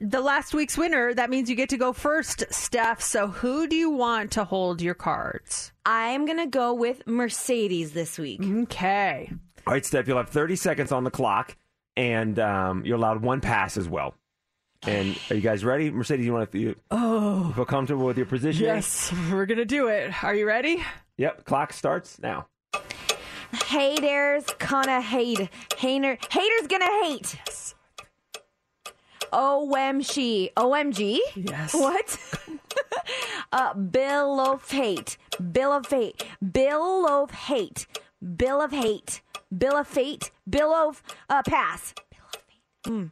[0.00, 3.00] the last week's winner, that means you get to go first, Steph.
[3.02, 5.72] So who do you want to hold your cards?
[5.84, 8.40] I'm gonna go with Mercedes this week.
[8.42, 9.30] Okay.
[9.66, 11.56] All right, Steph, you'll have 30 seconds on the clock,
[11.96, 14.14] and um, you're allowed one pass as well.
[14.86, 15.90] And are you guys ready?
[15.90, 18.64] Mercedes, you want to you Oh, feel comfortable with your position?
[18.66, 20.22] yes, we're gonna do it.
[20.22, 20.82] Are you ready?
[21.16, 22.46] Yep, clock starts now.
[23.66, 25.48] Haters gonna hate.
[25.76, 27.36] Hater, haters gonna hate.
[29.32, 30.52] OMG.
[30.54, 31.18] OMG?
[31.36, 31.74] Yes.
[31.74, 32.18] What?
[33.52, 35.16] uh, Bill of hate.
[35.52, 36.24] Bill of hate.
[36.52, 37.86] Bill of hate.
[38.36, 39.20] Bill of hate.
[39.56, 40.30] Bill of fate.
[40.48, 41.94] Bill of uh, pass.
[42.10, 42.92] Bill of fate.
[42.92, 43.10] Mm.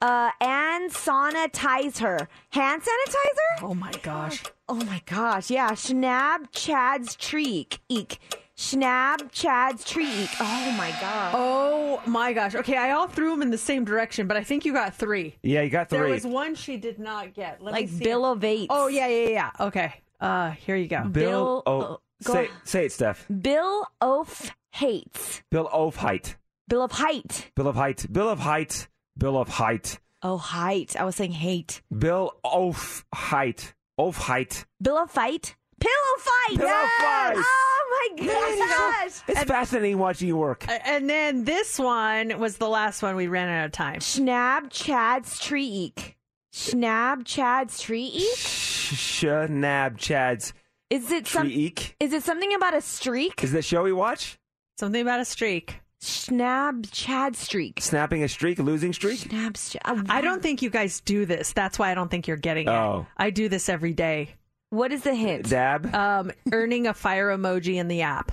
[0.00, 2.26] Uh, and sanitizer.
[2.50, 3.62] Hand sanitizer?
[3.62, 4.42] Oh my gosh.
[4.68, 5.50] Oh my gosh.
[5.50, 5.70] Yeah.
[5.72, 7.78] Schnab Chad's Treek.
[7.88, 8.18] Eek.
[8.56, 10.28] Schnab Chad's Treek.
[10.40, 11.32] Oh my god.
[11.36, 12.54] Oh my gosh.
[12.54, 15.36] Okay, I all threw them in the same direction, but I think you got three.
[15.42, 15.98] Yeah, you got three.
[15.98, 17.60] There was one she did not get.
[17.62, 18.04] Let Like me see.
[18.04, 18.68] Bill of Eight.
[18.70, 19.50] Oh yeah, yeah, yeah.
[19.58, 19.94] Okay.
[20.20, 21.02] Uh, here you go.
[21.02, 21.10] Bill.
[21.10, 23.26] Bill- oh, uh, go say say it, Steph.
[23.28, 25.42] Bill Oaf hates.
[25.50, 26.36] Bill of height.
[26.68, 27.50] Bill of height.
[27.56, 28.06] Bill of height.
[28.12, 28.88] Bill of height.
[29.18, 29.98] Bill of height.
[30.22, 30.96] Oh, height.
[30.96, 31.82] I was saying hate.
[31.96, 33.74] Bill of height.
[33.98, 34.64] Of height.
[34.80, 35.54] Bill of fight.
[35.84, 36.58] Pillow fight.
[36.58, 37.36] Pillow Yes!
[37.36, 37.44] fight.
[37.46, 39.20] Oh my gosh.
[39.28, 40.64] It's fascinating watching you work.
[40.68, 44.00] And then this one was the last one we ran out of time.
[44.00, 46.16] Schnab Chad's tree eek.
[46.52, 48.36] Schnab Chad's tree eek?
[48.38, 50.52] Shanab Chad's
[50.90, 51.96] Is it some, Eek.
[52.00, 53.42] Is it something about a streak?
[53.42, 54.38] Is that show we watch?
[54.78, 55.80] Something about a streak.
[56.00, 57.80] Schnab Chad streak.
[57.80, 59.20] Snapping a streak, losing streak?
[59.20, 59.76] Schnab Ch-
[60.10, 61.52] I don't think you guys do this.
[61.52, 62.72] That's why I don't think you're getting it.
[62.72, 63.06] Oh.
[63.16, 64.34] I do this every day.
[64.74, 65.48] What is the hint?
[65.48, 65.94] Dab?
[65.94, 68.32] Um, earning a fire emoji in the app.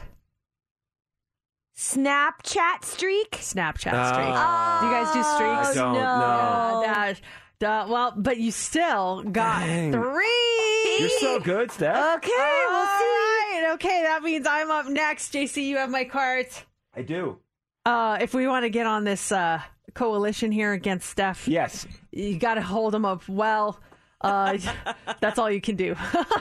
[1.77, 3.31] Snapchat streak?
[3.31, 4.34] Snapchat streak.
[4.35, 4.77] Oh.
[4.81, 5.69] Do you guys do streaks?
[5.69, 5.99] I don't no.
[6.01, 6.81] know.
[6.84, 7.22] Yeah, that-
[7.59, 9.91] that- well, but you still got Dang.
[9.91, 10.97] three.
[10.99, 12.18] You're so good, Steph.
[12.18, 13.03] Okay, we'll see.
[13.03, 15.34] All right, okay, that means I'm up next.
[15.34, 16.63] JC, you have my cards.
[16.95, 17.38] I do.
[17.85, 19.61] Uh, if we want to get on this uh,
[19.93, 21.88] coalition here against Steph, Yes.
[22.11, 23.80] you got to hold them up well.
[24.23, 24.57] Uh,
[25.19, 25.95] that's all you can do.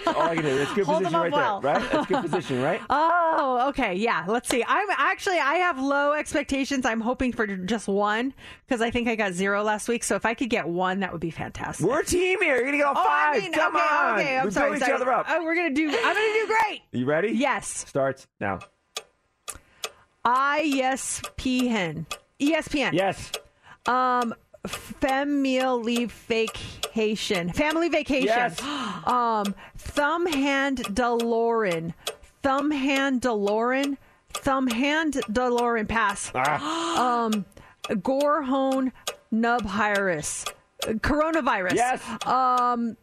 [0.06, 0.58] All I can do.
[0.58, 1.60] That's good Hold position right well.
[1.60, 1.92] there, right?
[1.92, 2.80] That's good position, right?
[2.90, 3.94] Oh, okay.
[3.94, 4.24] Yeah.
[4.28, 4.64] Let's see.
[4.66, 6.84] I'm actually I have low expectations.
[6.84, 8.34] I'm hoping for just one
[8.66, 10.04] because I think I got zero last week.
[10.04, 11.86] So if I could get one, that would be fantastic.
[11.86, 12.56] We're a team here.
[12.56, 13.36] You're gonna get all oh, five.
[13.36, 14.18] I mean, Come okay, on.
[14.20, 14.38] okay.
[14.38, 14.70] I'm we sorry.
[14.70, 14.94] build each sorry.
[15.00, 15.26] other up.
[15.28, 15.88] Oh, we're gonna do.
[15.88, 16.82] I'm gonna do great.
[16.92, 17.30] You ready?
[17.32, 17.66] Yes.
[17.88, 18.60] Starts now.
[20.24, 22.06] ISPN.
[22.38, 22.92] ESPN.
[22.92, 23.32] Yes.
[23.86, 24.34] Um,
[25.82, 27.52] leave vacation.
[27.52, 28.26] Family vacation.
[28.26, 28.60] Yes.
[29.06, 31.94] Um, thumb hand DeLorean.
[32.42, 33.96] Thumb hand DeLorean.
[34.34, 35.88] Thumb hand DeLorean.
[35.88, 36.30] Pass.
[36.34, 37.24] Ah.
[37.26, 37.44] Um,
[37.88, 38.92] Gorhone
[39.32, 40.46] Nubvirus.
[40.82, 41.74] Coronavirus.
[41.74, 42.26] Yes.
[42.26, 42.96] Um,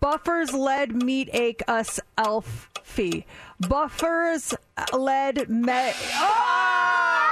[0.00, 3.24] Buffers led meat ache us elf fee.
[3.60, 4.54] Buffers
[4.92, 5.92] led me.
[6.14, 7.25] Oh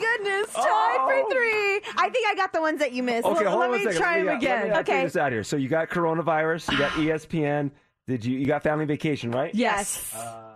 [0.00, 0.52] goodness.
[0.54, 0.64] Tied
[0.98, 1.06] Oh.
[1.28, 1.92] for three.
[1.96, 3.26] I think I got the ones that you missed.
[3.26, 4.00] Okay, Well, hold let on one me second.
[4.00, 4.76] try Let me him get- uh, let me again.
[4.76, 5.04] not figure Okay.
[5.04, 5.44] this out here.
[5.44, 6.72] So you got coronavirus.
[6.72, 7.70] You got ESPN.
[8.06, 8.38] Did you?
[8.38, 9.54] You got family vacation, right?
[9.54, 10.12] Yes.
[10.14, 10.46] Uh,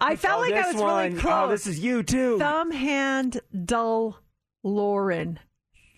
[0.00, 1.04] I felt Oh, like I was one.
[1.12, 1.32] really close.
[1.46, 2.38] Oh, this is you too.
[2.38, 4.18] Thumb hand dull
[4.62, 5.38] Lauren.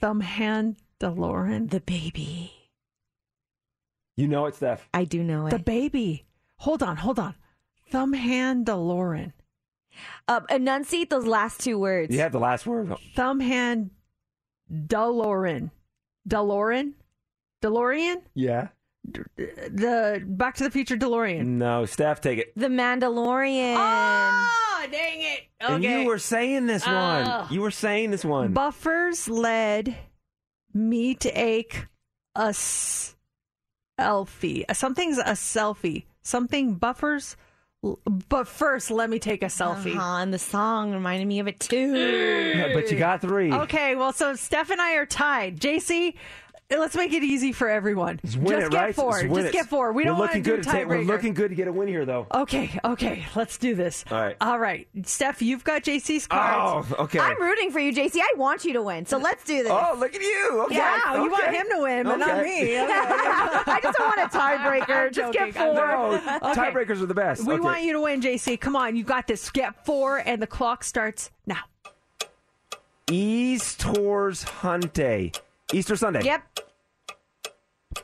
[0.01, 1.71] Thumb hand DeLorean.
[1.71, 2.53] The baby.
[4.17, 4.89] You know it, Steph.
[4.95, 5.51] I do know it.
[5.51, 6.25] The baby.
[6.59, 7.35] Hold on, hold on.
[7.91, 9.33] Thumb hand DeLorean.
[10.29, 12.13] Uh, enunciate those last two words.
[12.15, 12.95] You have the last word.
[13.15, 13.91] Thumb hand
[14.73, 15.71] DeLorean.
[16.29, 16.93] DeLorean?
[17.63, 18.17] DeLorean?
[18.35, 18.69] Yeah.
[19.05, 21.45] The Back to the Future DeLorean.
[21.47, 22.53] No, Steph, take it.
[22.57, 23.77] The Mandalorian.
[23.79, 25.41] Oh, dang it.
[25.61, 26.93] And you were saying this Oh.
[26.93, 27.47] one.
[27.53, 28.53] You were saying this one.
[28.53, 29.97] Buffers led
[30.75, 31.87] me to ache
[32.35, 33.17] a s-
[33.99, 34.65] selfie.
[34.75, 36.05] Something's a selfie.
[36.23, 37.37] Something buffers.
[38.29, 39.97] But first, let me take a selfie.
[39.97, 41.95] Uh-huh, and the song reminded me of it too.
[41.95, 43.53] Yeah, but you got three.
[43.53, 45.61] Okay, well, so Steph and I are tied.
[45.61, 46.15] JC,
[46.71, 48.19] let's make it easy for everyone.
[48.25, 48.95] Just win it, get right?
[48.95, 49.13] four.
[49.21, 49.93] Just win Just get four.
[49.93, 51.07] We we're don't want to looking do a good We're tiebreaker.
[51.07, 52.27] looking good to get a win here, though.
[52.35, 54.05] Okay, okay, let's do this.
[54.11, 54.37] All right.
[54.41, 56.93] All right, Steph, you've got JC's cards.
[56.99, 57.21] Oh, okay.
[57.21, 58.19] I'm rooting for you, JC.
[58.21, 59.07] I want you to win.
[59.07, 59.71] So let's do this.
[59.73, 60.63] Oh, look at you.
[60.67, 60.77] Okay.
[60.77, 62.77] Yeah, you want him to win, but not me.
[62.79, 65.07] I just don't want a tiebreaker.
[65.07, 65.53] I'm Just joking.
[65.53, 65.75] get four.
[65.75, 66.15] No,
[66.51, 66.61] Okay.
[66.61, 67.45] tiebreakers are the best.
[67.47, 67.63] We Okay.
[67.63, 68.59] want you to win, JC.
[68.61, 69.51] Come on, you got this.
[69.51, 71.61] Get four, and the clock starts now.
[73.11, 75.39] Easter's Hunte.
[75.77, 76.23] Easter Sunday.
[76.23, 76.43] Yep.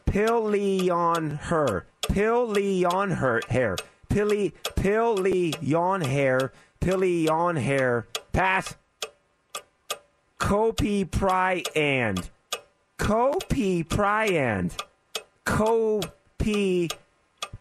[0.05, 1.86] Pilly on her.
[2.03, 3.77] Pilly on her hair.
[4.11, 6.53] Pilly pilly on hair.
[6.81, 8.07] Pilly on hair.
[8.35, 8.74] Pass.
[10.39, 12.28] Kopi pry and.
[12.99, 14.77] Kopi pry and.
[15.47, 16.93] Kopi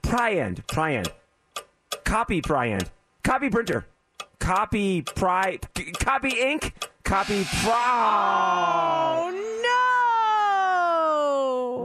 [0.04, 0.66] pryand.
[0.66, 1.08] Pryand.
[2.04, 2.90] Copy pryand.
[3.24, 3.86] Copy printer.
[4.40, 5.58] Copy pry.
[6.00, 6.74] Copy ink.
[7.06, 9.16] Copy pry.
[9.18, 9.32] Oh
[9.64, 9.81] no!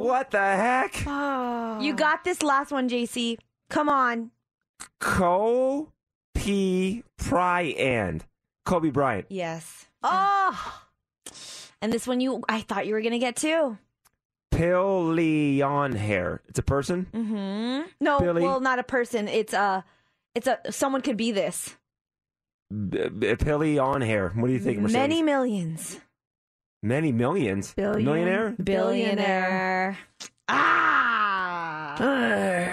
[0.07, 1.01] What the heck?
[1.05, 1.95] You ah.
[1.97, 3.39] got this last one, JC.
[3.69, 4.31] Come on.
[5.01, 5.93] Co
[6.33, 8.25] P Pry and
[8.65, 9.27] Kobe Bryant.
[9.31, 9.87] Yes.
[10.05, 10.81] Oh,
[11.83, 13.79] And this one you I thought you were gonna get too.
[14.53, 16.41] Pilly on hair.
[16.47, 17.09] It's a person.
[17.13, 17.89] Mm-hmm.
[18.01, 18.43] No, Billy?
[18.43, 19.27] well, not a person.
[19.27, 19.85] It's a
[20.37, 21.75] it's a someone could be this.
[22.71, 24.31] B- b- Pilly on hair.
[24.37, 24.95] What do you think, Mercedes?
[24.95, 25.99] Many millions.
[26.83, 27.73] Many millions.
[27.75, 28.05] Billion.
[28.05, 28.55] Millionaire?
[28.63, 29.99] Billionaire.
[30.49, 31.97] Ah.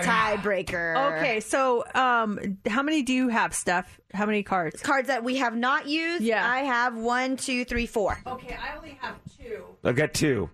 [0.03, 1.17] Tiebreaker.
[1.17, 3.99] Okay, so um, how many do you have, Steph?
[4.13, 4.81] How many cards?
[4.81, 6.23] Cards that we have not used.
[6.23, 6.47] Yeah.
[6.47, 8.19] I have one, two, three, four.
[8.27, 9.63] Okay, I only have two.
[9.83, 10.49] I've got two.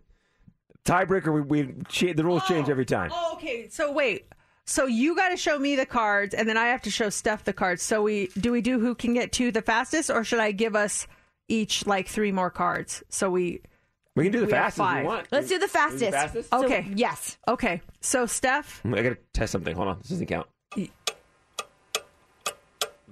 [0.86, 3.12] Tiebreaker, we, we cha- the rules change every time.
[3.14, 3.68] Oh, okay.
[3.70, 4.28] So wait.
[4.66, 7.44] So you got to show me the cards, and then I have to show Steph
[7.44, 7.82] the cards.
[7.82, 10.76] So we do we do who can get to the fastest, or should I give
[10.76, 11.08] us
[11.50, 13.04] each like three more cards?
[13.10, 13.62] So we
[14.16, 15.04] We can do the we fastest if five.
[15.04, 15.28] you want.
[15.32, 16.12] Let's do the fastest.
[16.12, 16.50] fastest?
[16.50, 16.88] So, Okay.
[16.96, 17.38] yes.
[17.48, 17.82] Okay.
[18.02, 19.76] So Steph, hmm, I gotta test something.
[19.76, 19.98] Hold on.
[20.00, 20.48] This doesn't count.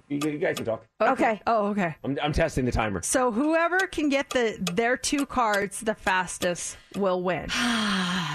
[0.10, 0.86] You, you guys can talk.
[1.02, 1.42] Okay.
[1.46, 1.94] Oh, okay.
[2.06, 3.02] I'm, I'm testing the timer.
[3.02, 7.48] So whoever can get the their two cards the fastest will win.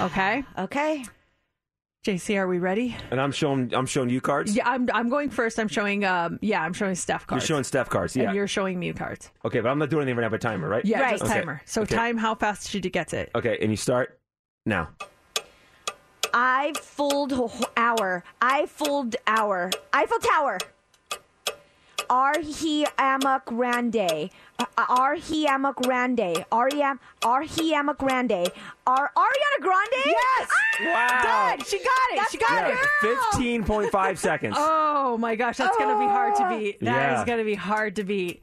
[0.00, 0.42] Okay.
[0.58, 1.04] Okay.
[2.04, 2.96] JC, are we ready?
[3.12, 4.56] And I'm showing I'm showing you cards.
[4.56, 5.56] Yeah, I'm I'm going first.
[5.60, 7.42] I'm showing um yeah, I'm showing Steph cards.
[7.44, 8.16] You're showing Steph cards.
[8.16, 8.24] Yeah.
[8.24, 9.30] And you're showing me cards.
[9.44, 10.28] Okay, but I'm not doing anything right now.
[10.28, 10.84] But timer, right?
[10.84, 11.10] Yeah, Right.
[11.12, 11.34] just Okay.
[11.40, 11.62] timer.
[11.64, 11.94] So Okay.
[11.94, 13.30] time how fast she gets it.
[13.36, 14.18] Okay, and you start
[14.66, 14.88] now.
[16.34, 18.24] Eiffel hour.
[18.40, 19.70] Eiffel hour.
[19.92, 20.58] Eiffel Tower.
[22.12, 24.30] Arhiama Grande.
[24.58, 26.44] Uh, Arhiama Grande.
[26.52, 26.98] Ariam.
[27.22, 28.52] Arhiama Grande.
[28.86, 30.04] Ar- Ariana Grande.
[30.04, 30.48] Yes.
[30.82, 31.20] Wow.
[31.56, 31.64] Done.
[31.64, 32.16] She got it.
[32.16, 32.78] That's she got my it.
[33.32, 34.56] Fifteen point five seconds.
[34.58, 36.80] Oh my gosh, that's gonna be hard to beat.
[36.80, 37.24] That is Yeah.
[37.24, 38.42] gonna be hard to beat.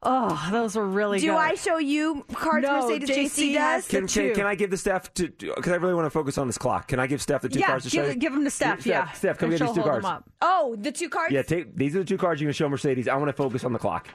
[0.00, 1.26] Oh, those were really good.
[1.26, 1.38] Do good.
[1.38, 3.86] I show you cards No, Mercedes JC JC does?
[3.86, 4.32] the Can, can, two.
[4.34, 5.28] can I give the Steph to?
[5.28, 6.86] Because I really want to focus on this clock.
[6.88, 8.14] Can I give Steph the two yeah, cards to give, you?
[8.14, 8.86] give them to Steph.
[8.86, 10.04] yeah, Steph, come And get these she'll two hold cards.
[10.04, 10.30] them up.
[10.40, 11.32] Oh, the two cards.
[11.32, 13.08] Yeah, take these are the two cards you can show Mercedes.
[13.08, 14.08] I want to focus on the clock.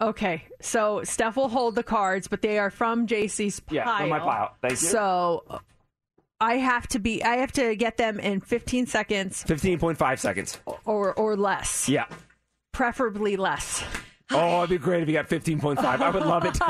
[0.00, 3.76] Okay, so Steph will hold the cards, but they are from JC's pile.
[3.76, 4.56] Yeah, from my pile.
[4.62, 4.76] Thank you.
[4.78, 5.60] So
[6.40, 7.22] I have to be.
[7.22, 10.58] I have to get them in 15 seconds Fifteen point five seconds.
[10.86, 12.06] or or less, Yeah.
[12.72, 13.84] preferably less.
[14.32, 16.00] Oh, it'd be great if you got fifteen point five.
[16.00, 16.56] I would love it.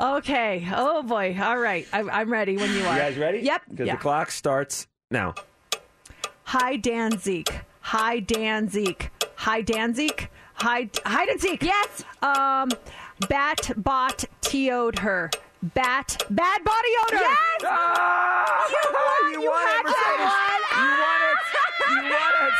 [0.00, 0.66] Okay.
[0.74, 1.36] Oh boy.
[1.40, 1.86] All right.
[1.92, 2.92] I'm, I'm ready when you are.
[2.94, 3.40] You guys ready?
[3.40, 3.62] Yep.
[3.70, 3.94] Because Yeah.
[3.96, 5.34] the clock starts now.
[6.44, 7.48] Hi Danzig.
[7.80, 9.10] Hi Danzig.
[9.36, 10.28] Hi Danzig.
[10.54, 11.62] Hi hide and seek.
[11.62, 12.04] Yes.
[12.22, 12.70] Um,
[13.28, 15.30] bat bot TO'd her.
[15.62, 17.16] Bat bad body odor.
[17.16, 17.36] Yes.
[17.64, 18.68] Ah!
[18.70, 19.32] You won.
[19.32, 20.04] You You, won it, had Mercedes.
[20.04, 20.62] that one.
[20.78, 21.38] You won it.
[21.90, 22.54] You won it.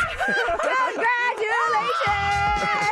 [0.95, 2.88] Congratulations.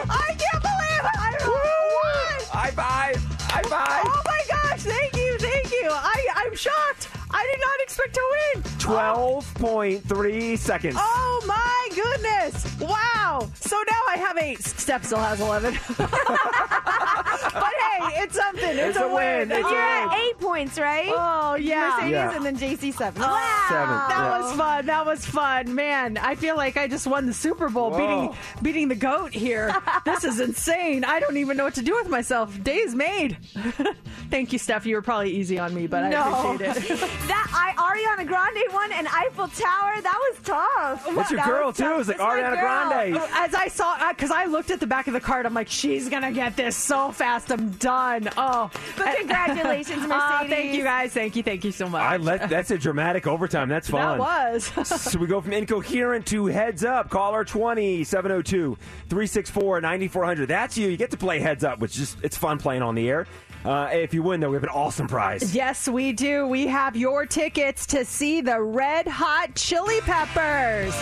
[7.96, 8.62] Expect to win.
[8.78, 10.96] Twelve point three seconds.
[10.98, 12.78] Oh my goodness!
[12.80, 13.48] Wow.
[13.54, 14.62] So now I have eight.
[14.62, 15.78] Steph still has eleven.
[15.98, 18.64] but hey, it's something.
[18.78, 19.50] It's, It's a win.
[19.50, 20.18] It's It's a a You're at win.
[20.20, 21.10] eight points, right?
[21.14, 21.90] Oh yeah.
[21.96, 22.36] Mercedes Yeah.
[22.36, 23.22] and then JC seven.
[23.22, 23.66] Wow.
[23.68, 24.38] Seven, That yeah.
[24.40, 24.86] was fun.
[24.86, 26.18] That was fun, man.
[26.18, 27.98] I feel like I just won the Super Bowl, Whoa.
[27.98, 29.74] beating beating the goat here.
[30.04, 31.04] this is insane.
[31.04, 32.62] I don't even know what to do with myself.
[32.62, 33.36] Day's made.
[34.30, 34.86] Thank you, Steph.
[34.86, 37.00] You were probably easy on me, but I appreciate it.
[37.28, 40.00] that I Ariana Grande won and Eiffel Tower.
[40.02, 41.14] That was tough.
[41.14, 41.82] That's your That girl too.
[41.84, 42.00] tough.
[42.00, 43.10] It's like my Ariana girl.
[43.18, 43.30] Grande.
[43.34, 46.08] As I saw, because I looked at the back of the card, I'm like, she's
[46.08, 47.50] gonna get this so fast.
[47.52, 48.28] I'm done.
[48.36, 50.06] Oh, But congratulations, Uh,
[50.40, 50.50] Mercedes.
[50.56, 51.12] thank you guys.
[51.12, 51.42] Thank you.
[51.42, 52.02] Thank you so much.
[52.02, 52.48] I let.
[52.48, 53.68] That's a dramatic overtime.
[53.68, 54.18] That's fun.
[54.18, 54.64] that was.
[55.00, 57.10] so we go from incoherent to heads up.
[57.10, 58.76] Caller 20 702
[59.08, 60.46] 364 9400.
[60.48, 60.88] That's you.
[60.88, 63.26] You get to play heads up, which is it's fun playing on the air.
[63.66, 65.52] Uh, if you win, though, we have an awesome prize.
[65.52, 66.46] Yes, we do.
[66.46, 70.94] We have your tickets to see the Red Hot Chili Peppers.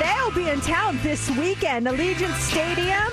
[0.00, 3.08] They'll be in town this weekend, Allegiant Stadium.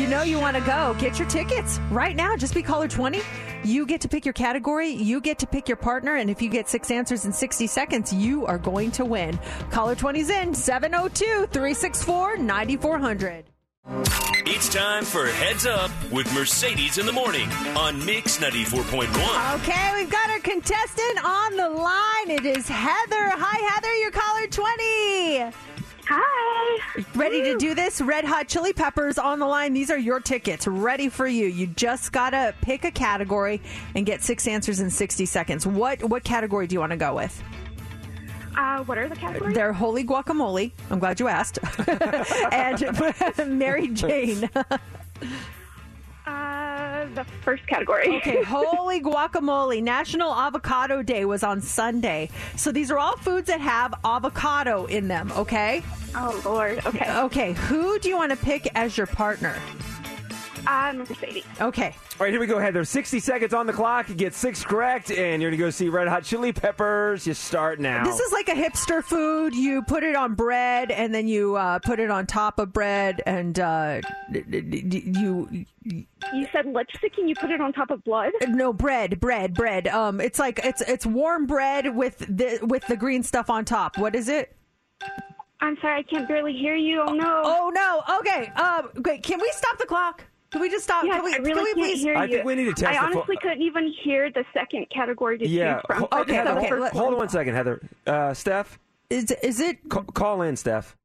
[0.00, 0.94] You know you want to go.
[1.00, 2.36] Get your tickets right now.
[2.36, 3.20] Just be caller 20.
[3.64, 4.90] You get to pick your category.
[4.90, 6.16] You get to pick your partner.
[6.16, 9.40] And if you get six answers in 60 seconds, you are going to win.
[9.70, 13.53] Caller 20's in 702 364 9400.
[13.86, 19.56] It's time for Heads Up with Mercedes in the Morning on Mix 94.1.
[19.56, 22.30] Okay, we've got our contestant on the line.
[22.30, 23.28] It is Heather.
[23.30, 23.94] Hi, Heather.
[23.96, 25.54] You're caller 20.
[26.06, 27.04] Hi.
[27.14, 28.00] Ready to do this?
[28.00, 29.74] Red Hot Chili Peppers on the line.
[29.74, 31.46] These are your tickets ready for you.
[31.46, 33.60] You just got to pick a category
[33.94, 35.66] and get six answers in 60 seconds.
[35.66, 37.42] What what category do you want to go with?
[38.56, 39.54] Uh, what are the categories?
[39.54, 40.72] They're Holy Guacamole.
[40.90, 41.58] I'm glad you asked.
[42.52, 44.48] and Mary Jane.
[46.26, 48.16] Uh, the first category.
[48.16, 49.82] Okay, holy guacamole.
[49.82, 52.30] National Avocado Day was on Sunday.
[52.56, 55.82] So these are all foods that have avocado in them, okay?
[56.14, 56.84] Oh, Lord.
[56.86, 57.12] Okay.
[57.24, 59.54] Okay, who do you want to pick as your partner?
[60.66, 61.44] Uh, Mercedes.
[61.60, 61.94] Okay.
[62.18, 62.84] All right, here we go, Heather.
[62.84, 64.08] 60 seconds on the clock.
[64.08, 67.26] You get six correct, and you're going to go see Red Hot Chili Peppers.
[67.26, 68.04] You start now.
[68.04, 69.54] This is like a hipster food.
[69.54, 73.20] You put it on bread, and then you uh, put it on top of bread,
[73.26, 74.00] and uh,
[74.32, 75.66] d- d- d- you.
[76.32, 78.32] You said lipstick and you put it on top of blood?
[78.48, 79.86] No bread, bread, bread.
[79.88, 83.98] Um, it's like it's it's warm bread with the with the green stuff on top.
[83.98, 84.56] What is it?
[85.60, 87.02] I'm sorry, I can't barely hear you.
[87.06, 87.42] Oh no.
[87.44, 88.18] Oh no.
[88.20, 88.48] Okay.
[88.52, 88.90] Um.
[89.04, 89.22] Wait.
[89.22, 90.24] Can we stop the clock?
[90.54, 91.04] Can we just stop?
[91.04, 92.02] Yes, can we, I really can we can't please?
[92.02, 92.20] hear you.
[92.20, 94.86] I think we need to test I the fo- honestly couldn't even hear the second
[94.88, 95.74] category to yeah.
[95.74, 96.06] choose from.
[96.12, 97.80] Okay, Heather, so hold, hold on one second, Heather.
[98.06, 98.78] Uh, Steph?
[99.10, 100.96] Is is it Ca- call in, Steph.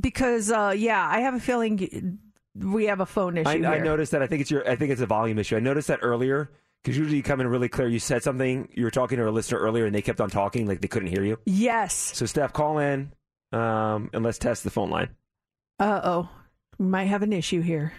[0.00, 0.50] because?
[0.50, 2.18] Uh, yeah, I have a feeling
[2.54, 3.66] we have a phone issue I, here.
[3.66, 4.22] I noticed that.
[4.22, 4.66] I think it's your.
[4.66, 5.56] I think it's a volume issue.
[5.56, 6.50] I noticed that earlier
[6.82, 7.88] because usually you come in really clear.
[7.88, 8.70] You said something.
[8.72, 11.08] You were talking to a listener earlier, and they kept on talking like they couldn't
[11.08, 11.38] hear you.
[11.44, 11.94] Yes.
[11.94, 13.12] So Steph, call in,
[13.52, 15.10] um, and let's test the phone line.
[15.78, 16.28] Uh oh.
[16.78, 17.92] We might have an issue here.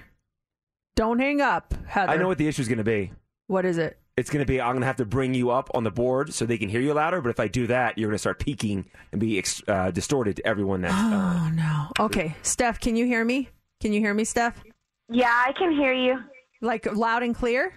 [0.96, 2.12] Don't hang up, Heather.
[2.12, 3.12] I know what the issue is going to be.
[3.48, 3.98] What is it?
[4.18, 6.34] It's going to be I'm going to have to bring you up on the board
[6.34, 7.20] so they can hear you louder.
[7.20, 10.38] But if I do that, you're going to start peaking and be ex- uh, distorted
[10.38, 10.94] to everyone that's.
[10.94, 11.88] Uh, Oh no.
[12.06, 13.50] Okay, Steph, can you hear me?
[13.82, 14.64] Can you hear me, Steph?
[15.10, 16.18] Yeah, I can hear you.
[16.62, 17.74] Like loud and clear?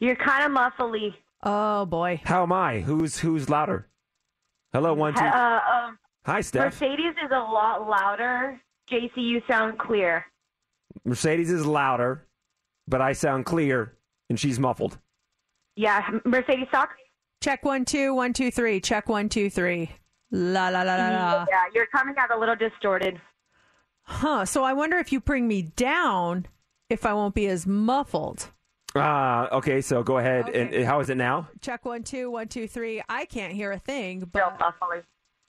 [0.00, 1.14] You're kind of muffly.
[1.44, 2.20] Oh boy.
[2.24, 2.80] how am I?
[2.80, 3.86] Who's who's louder?
[4.72, 5.20] Hello, one two.
[5.20, 6.64] Uh, um, Hi, Steph.
[6.80, 8.60] Mercedes is a lot louder.
[8.90, 10.26] JC, you sound clear.
[11.04, 12.26] Mercedes is louder,
[12.86, 13.96] but I sound clear,
[14.28, 14.98] and she's muffled.
[15.76, 16.90] Yeah, Mercedes talk.
[17.40, 18.80] Check one two one two three.
[18.80, 19.90] Check one two three.
[20.30, 21.46] La la la la la.
[21.48, 23.20] Yeah, you're coming out a little distorted.
[24.02, 24.44] Huh.
[24.44, 26.46] So I wonder if you bring me down,
[26.90, 28.48] if I won't be as muffled.
[28.96, 30.48] Uh, okay, so go ahead.
[30.48, 30.82] And Okay.
[30.82, 31.48] uh, how is it now?
[31.60, 33.02] Check one two one two three.
[33.08, 34.42] I can't hear a thing, but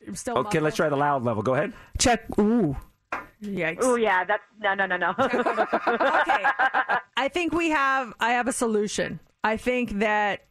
[0.08, 1.42] I'm still Okay, let's try the loud level.
[1.42, 1.74] Go ahead.
[1.98, 2.24] check.
[2.40, 2.78] Ooh.
[3.44, 3.78] Yikes.
[3.82, 5.14] Oh yeah, that's no, no, no, no.
[5.20, 6.44] okay.
[7.18, 8.14] I think we have.
[8.20, 9.20] I have a solution.
[9.44, 10.46] I think that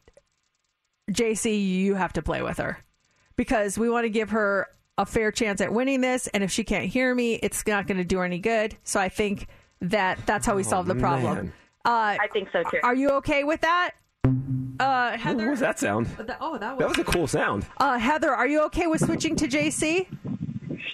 [1.11, 2.79] JC, you have to play with her
[3.35, 4.67] because we want to give her
[4.97, 6.27] a fair chance at winning this.
[6.27, 8.75] And if she can't hear me, it's not going to do her any good.
[8.83, 9.47] So I think
[9.81, 11.53] that that's how we solve the problem.
[11.85, 12.79] Uh, I think so too.
[12.83, 13.91] are you okay with that,
[14.79, 15.45] uh, Heather?
[15.45, 16.07] What was that sound?
[16.07, 16.79] That- oh, that was.
[16.79, 17.65] That was a cool sound.
[17.77, 20.07] Uh, Heather, are you okay with switching to JC?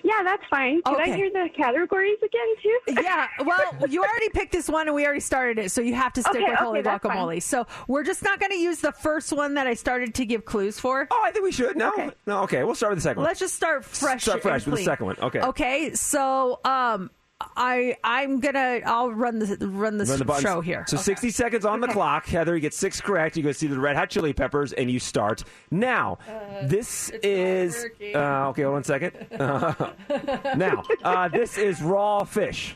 [0.05, 0.83] Yeah, that's fine.
[0.83, 1.13] Can Okay.
[1.13, 3.01] I hear the categories again too?
[3.05, 6.13] Yeah, well, you already picked this one and we already started it, so you have
[6.13, 7.17] to stick Okay, with okay, Holy that's fine.
[7.17, 7.41] Guacamole.
[7.41, 10.45] So we're just not going to use the first one that I started to give
[10.45, 11.07] clues for.
[11.09, 11.75] Oh, I think we should.
[11.75, 12.43] No, no.
[12.43, 13.27] Okay, we'll start with the second one.
[13.29, 14.23] Let's just start fresh.
[14.23, 15.15] Start fresh and with the second one.
[15.21, 15.41] Okay.
[15.41, 15.93] Okay.
[15.95, 17.09] So, um,
[17.57, 20.85] I I'm gonna I'll run the run the, Run the show here.
[20.87, 21.03] So Okay.
[21.03, 22.25] 60 seconds on the clock.
[22.25, 23.35] Heather, you get six correct.
[23.35, 26.17] You go see the Red Hot Chili Peppers, and you start now.
[26.63, 27.85] this is
[28.15, 28.63] uh, okay.
[28.63, 29.27] Hold on a second.
[30.57, 32.75] now, uh, this is raw fish.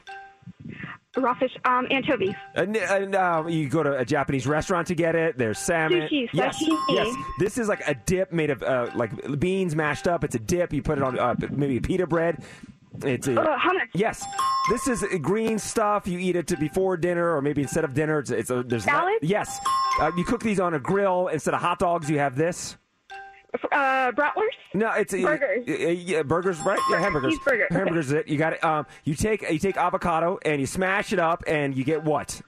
[1.17, 2.35] Raw fish, um, anchovies.
[2.53, 5.37] And, and uh, you go to a Japanese restaurant to get it.
[5.37, 6.01] There's salmon.
[6.01, 6.77] Sushi, yes, sashimi.
[6.89, 7.15] yes.
[7.39, 10.23] This is like a dip made of uh, like beans mashed up.
[10.23, 10.71] It's a dip.
[10.71, 12.43] You put it on uh, maybe pita bread.
[13.03, 13.87] It's a, Uh, hummus.
[13.93, 14.23] Yes,
[14.71, 16.07] this is green stuff.
[16.07, 18.19] You eat it before dinner, or maybe instead of dinner.
[18.19, 19.19] It's, it's a there's Salad?
[19.21, 19.59] yes.
[20.01, 22.09] Uh, you cook these on a grill instead of hot dogs.
[22.09, 22.77] You have this.
[23.71, 24.57] Uh, bratwurst.
[24.75, 25.67] No, it's Burgers.
[25.67, 26.79] uh, yeah, burgers, right?
[26.91, 27.33] Yeah, hamburgers.
[27.39, 27.75] Cheeseburger, okay.
[27.75, 28.27] Hamburgers is it.
[28.27, 28.63] You got it.
[28.63, 32.41] Um, you take you take avocado and you smash it up, and you get what?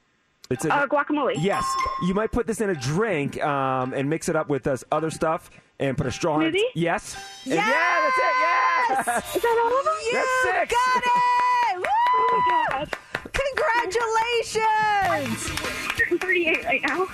[0.51, 1.35] It's a, Uh, guacamole.
[1.39, 1.63] Yes,
[2.07, 5.09] you might put this in a drink um, and mix it up with this other
[5.09, 5.49] stuff
[5.79, 6.53] and put a straw in it.
[6.55, 6.63] Smoothie?
[6.75, 7.15] Yes.
[7.45, 8.23] And yeah, that's it.
[8.41, 9.35] Yes.
[9.35, 9.95] Is that all of them?
[10.05, 10.73] You That's six.
[10.73, 11.09] got it!
[11.77, 11.83] Woo!
[12.13, 12.89] Oh my god.
[13.33, 15.39] Congratulations!
[16.09, 17.07] 138 right now.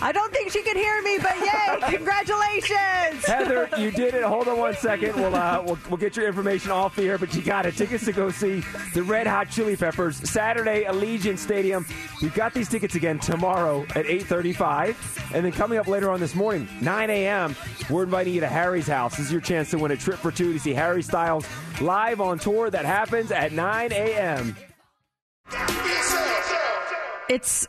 [0.00, 1.96] I don't think she can hear me, but yay!
[1.96, 3.24] Congratulations!
[3.24, 4.22] Heather, you did it.
[4.22, 5.16] Hold on one second.
[5.16, 7.76] We'll, uh, we'll we'll get your information off the air, but you got it.
[7.76, 8.62] Tickets to go see
[8.92, 11.86] the Red Hot Chili Peppers Saturday, Allegiant Stadium.
[12.20, 16.34] We've got these tickets again tomorrow at 8:35, and then coming up later on this
[16.34, 17.56] morning, 9 a.m.
[17.88, 19.16] We're inviting you to Harry's house.
[19.16, 21.46] This is your chance to win a trip for two to see Harry Styles
[21.80, 22.68] live on tour.
[22.68, 24.56] That happens at 9 a.m.
[27.28, 27.66] it's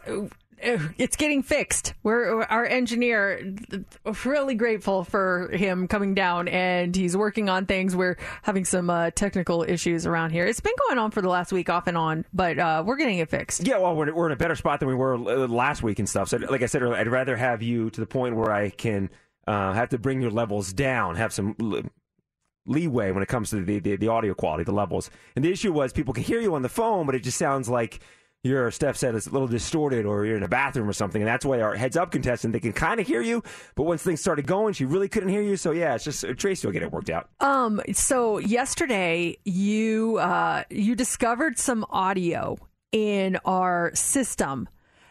[0.59, 1.93] it's getting fixed.
[2.03, 3.53] We're our engineer
[4.25, 7.95] really grateful for him coming down and he's working on things.
[7.95, 10.45] We're having some uh, technical issues around here.
[10.45, 13.19] It's been going on for the last week off and on, but uh, we're getting
[13.19, 13.67] it fixed.
[13.67, 16.09] Yeah, well, we're, we're in a better spot than we were uh, last week and
[16.09, 16.29] stuff.
[16.29, 19.09] So, like I said earlier, I'd rather have you to the point where I can
[19.47, 21.55] uh, have to bring your levels down, have some
[22.65, 25.09] leeway when it comes to the, the the audio quality, the levels.
[25.35, 27.69] And the issue was people can hear you on the phone, but it just sounds
[27.69, 27.99] like
[28.43, 31.21] your Steph said it's a little distorted, or you're in a bathroom or something.
[31.21, 33.43] And that's why our heads up contestant they can kind of hear you,
[33.75, 35.57] but once things started going, she really couldn't hear you.
[35.57, 37.29] So yeah, it's just Tracy will get it worked out.
[37.39, 37.81] Um.
[37.93, 42.57] So yesterday, you uh, you discovered some audio
[42.91, 44.69] in our system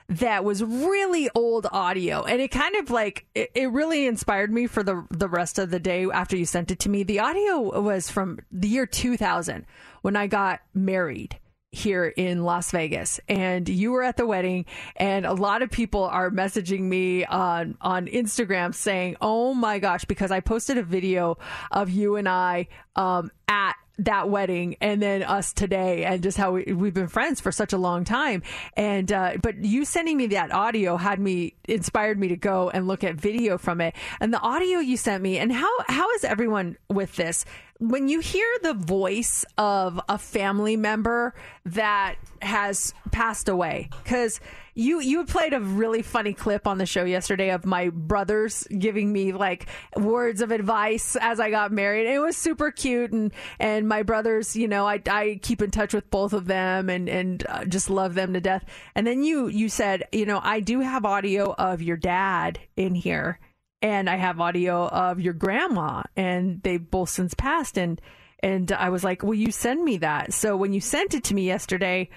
[0.08, 4.66] that was really old audio and it kind of like it, it really inspired me
[4.66, 7.80] for the the rest of the day after you sent it to me the audio
[7.80, 9.66] was from the year 2000
[10.02, 11.36] when i got married
[11.76, 14.64] here in Las Vegas and you were at the wedding
[14.96, 20.04] and a lot of people are messaging me on on Instagram saying, "Oh my gosh,"
[20.04, 21.38] because I posted a video
[21.70, 26.52] of you and I um at that wedding and then us today and just how
[26.52, 28.42] we, we've been friends for such a long time.
[28.76, 32.86] And uh, but you sending me that audio had me inspired me to go and
[32.86, 33.94] look at video from it.
[34.20, 37.44] And the audio you sent me and how how is everyone with this
[37.78, 41.34] when you hear the voice of a family member
[41.64, 44.40] that has passed away because
[44.74, 49.12] you you played a really funny clip on the show yesterday of my brothers giving
[49.12, 49.66] me like
[49.96, 52.06] words of advice as I got married.
[52.06, 55.94] It was super cute and and my brothers, you know, I I keep in touch
[55.94, 58.64] with both of them and and uh, just love them to death.
[58.94, 62.94] And then you you said, you know, I do have audio of your dad in
[62.94, 63.38] here
[63.86, 68.00] and I have audio of your grandma and they've both since passed and
[68.40, 71.34] and I was like, "Will you send me that?" So when you sent it to
[71.34, 72.10] me yesterday,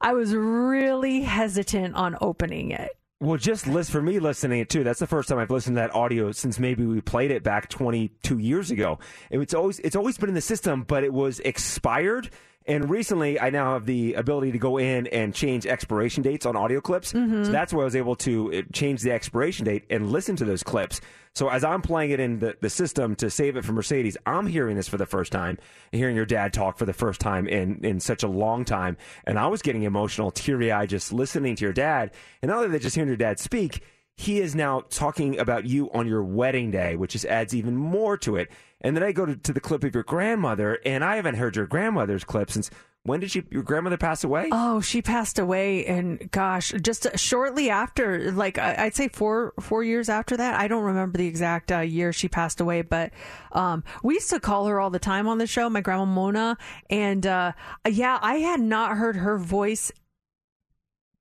[0.00, 2.90] I was really hesitant on opening it.
[3.20, 4.82] Well, just list for me listening it too.
[4.82, 7.68] That's the first time I've listened to that audio since maybe we played it back
[7.68, 8.98] 22 years ago.
[9.30, 12.30] It's always it's always been in the system, but it was expired.
[12.66, 16.56] And recently, I now have the ability to go in and change expiration dates on
[16.56, 17.12] audio clips.
[17.44, 20.44] So that's where I was able to uh, change the expiration date and listen to
[20.44, 21.00] those clips.
[21.34, 24.46] So as I'm playing it in the, the system to save it for Mercedes, I'm
[24.46, 25.58] hearing this for the first time,
[25.90, 28.98] hearing your dad talk for the first time in, in such a long time.
[29.24, 32.10] And I was getting emotional, teary eyed, just listening to your dad.
[32.42, 33.82] And not only that, just hearing your dad speak,
[34.16, 38.16] he is now talking about you on your wedding day, which just adds even more
[38.18, 38.50] to it.
[38.80, 41.56] And then I go to, to the clip of your grandmother, and I haven't heard
[41.56, 42.70] your grandmother's clip since
[43.04, 44.48] when did she, your grandmother pass away?
[44.52, 50.08] Oh, she passed away, and gosh, just shortly after, like I'd say four four years
[50.08, 50.60] after that.
[50.60, 53.10] I don't remember the exact uh, year she passed away, but
[53.50, 56.56] um, we used to call her all the time on the show, my grandma Mona,
[56.90, 57.52] and uh,
[57.88, 59.90] yeah, I had not heard her voice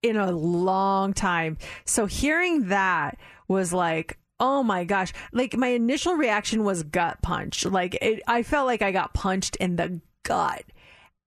[0.01, 1.57] in a long time.
[1.85, 3.17] So hearing that
[3.47, 5.13] was like, oh my gosh.
[5.31, 7.65] Like my initial reaction was gut punch.
[7.65, 10.63] Like it, I felt like I got punched in the gut.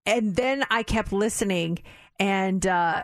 [0.05, 1.79] And then I kept listening
[2.19, 3.03] and, uh,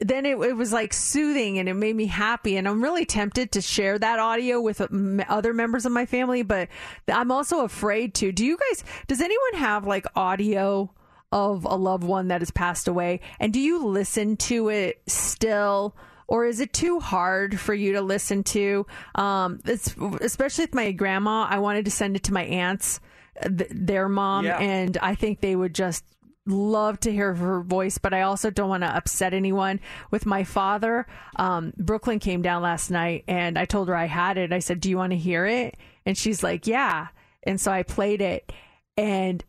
[0.00, 3.50] then it, it was like soothing and it made me happy and i'm really tempted
[3.52, 4.86] to share that audio with uh,
[5.28, 6.68] other members of my family but
[7.08, 10.92] i'm also afraid to do you guys does anyone have like audio
[11.32, 15.96] of a loved one that has passed away and do you listen to it still
[16.28, 18.86] or is it too hard for you to listen to
[19.16, 23.00] um it's especially with my grandma i wanted to send it to my aunts
[23.42, 24.58] th- their mom Yeah.
[24.58, 26.04] and i think they would just
[26.48, 29.80] love to hear her voice, but I also don't want to upset anyone.
[30.12, 31.04] With my father,
[31.34, 34.52] um, Brooklyn came down last night and I told her I had it.
[34.52, 35.76] I said, Do you want to hear it?
[36.04, 37.08] And she's like, Yeah.
[37.42, 38.52] And so I played it
[38.96, 39.44] and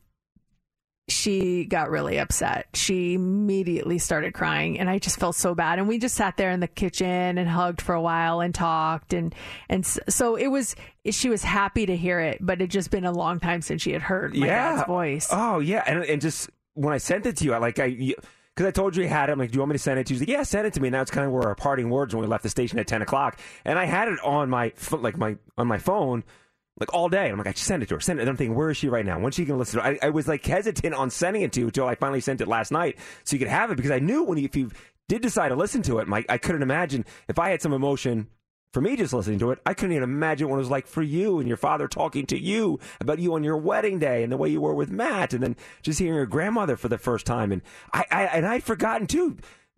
[1.08, 2.68] she got really upset.
[2.74, 5.80] She immediately started crying and I just felt so bad.
[5.80, 9.14] And we just sat there in the kitchen and hugged for a while and talked
[9.14, 9.34] and
[9.70, 10.76] and so it was
[11.10, 13.94] she was happy to hear it, but it just been a long time since she
[13.94, 15.30] had heard my dad's voice.
[15.32, 18.68] Oh yeah, and and just when I sent it to you, I like I because
[18.68, 19.34] I told you you had it.
[19.34, 20.20] I'm like, do you want me to send it to you?
[20.20, 20.90] He's like, yeah, send it to me.
[20.90, 23.02] Now it's kind of where our parting words when we left the station at 10
[23.02, 26.24] o'clock, and I had it on my like my on my phone.
[26.80, 28.00] Like all day, I'm like, I should send it to her.
[28.00, 28.24] Send it.
[28.24, 29.20] And I'm thinking, where is she right now?
[29.20, 30.00] When's she gonna listen to it?
[30.02, 32.48] I, I was like hesitant on sending it to you until I finally sent it
[32.48, 34.72] last night, so you could have it because I knew when you, if you
[35.08, 38.28] did decide to listen to it, my, I couldn't imagine if I had some emotion
[38.74, 41.02] for me just listening to it, I couldn't even imagine what it was like for
[41.02, 44.38] you and your father talking to you about you on your wedding day and the
[44.38, 47.52] way you were with Matt, and then just hearing your grandmother for the first time.
[47.52, 47.62] And
[47.94, 49.38] I, I and I'd forgotten too.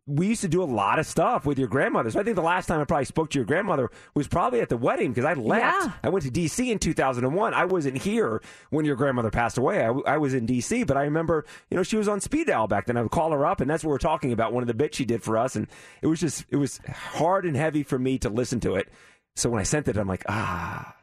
[0.09, 2.09] We used to do a lot of stuff with your grandmother.
[2.09, 4.69] So I think the last time I probably spoke to your grandmother was probably at
[4.69, 5.85] the wedding because I left.
[5.85, 5.91] Yeah.
[6.03, 6.71] I went to D.C.
[6.71, 7.53] in 2001.
[7.53, 8.41] I wasn't here
[8.71, 9.85] when your grandmother passed away.
[9.85, 12.67] I, I was in D.C., but I remember, you know, she was on speed dial
[12.67, 12.97] back then.
[12.97, 14.51] I would call her up, and that's what we're talking about.
[14.51, 15.67] One of the bits she did for us, and
[16.01, 18.89] it was just, it was hard and heavy for me to listen to it.
[19.35, 20.95] So when I sent it, I'm like, ah.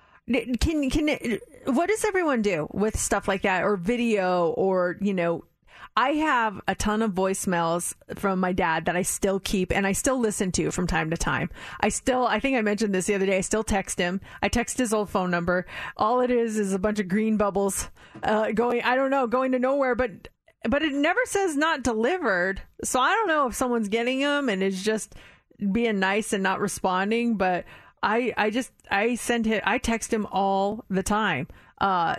[0.61, 5.45] Can can what does everyone do with stuff like that or video or you know
[5.97, 9.93] I have a ton of voicemails from my dad that I still keep and I
[9.93, 11.49] still listen to from time to time.
[11.81, 13.39] I still, I think I mentioned this the other day.
[13.39, 14.21] I still text him.
[14.43, 15.65] I text his old phone number.
[15.97, 17.89] All it is is a bunch of green bubbles
[18.23, 20.29] uh, going, I don't know, going to nowhere, but
[20.69, 22.61] but it never says not delivered.
[22.85, 25.15] So I don't know if someone's getting them and is just
[25.73, 27.37] being nice and not responding.
[27.37, 27.65] But
[28.03, 31.47] I, I just, I send him, I text him all the time.
[31.79, 32.17] Uh,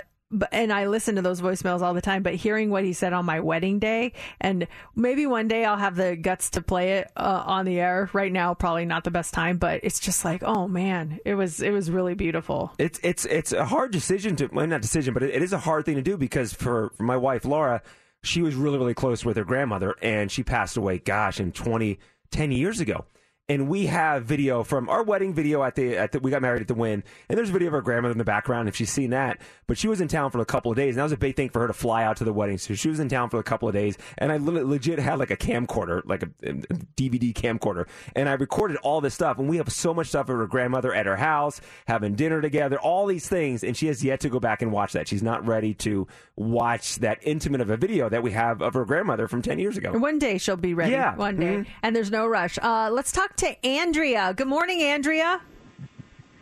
[0.52, 3.26] and I listen to those voicemails all the time, but hearing what he said on
[3.26, 7.44] my wedding day, and maybe one day I'll have the guts to play it uh,
[7.45, 8.10] on the air.
[8.14, 11.62] Right now, probably not the best time, but it's just like, oh man, it was
[11.62, 12.74] it was really beautiful.
[12.78, 15.60] It's it's it's a hard decision to well not decision, but it, it is a
[15.60, 17.82] hard thing to do because for, for my wife Laura,
[18.24, 20.98] she was really really close with her grandmother, and she passed away.
[20.99, 21.99] Gosh, in 20,
[22.32, 23.06] 10 years ago.
[23.49, 26.61] And we have video from our wedding video at the at the we got married
[26.61, 28.91] at the Wynn, and there's a video of our grandmother in the background if she's
[28.91, 29.40] seen that.
[29.68, 31.38] But she was in town for a couple of days, and that was a big
[31.38, 32.57] thing for her to fly out to the wedding.
[32.57, 35.18] So she was in town for a couple of days, and I le- legit had
[35.18, 36.53] like a camcorder, like a, a
[36.98, 37.88] DVD camcorder,
[38.18, 39.40] and I recorded all this stuff.
[39.40, 42.78] And we have so much stuff of her grandmother at her house, having dinner together,
[42.78, 45.07] all these things, and she has yet to go back and watch that.
[45.07, 46.06] She's not ready to
[46.36, 49.78] watch that intimate of a video that we have of her grandmother from ten years
[49.78, 49.98] ago.
[49.98, 50.91] One day she'll be ready.
[50.91, 51.15] Yeah.
[51.15, 51.45] One day.
[51.60, 51.68] Mhm.
[51.82, 52.60] And there's no rush.
[52.61, 54.34] Uh, let's talk to Andrea.
[54.36, 55.42] Good morning, Andrea.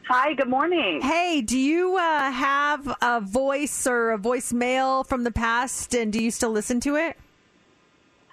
[0.08, 1.02] Hi, good morning.
[1.02, 6.24] Hey, do you uh, have a voice or a voicemail from the past, and do
[6.24, 7.18] you still listen to it?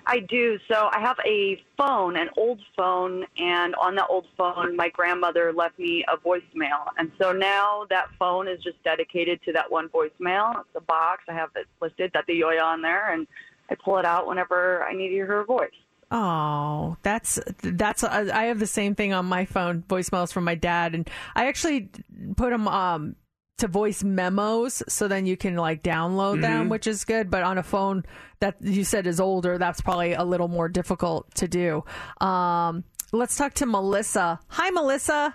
[0.07, 0.59] I do.
[0.71, 5.53] So I have a phone, an old phone, and on that old phone, my grandmother
[5.53, 6.87] left me a voicemail.
[6.99, 10.61] And so now that phone is just dedicated to that one voicemail.
[10.61, 11.25] It's a box.
[11.29, 13.27] I have it listed, that the yoya on there, and
[13.71, 15.71] I pull it out whenever I need to hear her voice.
[16.15, 18.05] Oh, that's that's.
[18.05, 19.83] uh, I have the same thing on my phone.
[19.89, 21.89] Voicemails from my dad, and I actually
[22.37, 23.17] put them um
[23.59, 26.71] to voice memos, so then you can like download them, Mhm.
[26.71, 27.31] which is good.
[27.31, 28.05] But on a phone
[28.41, 31.83] that you said is older, that's probably a little more difficult to do.
[32.21, 34.39] Um, let's talk to Melissa.
[34.49, 35.35] Hi, Melissa.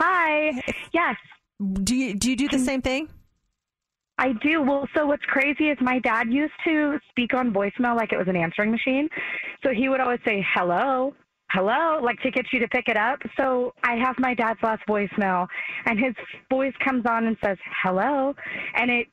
[0.00, 0.62] Hi.
[0.92, 1.16] Yes.
[1.82, 3.10] Do you do you do the same thing?
[4.20, 4.60] I do.
[4.62, 8.28] Well, so what's crazy is my dad used to speak on voicemail like it was
[8.28, 9.08] an answering machine.
[9.64, 11.14] So he would always say, hello,
[11.50, 13.18] hello, like to get you to pick it up.
[13.38, 15.46] So I have my dad's last voicemail,
[15.86, 16.14] and his
[16.50, 18.34] voice comes on and says, hello.
[18.74, 19.08] And it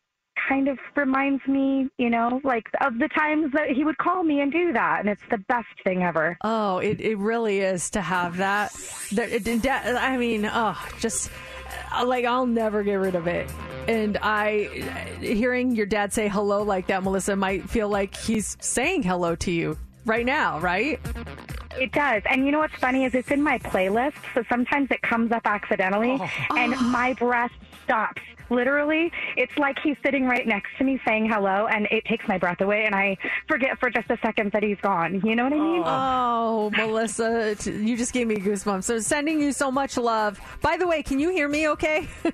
[0.48, 4.42] kind of reminds me, you know, like of the times that he would call me
[4.42, 5.00] and do that.
[5.00, 6.38] And it's the best thing ever.
[6.44, 8.76] Oh, it, it really is to have that.
[9.18, 11.32] I mean, oh, just
[11.92, 13.50] Uh, like I'll never get rid of it.
[13.88, 19.04] And I, hearing your dad say hello like that, Melissa, might feel like he's saying
[19.04, 21.00] hello to you right now, right?
[21.80, 22.24] It does.
[22.30, 25.44] And you know what's funny is it's in my playlist, so sometimes it comes up
[25.46, 26.56] accidentally oh.
[26.58, 26.82] and oh.
[26.82, 27.52] my breath
[27.84, 28.22] stops.
[28.50, 32.38] Literally, it's like he's sitting right next to me saying hello and it takes my
[32.38, 33.18] breath away and I
[33.48, 35.22] forget for just a second that he's gone.
[35.24, 35.84] You know what I mean?
[35.86, 38.84] Oh, Melissa, t- you just gave me goosebumps.
[38.84, 40.40] So sending you so much love.
[40.62, 42.08] By the way, can you hear me okay?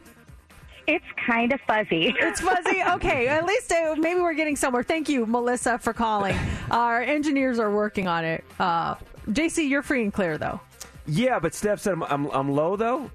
[0.86, 2.14] It's kind of fuzzy.
[2.20, 2.84] It's fuzzy.
[2.96, 4.84] Okay, at least uh, maybe we're getting somewhere.
[4.84, 6.36] Thank you, Melissa, for calling.
[6.72, 8.44] Our engineers are working on it.
[8.60, 8.96] Uh,
[9.30, 10.60] JC, you're free and clear though.
[11.06, 13.10] Yeah, but Steph said I'm, I'm, I'm low though.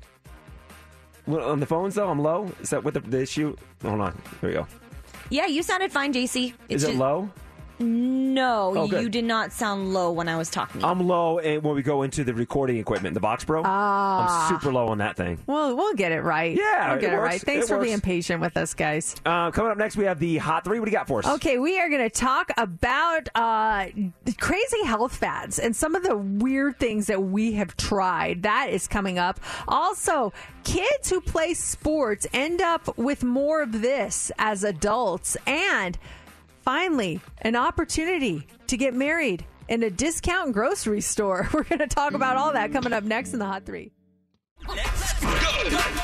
[1.29, 2.51] Well, On the phones though, I'm low.
[2.61, 3.55] Is that what the, the issue?
[3.83, 4.13] Hold on.
[4.41, 4.67] Here we go.
[5.31, 6.55] Yeah, you sounded fine, JC.
[6.71, 7.29] Is it just- low?
[7.81, 10.85] No, Oh, you did not sound low when I was talking.
[10.85, 14.49] I'm low, and when we go into the recording equipment, the Box Ah.
[14.49, 15.39] I'm super low on that thing.
[15.47, 16.57] Well, we'll get it right.
[16.57, 17.41] Yeah, we'll get it it, right.
[17.41, 17.87] Thanks It for works.
[17.89, 19.15] being patient with us, guys.
[19.25, 20.79] Uh, coming up next, we have the Hot Three.
[20.81, 21.27] What do you got for us?
[21.27, 23.87] Okay, we are going to talk about uh,
[24.39, 28.43] crazy health fads and some of the weird things that we have tried.
[28.43, 29.41] That is coming up.
[29.67, 30.33] Also,
[30.65, 35.37] kids who play sports end up with more of this as adults.
[35.47, 35.99] And
[36.69, 41.49] finally, an opportunity to get married in a discount grocery store.
[41.55, 43.91] We're going to talk about all that coming up next in the Hot Three.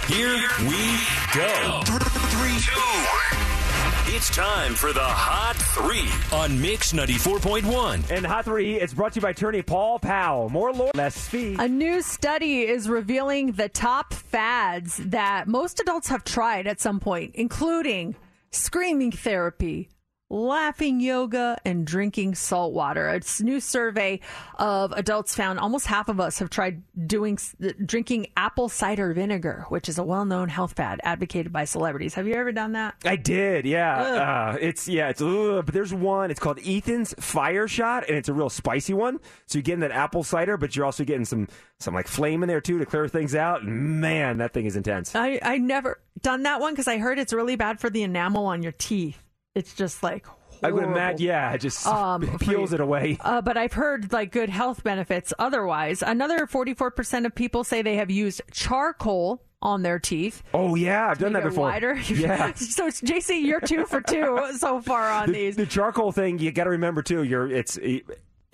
[0.09, 0.99] Here we
[1.35, 1.83] go.
[1.85, 4.17] Three, two.
[4.17, 8.11] It's time for the Hot Three on Mix 94.1.
[8.11, 10.49] And Hot Three, it's brought to you by attorney Paul Powell.
[10.49, 11.57] More law, less fee.
[11.59, 17.01] A new study is revealing the top fads that most adults have tried at some
[17.01, 18.17] point, including
[18.51, 19.91] screaming therapy,
[20.35, 23.09] laughing yoga, and drinking salt water.
[23.09, 24.21] A new survey
[24.57, 27.39] of adults found almost half of us have tried doing
[27.85, 32.15] drinking apple cider vinegar, which is a well-known health fad advocated by celebrities.
[32.15, 32.97] Have you ever done that?
[33.05, 34.03] I did, yeah.
[34.03, 36.31] Uh, it's yeah, it's ugh, but there's one.
[36.31, 39.21] It's called Ethan's Fire Shot, and it's a real spicy one.
[39.47, 41.49] So you're getting that apple cider, but you're also getting some
[41.79, 43.63] some like flame in there too to clear things out.
[43.63, 45.15] And man, that thing is intense.
[45.15, 48.47] I I never done that one because I heard it's really bad for the enamel
[48.47, 49.24] on your teeth.
[49.55, 50.27] It's just like
[50.63, 53.19] I would imagine, yeah, it just Um, peels it away.
[53.21, 56.03] Uh, but I've heard like good health benefits otherwise.
[56.03, 60.43] Another 44% of people say they have used charcoal on their teeth.
[60.53, 61.65] Oh yeah, I've done that before.
[61.69, 61.95] Wider.
[62.09, 62.53] Yeah.
[62.55, 65.57] so JC, you're two for two so far on the, these.
[65.57, 67.23] the charcoal thing, you got to remember too.
[67.23, 67.79] You're it's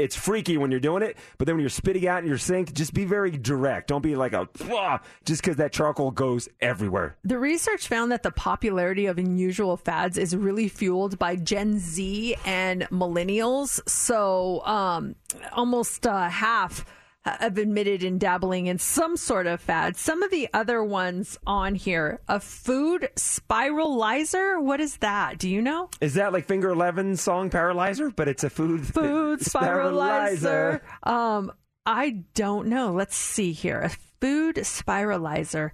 [0.01, 2.73] it's freaky when you're doing it, but then when you're spitting out in your sink,
[2.73, 3.89] just be very direct.
[3.89, 7.17] Don't be like a "Wah," just because that charcoal goes everywhere.
[7.25, 12.37] The research found that the popularity of unusual fads is really fueled by Gen Z
[12.45, 13.81] and millennials.
[13.89, 15.15] So, um,
[15.53, 16.85] almost uh, half
[17.25, 19.97] have admitted in dabbling in some sort of fad.
[19.97, 24.61] Some of the other ones on here, a food spiralizer.
[24.61, 25.39] What is that?
[25.39, 25.91] Do you know?
[26.01, 28.11] Is that like Finger Eleven song Paralyzer?
[28.11, 30.81] But it's a food Food spiralizer.
[31.03, 31.53] Um,
[31.85, 32.93] I don't know.
[32.93, 33.81] Let's see here.
[33.81, 33.91] A
[34.21, 35.71] food spiralizer.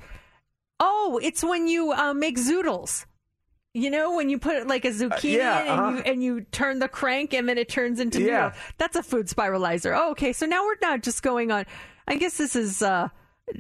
[0.81, 3.07] Oh, it's when you uh, make zoodles.
[3.77, 5.91] You know, when you put like a zucchini yeah, and, uh-huh.
[5.91, 8.27] you, and you turn the crank and then it turns into Yeah.
[8.27, 8.53] noodle.
[8.79, 9.95] That's a food spiralizer.
[9.95, 10.33] Oh, okay.
[10.33, 11.67] So now we're not just going on.
[12.09, 13.11] I guess this is uh,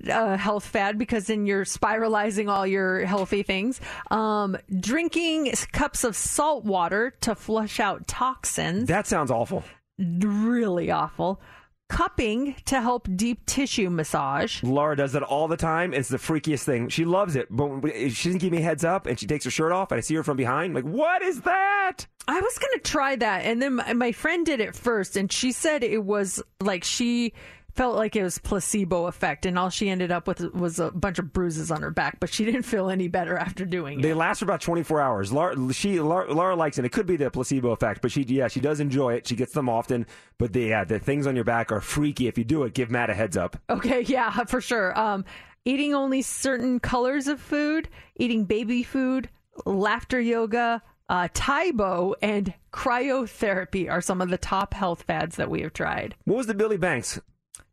[0.08, 3.78] a health fad because then you're spiralizing all your healthy things.
[4.10, 8.88] Um, drinking cups of salt water to flush out toxins.
[8.88, 9.64] That sounds awful.
[9.98, 11.42] Really awful.
[11.88, 14.62] Cupping to help deep tissue massage.
[14.62, 15.94] Laura does that all the time.
[15.94, 16.88] It's the freakiest thing.
[16.88, 19.50] She loves it, but she doesn't give me a heads up, and she takes her
[19.50, 20.74] shirt off, and I see her from behind.
[20.74, 22.06] Like, what is that?
[22.26, 23.44] I was going to try that.
[23.44, 27.32] And then my friend did it first, and she said it was like she
[27.76, 31.18] felt like it was placebo effect, and all she ended up with was a bunch
[31.18, 34.02] of bruises on her back, but she didn't feel any better after doing it.
[34.02, 35.32] They last for about 24 hours.
[35.32, 36.84] Laura, she, Laura, Laura likes it.
[36.84, 39.26] It could be the placebo effect, but she, yeah, she does enjoy it.
[39.28, 40.06] She gets them often,
[40.38, 42.26] but the, yeah, the things on your back are freaky.
[42.26, 43.56] If you do it, give Matt a heads up.
[43.68, 44.98] Okay, yeah, for sure.
[44.98, 45.24] Um,
[45.64, 49.28] eating only certain colors of food, eating baby food,
[49.64, 55.50] laughter yoga, uh, Tae Bo, and cryotherapy are some of the top health fads that
[55.50, 56.14] we have tried.
[56.24, 57.20] What was the Billy Blanks?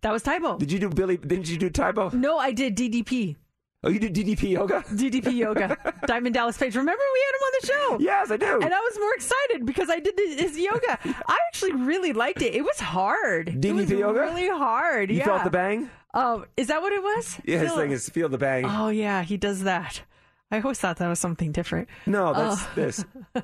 [0.03, 0.57] That was Tae Bo.
[0.57, 1.17] Did you do Billy?
[1.17, 2.09] Didn't you do Tae Bo?
[2.09, 3.37] No, I did DDP.
[3.85, 4.81] Oh, you did DDP yoga?
[4.91, 5.77] DDP yoga.
[6.07, 6.73] Diamond Dallas Page.
[6.77, 7.97] Remember we had him on the show?
[8.05, 8.61] Yes, I do.
[8.61, 10.97] And I was more excited because I did his yoga.
[11.27, 12.55] I actually really liked it.
[12.55, 13.49] It was hard.
[13.49, 14.19] it DDP was yoga?
[14.21, 15.09] really hard.
[15.09, 15.25] You yeah.
[15.25, 15.89] felt the bang?
[16.13, 17.41] Oh, is that what it was?
[17.43, 18.65] Yeah, his Feel- thing is feel the bang.
[18.65, 20.03] Oh yeah, he does that.
[20.51, 21.89] I always thought that was something different.
[22.05, 22.69] No, that's Oh.
[22.75, 23.05] this.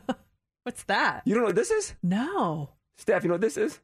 [0.64, 1.24] What's that?
[1.26, 1.96] You don't know what this is?
[2.04, 2.70] No.
[2.98, 3.80] Steph, you know what this is?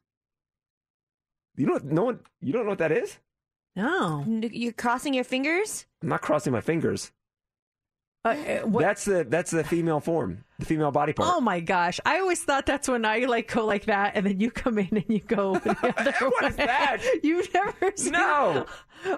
[1.56, 3.18] You know what, no one you don't know what that is?
[3.74, 4.24] No.
[4.26, 5.86] You're crossing your fingers?
[6.02, 7.12] I'm not crossing my fingers.
[8.24, 8.34] Uh,
[8.66, 11.28] That's the that's the female form, the female body part.
[11.32, 12.00] Oh my gosh!
[12.04, 14.88] I always thought that's when I like go like that, and then you come in
[14.90, 17.00] and you go the other what is that?
[17.22, 18.66] You've never seen No.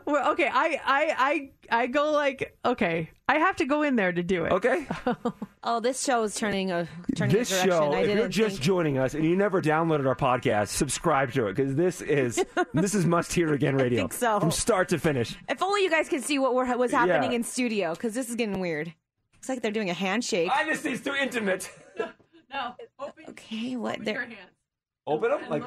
[0.04, 3.10] Well, okay, I, I, I, I go like okay.
[3.28, 4.52] I have to go in there to do it.
[4.52, 4.86] Okay.
[5.64, 7.70] Oh, this show is turning a turning this a direction.
[7.70, 8.64] show, I if you're just think.
[8.64, 12.42] joining us and you never downloaded our podcast, subscribe to it because this is
[12.72, 14.38] this is must hear again radio think so.
[14.40, 15.36] from start to finish.
[15.48, 17.36] If only you guys could see what were, was happening Yeah.
[17.36, 18.94] in studio, because this is getting weird.
[19.34, 20.48] Looks like they're doing a handshake.
[20.54, 21.70] I just it's too intimate.
[22.50, 22.72] No.
[22.98, 24.02] Open, okay, what?
[24.02, 24.22] They're...
[24.22, 24.36] hands.
[25.06, 25.64] Open them like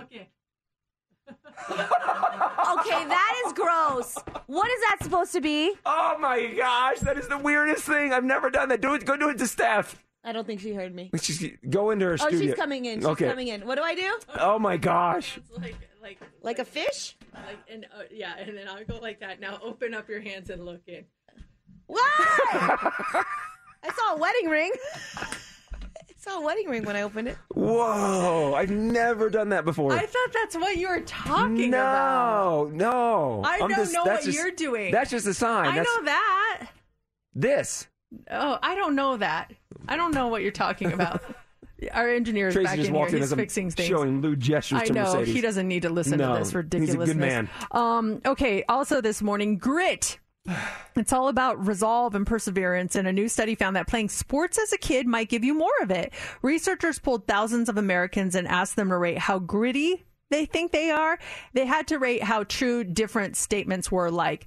[1.69, 4.17] Okay, that is gross.
[4.47, 5.73] What is that supposed to be?
[5.85, 8.13] Oh my gosh, that is the weirdest thing.
[8.13, 8.81] I've never done that.
[8.81, 9.05] Do it.
[9.05, 10.01] Go do it to Steph.
[10.23, 11.09] I don't think she heard me.
[11.21, 12.39] She's go into her Oh, studio.
[12.39, 12.99] she's coming in.
[12.99, 13.27] She's okay.
[13.27, 13.65] coming in.
[13.65, 14.19] What do I do?
[14.39, 15.39] Oh my gosh.
[15.59, 17.17] like, like, Like a fish?
[17.33, 19.39] like, and uh, yeah, and then I'll go like that.
[19.39, 21.05] Now open up your hands and look in.
[21.87, 22.01] What?
[23.83, 24.71] I saw a wedding ring.
[26.21, 27.37] I saw a wedding ring when I opened it.
[27.55, 28.53] Whoa!
[28.55, 29.91] I've never done that before.
[29.93, 32.73] I thought that's what you were talking no, about.
[32.73, 33.41] no.
[33.43, 34.91] I I'm don't just- know what just- you're doing.
[34.91, 35.67] That's just a sign.
[35.69, 36.67] I That's know that.
[37.33, 37.87] this.
[38.29, 39.51] Oh, I don't know that.
[39.87, 41.23] I don't know what you're talking about.
[41.91, 43.07] Our engineer is Tracy back just in here.
[43.07, 43.87] in He's I'm fixing things.
[43.89, 45.33] showing lewd gestures I know Mercedes.
[45.33, 47.07] he doesn't need to listen No, to this ridiculousness.
[47.07, 47.49] he's a good man.
[47.71, 48.63] Um, okay.
[48.69, 50.19] Also, this morning, grit.
[50.95, 52.95] It's all about resolve and perseverance.
[52.95, 55.69] And a new study found that playing sports as a kid might give you more
[55.81, 56.13] of it.
[56.41, 60.91] Researchers pulled thousands of Americans and asked them to rate how gritty they think they
[60.91, 61.19] are.
[61.53, 64.45] They had to rate how true different statements were like,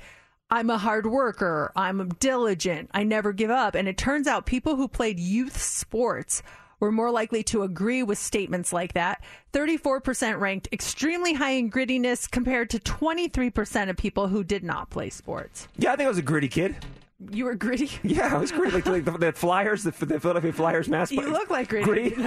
[0.51, 1.73] I'm a hard worker.
[1.75, 2.91] I'm diligent.
[2.93, 3.75] I never give up.
[3.75, 6.43] And it turns out people who played youth sports
[6.81, 9.23] were more likely to agree with statements like that.
[9.53, 15.11] 34% ranked extremely high in grittiness compared to 23% of people who did not play
[15.11, 15.69] sports.
[15.77, 16.77] Yeah, I think I was a gritty kid.
[17.31, 17.91] You were gritty?
[18.03, 18.73] Yeah, I was gritty.
[18.73, 21.25] Like, like the, the Flyers, the, the Philadelphia Flyers mascot.
[21.25, 22.11] You look like gritty.
[22.11, 22.23] Gritty.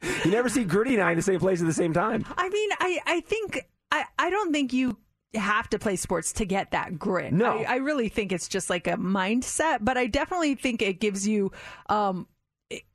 [0.24, 2.24] you never see Gritty and I in the same place at the same time.
[2.36, 4.96] I mean, I, I think, I, I don't think you
[5.34, 7.32] have to play sports to get that grit.
[7.32, 7.58] No.
[7.58, 11.26] I, I really think it's just like a mindset, but I definitely think it gives
[11.26, 11.52] you,
[11.88, 12.26] um,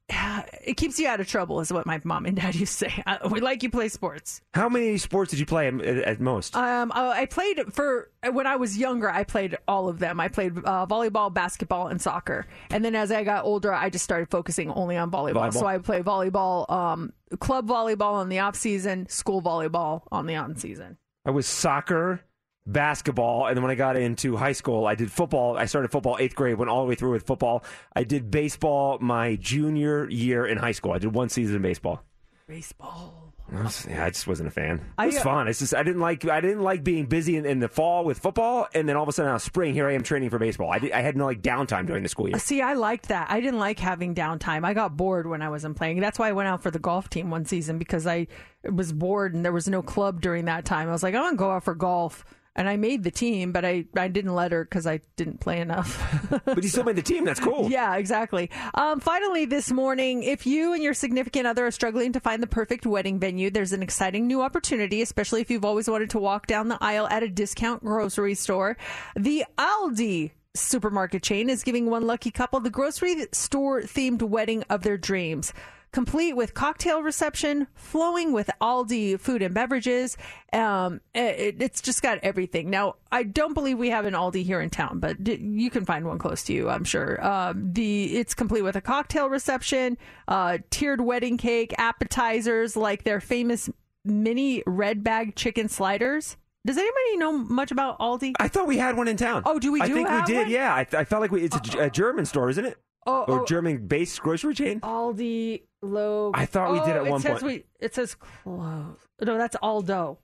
[0.09, 2.89] it, it keeps you out of trouble, is what my mom and dad used to
[2.89, 3.03] say.
[3.05, 4.41] Uh, we like you play sports.
[4.53, 6.55] How many sports did you play at, at most?
[6.55, 9.09] Um, uh, I played for when I was younger.
[9.09, 10.19] I played all of them.
[10.19, 12.45] I played uh, volleyball, basketball, and soccer.
[12.69, 15.49] And then as I got older, I just started focusing only on volleyball.
[15.49, 15.53] Volleyball.
[15.53, 20.35] So I play volleyball, um, club volleyball on the off season, school volleyball on the
[20.35, 20.97] on season.
[21.25, 22.21] I was soccer,
[22.65, 25.57] basketball, and then when I got into high school, I did football.
[25.57, 27.63] I started football eighth grade, went all the way through with football.
[27.95, 30.93] I did baseball my junior year in high school.
[30.93, 32.03] I did one season of baseball.
[32.47, 33.19] Baseball.
[33.53, 34.77] I was- yeah, I just wasn't a fan.
[34.77, 35.47] It I- was uh, fun.
[35.47, 38.19] It's just I didn't like I didn't like being busy in, in the fall with
[38.19, 40.71] football, and then all of a sudden now spring here I am training for baseball.
[40.71, 42.39] I, did, I had no like downtime during the school year.
[42.39, 43.29] See, I liked that.
[43.29, 44.65] I didn't like having downtime.
[44.65, 45.99] I got bored when I wasn't playing.
[45.99, 48.27] That's why I went out for the golf team one season because I
[48.63, 50.87] was bored and there was no club during that time.
[50.89, 52.23] I was like, I'm gonna go out for golf,
[52.55, 55.59] and I made the team, but I I didn't let her because I didn't play
[55.59, 55.99] enough.
[56.45, 57.25] but you still made the team.
[57.25, 57.69] That's cool.
[57.69, 58.49] Yeah, exactly.
[58.73, 62.47] Um, finally, this morning, if you and your significant other are struggling to find the
[62.47, 66.47] perfect wedding venue, there's an exciting new opportunity, especially if you've always wanted to walk
[66.47, 68.77] down the aisle at a discount grocery store.
[69.15, 74.83] The Aldi supermarket chain is giving one lucky couple the grocery store themed wedding of
[74.83, 75.53] their dreams.
[75.93, 80.17] Complete with cocktail reception, flowing with Aldi food and beverages.
[80.51, 82.71] Um, it, it's just got everything.
[82.71, 85.85] Now, I don't believe we have an Aldi here in town, but d- you can
[85.85, 87.23] find one close to you, I'm sure.
[87.23, 93.21] Um, the it's complete with a cocktail reception, uh, tiered wedding cake, appetizers like their
[93.21, 93.69] famous
[94.03, 96.37] mini red bag chicken sliders.
[96.65, 98.33] Does anybody know much about Aldi?
[98.39, 99.43] I thought we had one in town.
[99.45, 99.79] Oh, do we?
[99.79, 100.37] I think we did.
[100.37, 100.49] one?
[100.49, 102.79] Yeah, I, I felt like we, it's a, a German store, isn't it?
[103.05, 103.45] Oh, or oh.
[103.45, 104.79] German-based grocery chain.
[104.79, 106.31] Aldi low.
[106.33, 107.43] I thought we did Oh, at it one says point.
[107.43, 108.97] We, it says close.
[109.21, 110.19] No, that's Aldo.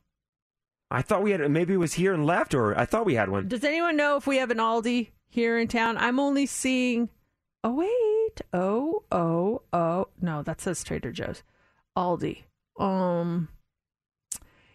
[0.91, 1.49] I thought we had.
[1.52, 3.48] Maybe it was here and left, or I thought we had one.
[3.48, 5.98] Does anyone know if we have an Aldi here in town?
[5.98, 7.10] I'm only seeing.
[7.64, 8.41] Oh wait.
[8.53, 10.07] Oh oh oh.
[10.22, 11.44] No, that says Trader Joe's.
[11.98, 12.44] Aldi.
[12.80, 13.49] Um.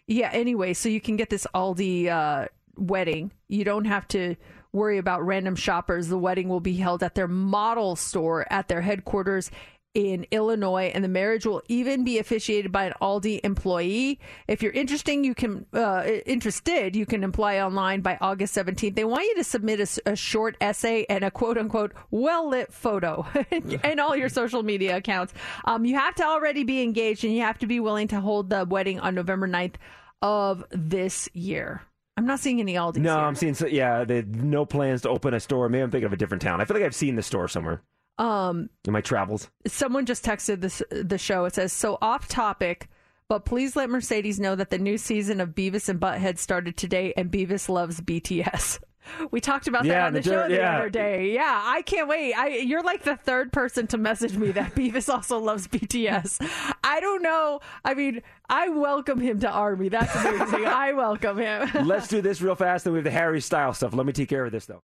[0.07, 0.31] Yeah.
[0.33, 2.47] Anyway, so you can get this Aldi uh,
[2.77, 3.33] wedding.
[3.49, 4.37] You don't have to
[4.73, 6.09] worry about random shoppers.
[6.09, 9.51] The wedding will be held at their model store at their headquarters
[9.95, 14.19] in Illinois, and the marriage will even be officiated by an Aldi employee.
[14.49, 18.97] If you're interesting, you can uh, interested, you can apply online by August 17th.
[18.97, 23.27] They want you to submit a short essay and a quote unquote well lit photo
[23.85, 25.33] and all your social media accounts.
[25.65, 28.51] Um, you have to already be engaged, and you have to be willing to hold
[28.51, 29.77] the wedding on November 9th
[30.23, 31.83] of this year.
[32.17, 32.99] I'm not seeing any Aldi.
[32.99, 33.55] No, I'm seeing.
[33.55, 35.69] So, yeah, they no plans to open a store.
[35.69, 36.61] Maybe I'm thinking of a different town.
[36.61, 37.83] I feel like I've seen the store somewhere
[38.17, 39.51] Um, in my travels.
[39.67, 41.47] someone just texted this the show.
[41.47, 42.89] It says so off topic,
[43.29, 47.13] but please let Mercedes know that the new season of Beavis and Butthead started today,
[47.17, 48.79] and Beavis loves BTS.
[49.31, 50.79] We talked about that on the, the show the yeah.
[50.79, 51.35] other day.
[51.35, 52.33] Yeah, I can't wait.
[52.35, 56.39] I you're like the third person to message me that Beavis also loves BTS.
[56.83, 57.61] I don't know.
[57.85, 59.89] I mean, I welcome him to Army.
[59.89, 60.67] That's amazing.
[60.67, 61.87] I welcome him.
[61.87, 62.85] Let's do this real fast.
[62.85, 63.95] Then we have the Harry Style stuff.
[63.95, 64.83] Let me take care of this though.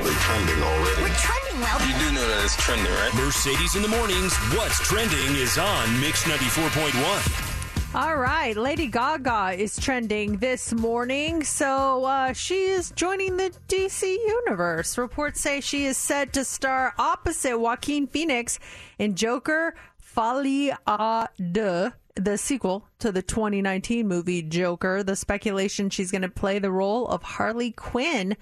[0.00, 1.02] Probably trending already.
[1.02, 1.78] We're trending well.
[1.86, 3.12] You do know that it's trending, right?
[3.16, 4.34] Mercedes in the mornings.
[4.56, 7.94] What's trending is on Mix 94.1.
[7.94, 14.16] All right, Lady Gaga is trending this morning, so uh, she is joining the DC
[14.16, 14.96] universe.
[14.96, 18.58] Reports say she is set to star opposite Joaquin Phoenix
[18.98, 25.02] in Joker Folie à Deux, the sequel to the 2019 movie Joker.
[25.02, 28.38] The speculation she's going to play the role of Harley Quinn.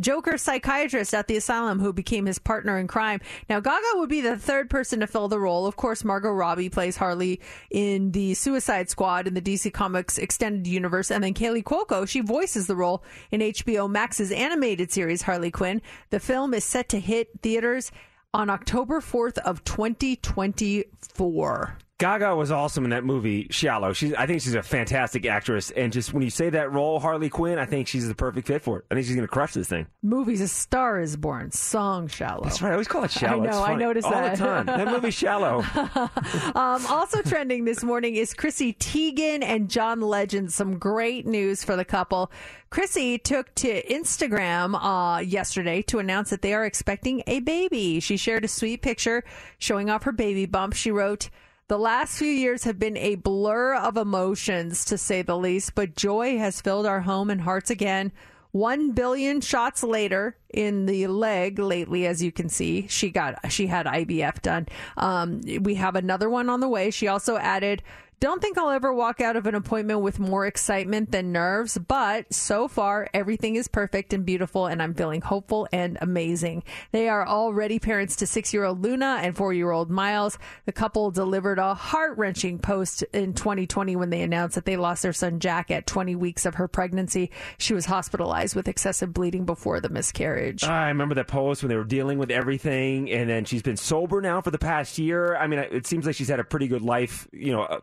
[0.00, 3.20] Joker psychiatrist at the asylum who became his partner in crime.
[3.48, 5.66] Now, Gaga would be the third person to fill the role.
[5.66, 10.66] Of course, Margot Robbie plays Harley in the Suicide Squad in the DC Comics extended
[10.66, 11.10] universe.
[11.10, 15.80] And then Kaley Cuoco, she voices the role in HBO Max's animated series Harley Quinn.
[16.10, 17.90] The film is set to hit theaters
[18.32, 21.78] on October 4th of 2024.
[21.98, 23.92] Gaga was awesome in that movie Shallow.
[23.92, 27.28] She's, I think she's a fantastic actress, and just when you say that role, Harley
[27.28, 28.84] Quinn, I think she's the perfect fit for it.
[28.88, 29.88] I think she's going to crush this thing.
[30.00, 32.44] Movies A Star is Born, song Shallow.
[32.44, 32.68] That's right.
[32.68, 33.42] I always call it Shallow.
[33.42, 34.36] I know, I noticed all that.
[34.36, 34.66] the time.
[34.66, 35.64] That movie Shallow.
[36.54, 40.52] um, also trending this morning is Chrissy Teigen and John Legend.
[40.52, 42.30] Some great news for the couple.
[42.70, 47.98] Chrissy took to Instagram uh, yesterday to announce that they are expecting a baby.
[47.98, 49.24] She shared a sweet picture
[49.58, 50.74] showing off her baby bump.
[50.74, 51.28] She wrote,
[51.68, 55.94] the last few years have been a blur of emotions, to say the least, but
[55.94, 58.10] joy has filled our home and hearts again.
[58.52, 63.66] One billion shots later in the leg lately, as you can see, she got she
[63.66, 64.66] had IVF done.
[64.96, 66.90] Um, we have another one on the way.
[66.90, 67.82] She also added,
[68.20, 72.34] Don't think I'll ever walk out of an appointment with more excitement than nerves, but
[72.34, 76.64] so far everything is perfect and beautiful, and I'm feeling hopeful and amazing.
[76.90, 80.36] They are already parents to six year old Luna and four year old Miles.
[80.66, 85.04] The couple delivered a heart wrenching post in 2020 when they announced that they lost
[85.04, 87.30] their son Jack at 20 weeks of her pregnancy.
[87.58, 90.64] She was hospitalized with excessive bleeding before the miscarriage.
[90.64, 94.20] I remember that post when they were dealing with everything, and then she's been sober
[94.20, 95.36] now for the past year.
[95.36, 97.80] I mean, it seems like she's had a pretty good life, you know,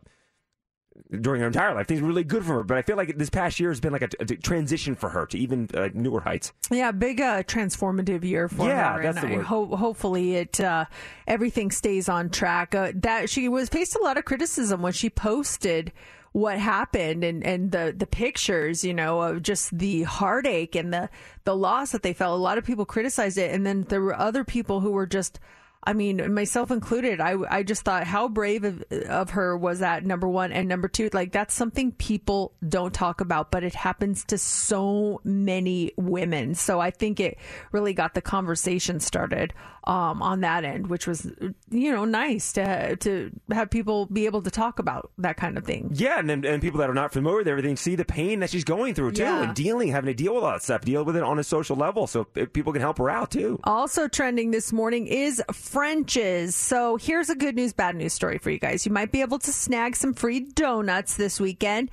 [1.21, 1.87] during her entire life.
[1.87, 4.01] Things really good for her, but I feel like this past year has been like
[4.01, 6.53] a, a transition for her to even uh, newer heights.
[6.71, 9.03] Yeah, big uh, transformative year for Yeah, her.
[9.03, 9.45] that's and the I word.
[9.45, 10.85] Ho- hopefully, it uh,
[11.27, 12.73] everything stays on track.
[12.73, 15.91] Uh, that she was faced a lot of criticism when she posted
[16.31, 21.09] what happened and, and the the pictures, you know, of just the heartache and the
[21.43, 22.33] the loss that they felt.
[22.37, 25.39] A lot of people criticized it, and then there were other people who were just.
[25.85, 27.21] I mean, myself included.
[27.21, 30.87] I, I just thought how brave of, of her was that number one and number
[30.87, 31.09] two.
[31.13, 36.55] Like that's something people don't talk about, but it happens to so many women.
[36.55, 37.37] So I think it
[37.71, 39.53] really got the conversation started
[39.87, 41.31] um, on that end, which was
[41.69, 45.63] you know nice to to have people be able to talk about that kind of
[45.65, 45.91] thing.
[45.93, 48.63] Yeah, and, and people that are not familiar with everything see the pain that she's
[48.63, 49.43] going through too, Yeah.
[49.43, 51.75] and dealing, having to deal with all that stuff, deal with it on a social
[51.75, 53.59] level, so people can help her out too.
[53.63, 56.55] Also trending this morning is French's.
[56.55, 58.85] So here's a good news, bad news story for you guys.
[58.85, 61.91] You might be able to snag some free donuts this weekend.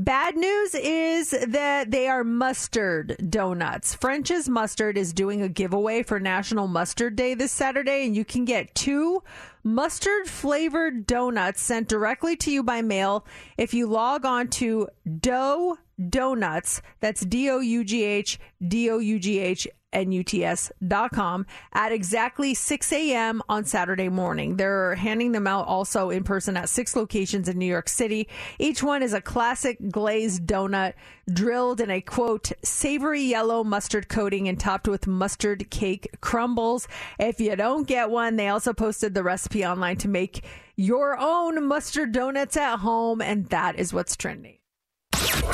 [0.00, 3.94] Bad news is that they are mustard donuts.
[3.94, 8.46] French's Mustard is doing a giveaway for National Mustard Day this Saturday, and you can
[8.46, 9.22] get two
[9.62, 13.26] mustard flavored donuts sent directly to you by mail
[13.58, 14.88] if you log on to
[15.20, 15.76] Dough
[16.08, 16.80] Donuts.
[17.00, 22.92] That's D O U G H D O U G H nuts.com at exactly 6
[22.92, 23.42] a.m.
[23.48, 24.56] on Saturday morning.
[24.56, 28.28] They're handing them out also in person at six locations in New York City.
[28.58, 30.94] Each one is a classic glazed donut
[31.32, 36.88] drilled in a quote, savory yellow mustard coating and topped with mustard cake crumbles.
[37.18, 40.44] If you don't get one, they also posted the recipe online to make
[40.76, 44.59] your own mustard donuts at home, and that is what's trending.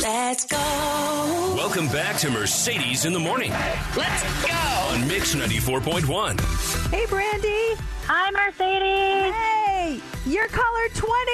[0.00, 0.56] Let's go.
[1.56, 3.50] Welcome back to Mercedes in the Morning
[3.96, 4.52] Let's go.
[4.92, 6.90] on Mix 94.1.
[6.90, 7.74] Hey, Brandy.
[8.06, 9.34] Hi, Mercedes.
[9.34, 11.32] Hey, you're caller 20.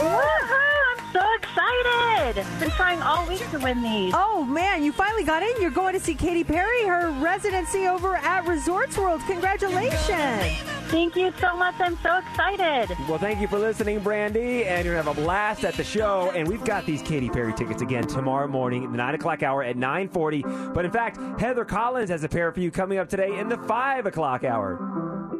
[0.00, 0.73] Woohoo!
[1.14, 2.44] I'm so excited.
[2.58, 4.12] Been trying all week to win these.
[4.16, 5.60] Oh man, you finally got in.
[5.60, 9.20] You're going to see Katy Perry, her residency over at Resorts World.
[9.26, 10.58] Congratulations.
[10.88, 11.74] Thank you so much.
[11.78, 12.96] I'm so excited.
[13.08, 16.32] Well, thank you for listening, Brandy, and you're gonna have a blast at the show.
[16.34, 19.76] And we've got these Katy Perry tickets again tomorrow morning, the nine o'clock hour at
[19.76, 20.42] nine forty.
[20.42, 23.58] But in fact, Heather Collins has a pair for you coming up today in the
[23.58, 25.33] five o'clock hour.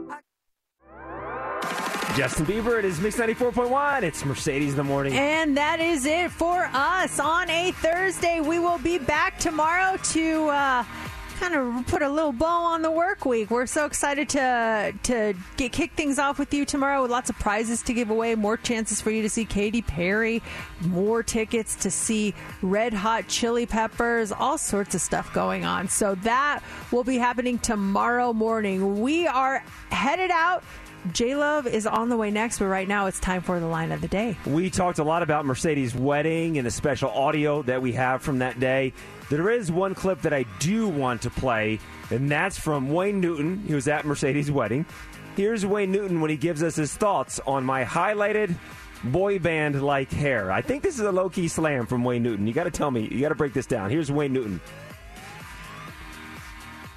[2.14, 4.04] Justin Bieber, it is Mix ninety four point one.
[4.04, 5.14] It's Mercedes in the morning.
[5.14, 8.40] And that is it for us on a Thursday.
[8.40, 10.84] We will be back tomorrow to uh,
[11.40, 13.50] kind of put a little bow on the work week.
[13.50, 17.38] We're so excited to to get kick things off with you tomorrow with lots of
[17.40, 20.40] prizes to give away, more chances for you to see Katy Perry,
[20.82, 22.32] more tickets to see
[22.62, 25.88] Red Hot Chili Peppers, all sorts of stuff going on.
[25.88, 26.60] So that
[26.92, 29.00] will be happening tomorrow morning.
[29.00, 30.62] We are headed out.
[31.12, 33.92] J Love is on the way next, but right now it's time for the line
[33.92, 34.36] of the day.
[34.46, 38.38] We talked a lot about Mercedes' wedding and the special audio that we have from
[38.38, 38.94] that day.
[39.28, 41.78] There is one clip that I do want to play,
[42.10, 43.62] and that's from Wayne Newton.
[43.66, 44.86] He was at Mercedes' wedding.
[45.36, 48.54] Here's Wayne Newton when he gives us his thoughts on my highlighted
[49.02, 50.50] boy band like hair.
[50.50, 52.46] I think this is a low key slam from Wayne Newton.
[52.46, 53.90] You got to tell me, you got to break this down.
[53.90, 54.60] Here's Wayne Newton.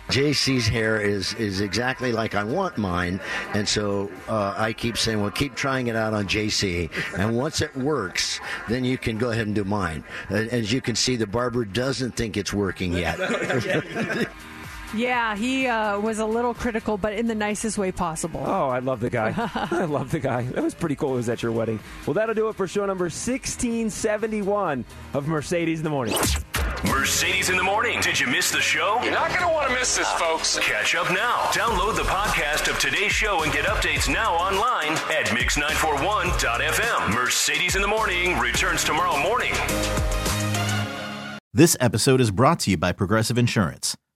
[0.09, 3.19] JC's hair is is exactly like I want mine,
[3.53, 7.61] and so uh, I keep saying, "Well, keep trying it out on JC, and once
[7.61, 8.39] it works,
[8.69, 12.15] then you can go ahead and do mine." As you can see, the barber doesn't
[12.15, 13.19] think it's working yet.
[14.95, 18.41] Yeah, he uh, was a little critical, but in the nicest way possible.
[18.45, 19.33] Oh, I love the guy.
[19.71, 20.43] I love the guy.
[20.43, 21.13] That was pretty cool.
[21.13, 21.79] It was at your wedding.
[22.05, 26.15] Well, that'll do it for show number 1671 of Mercedes in the Morning.
[26.85, 27.99] Mercedes in the Morning.
[28.01, 28.99] Did you miss the show?
[29.03, 30.57] You're not going to want to miss this, folks.
[30.59, 31.43] Catch up now.
[31.51, 37.13] Download the podcast of today's show and get updates now online at mix941.fm.
[37.13, 39.53] Mercedes in the Morning returns tomorrow morning.
[41.53, 43.97] This episode is brought to you by Progressive Insurance.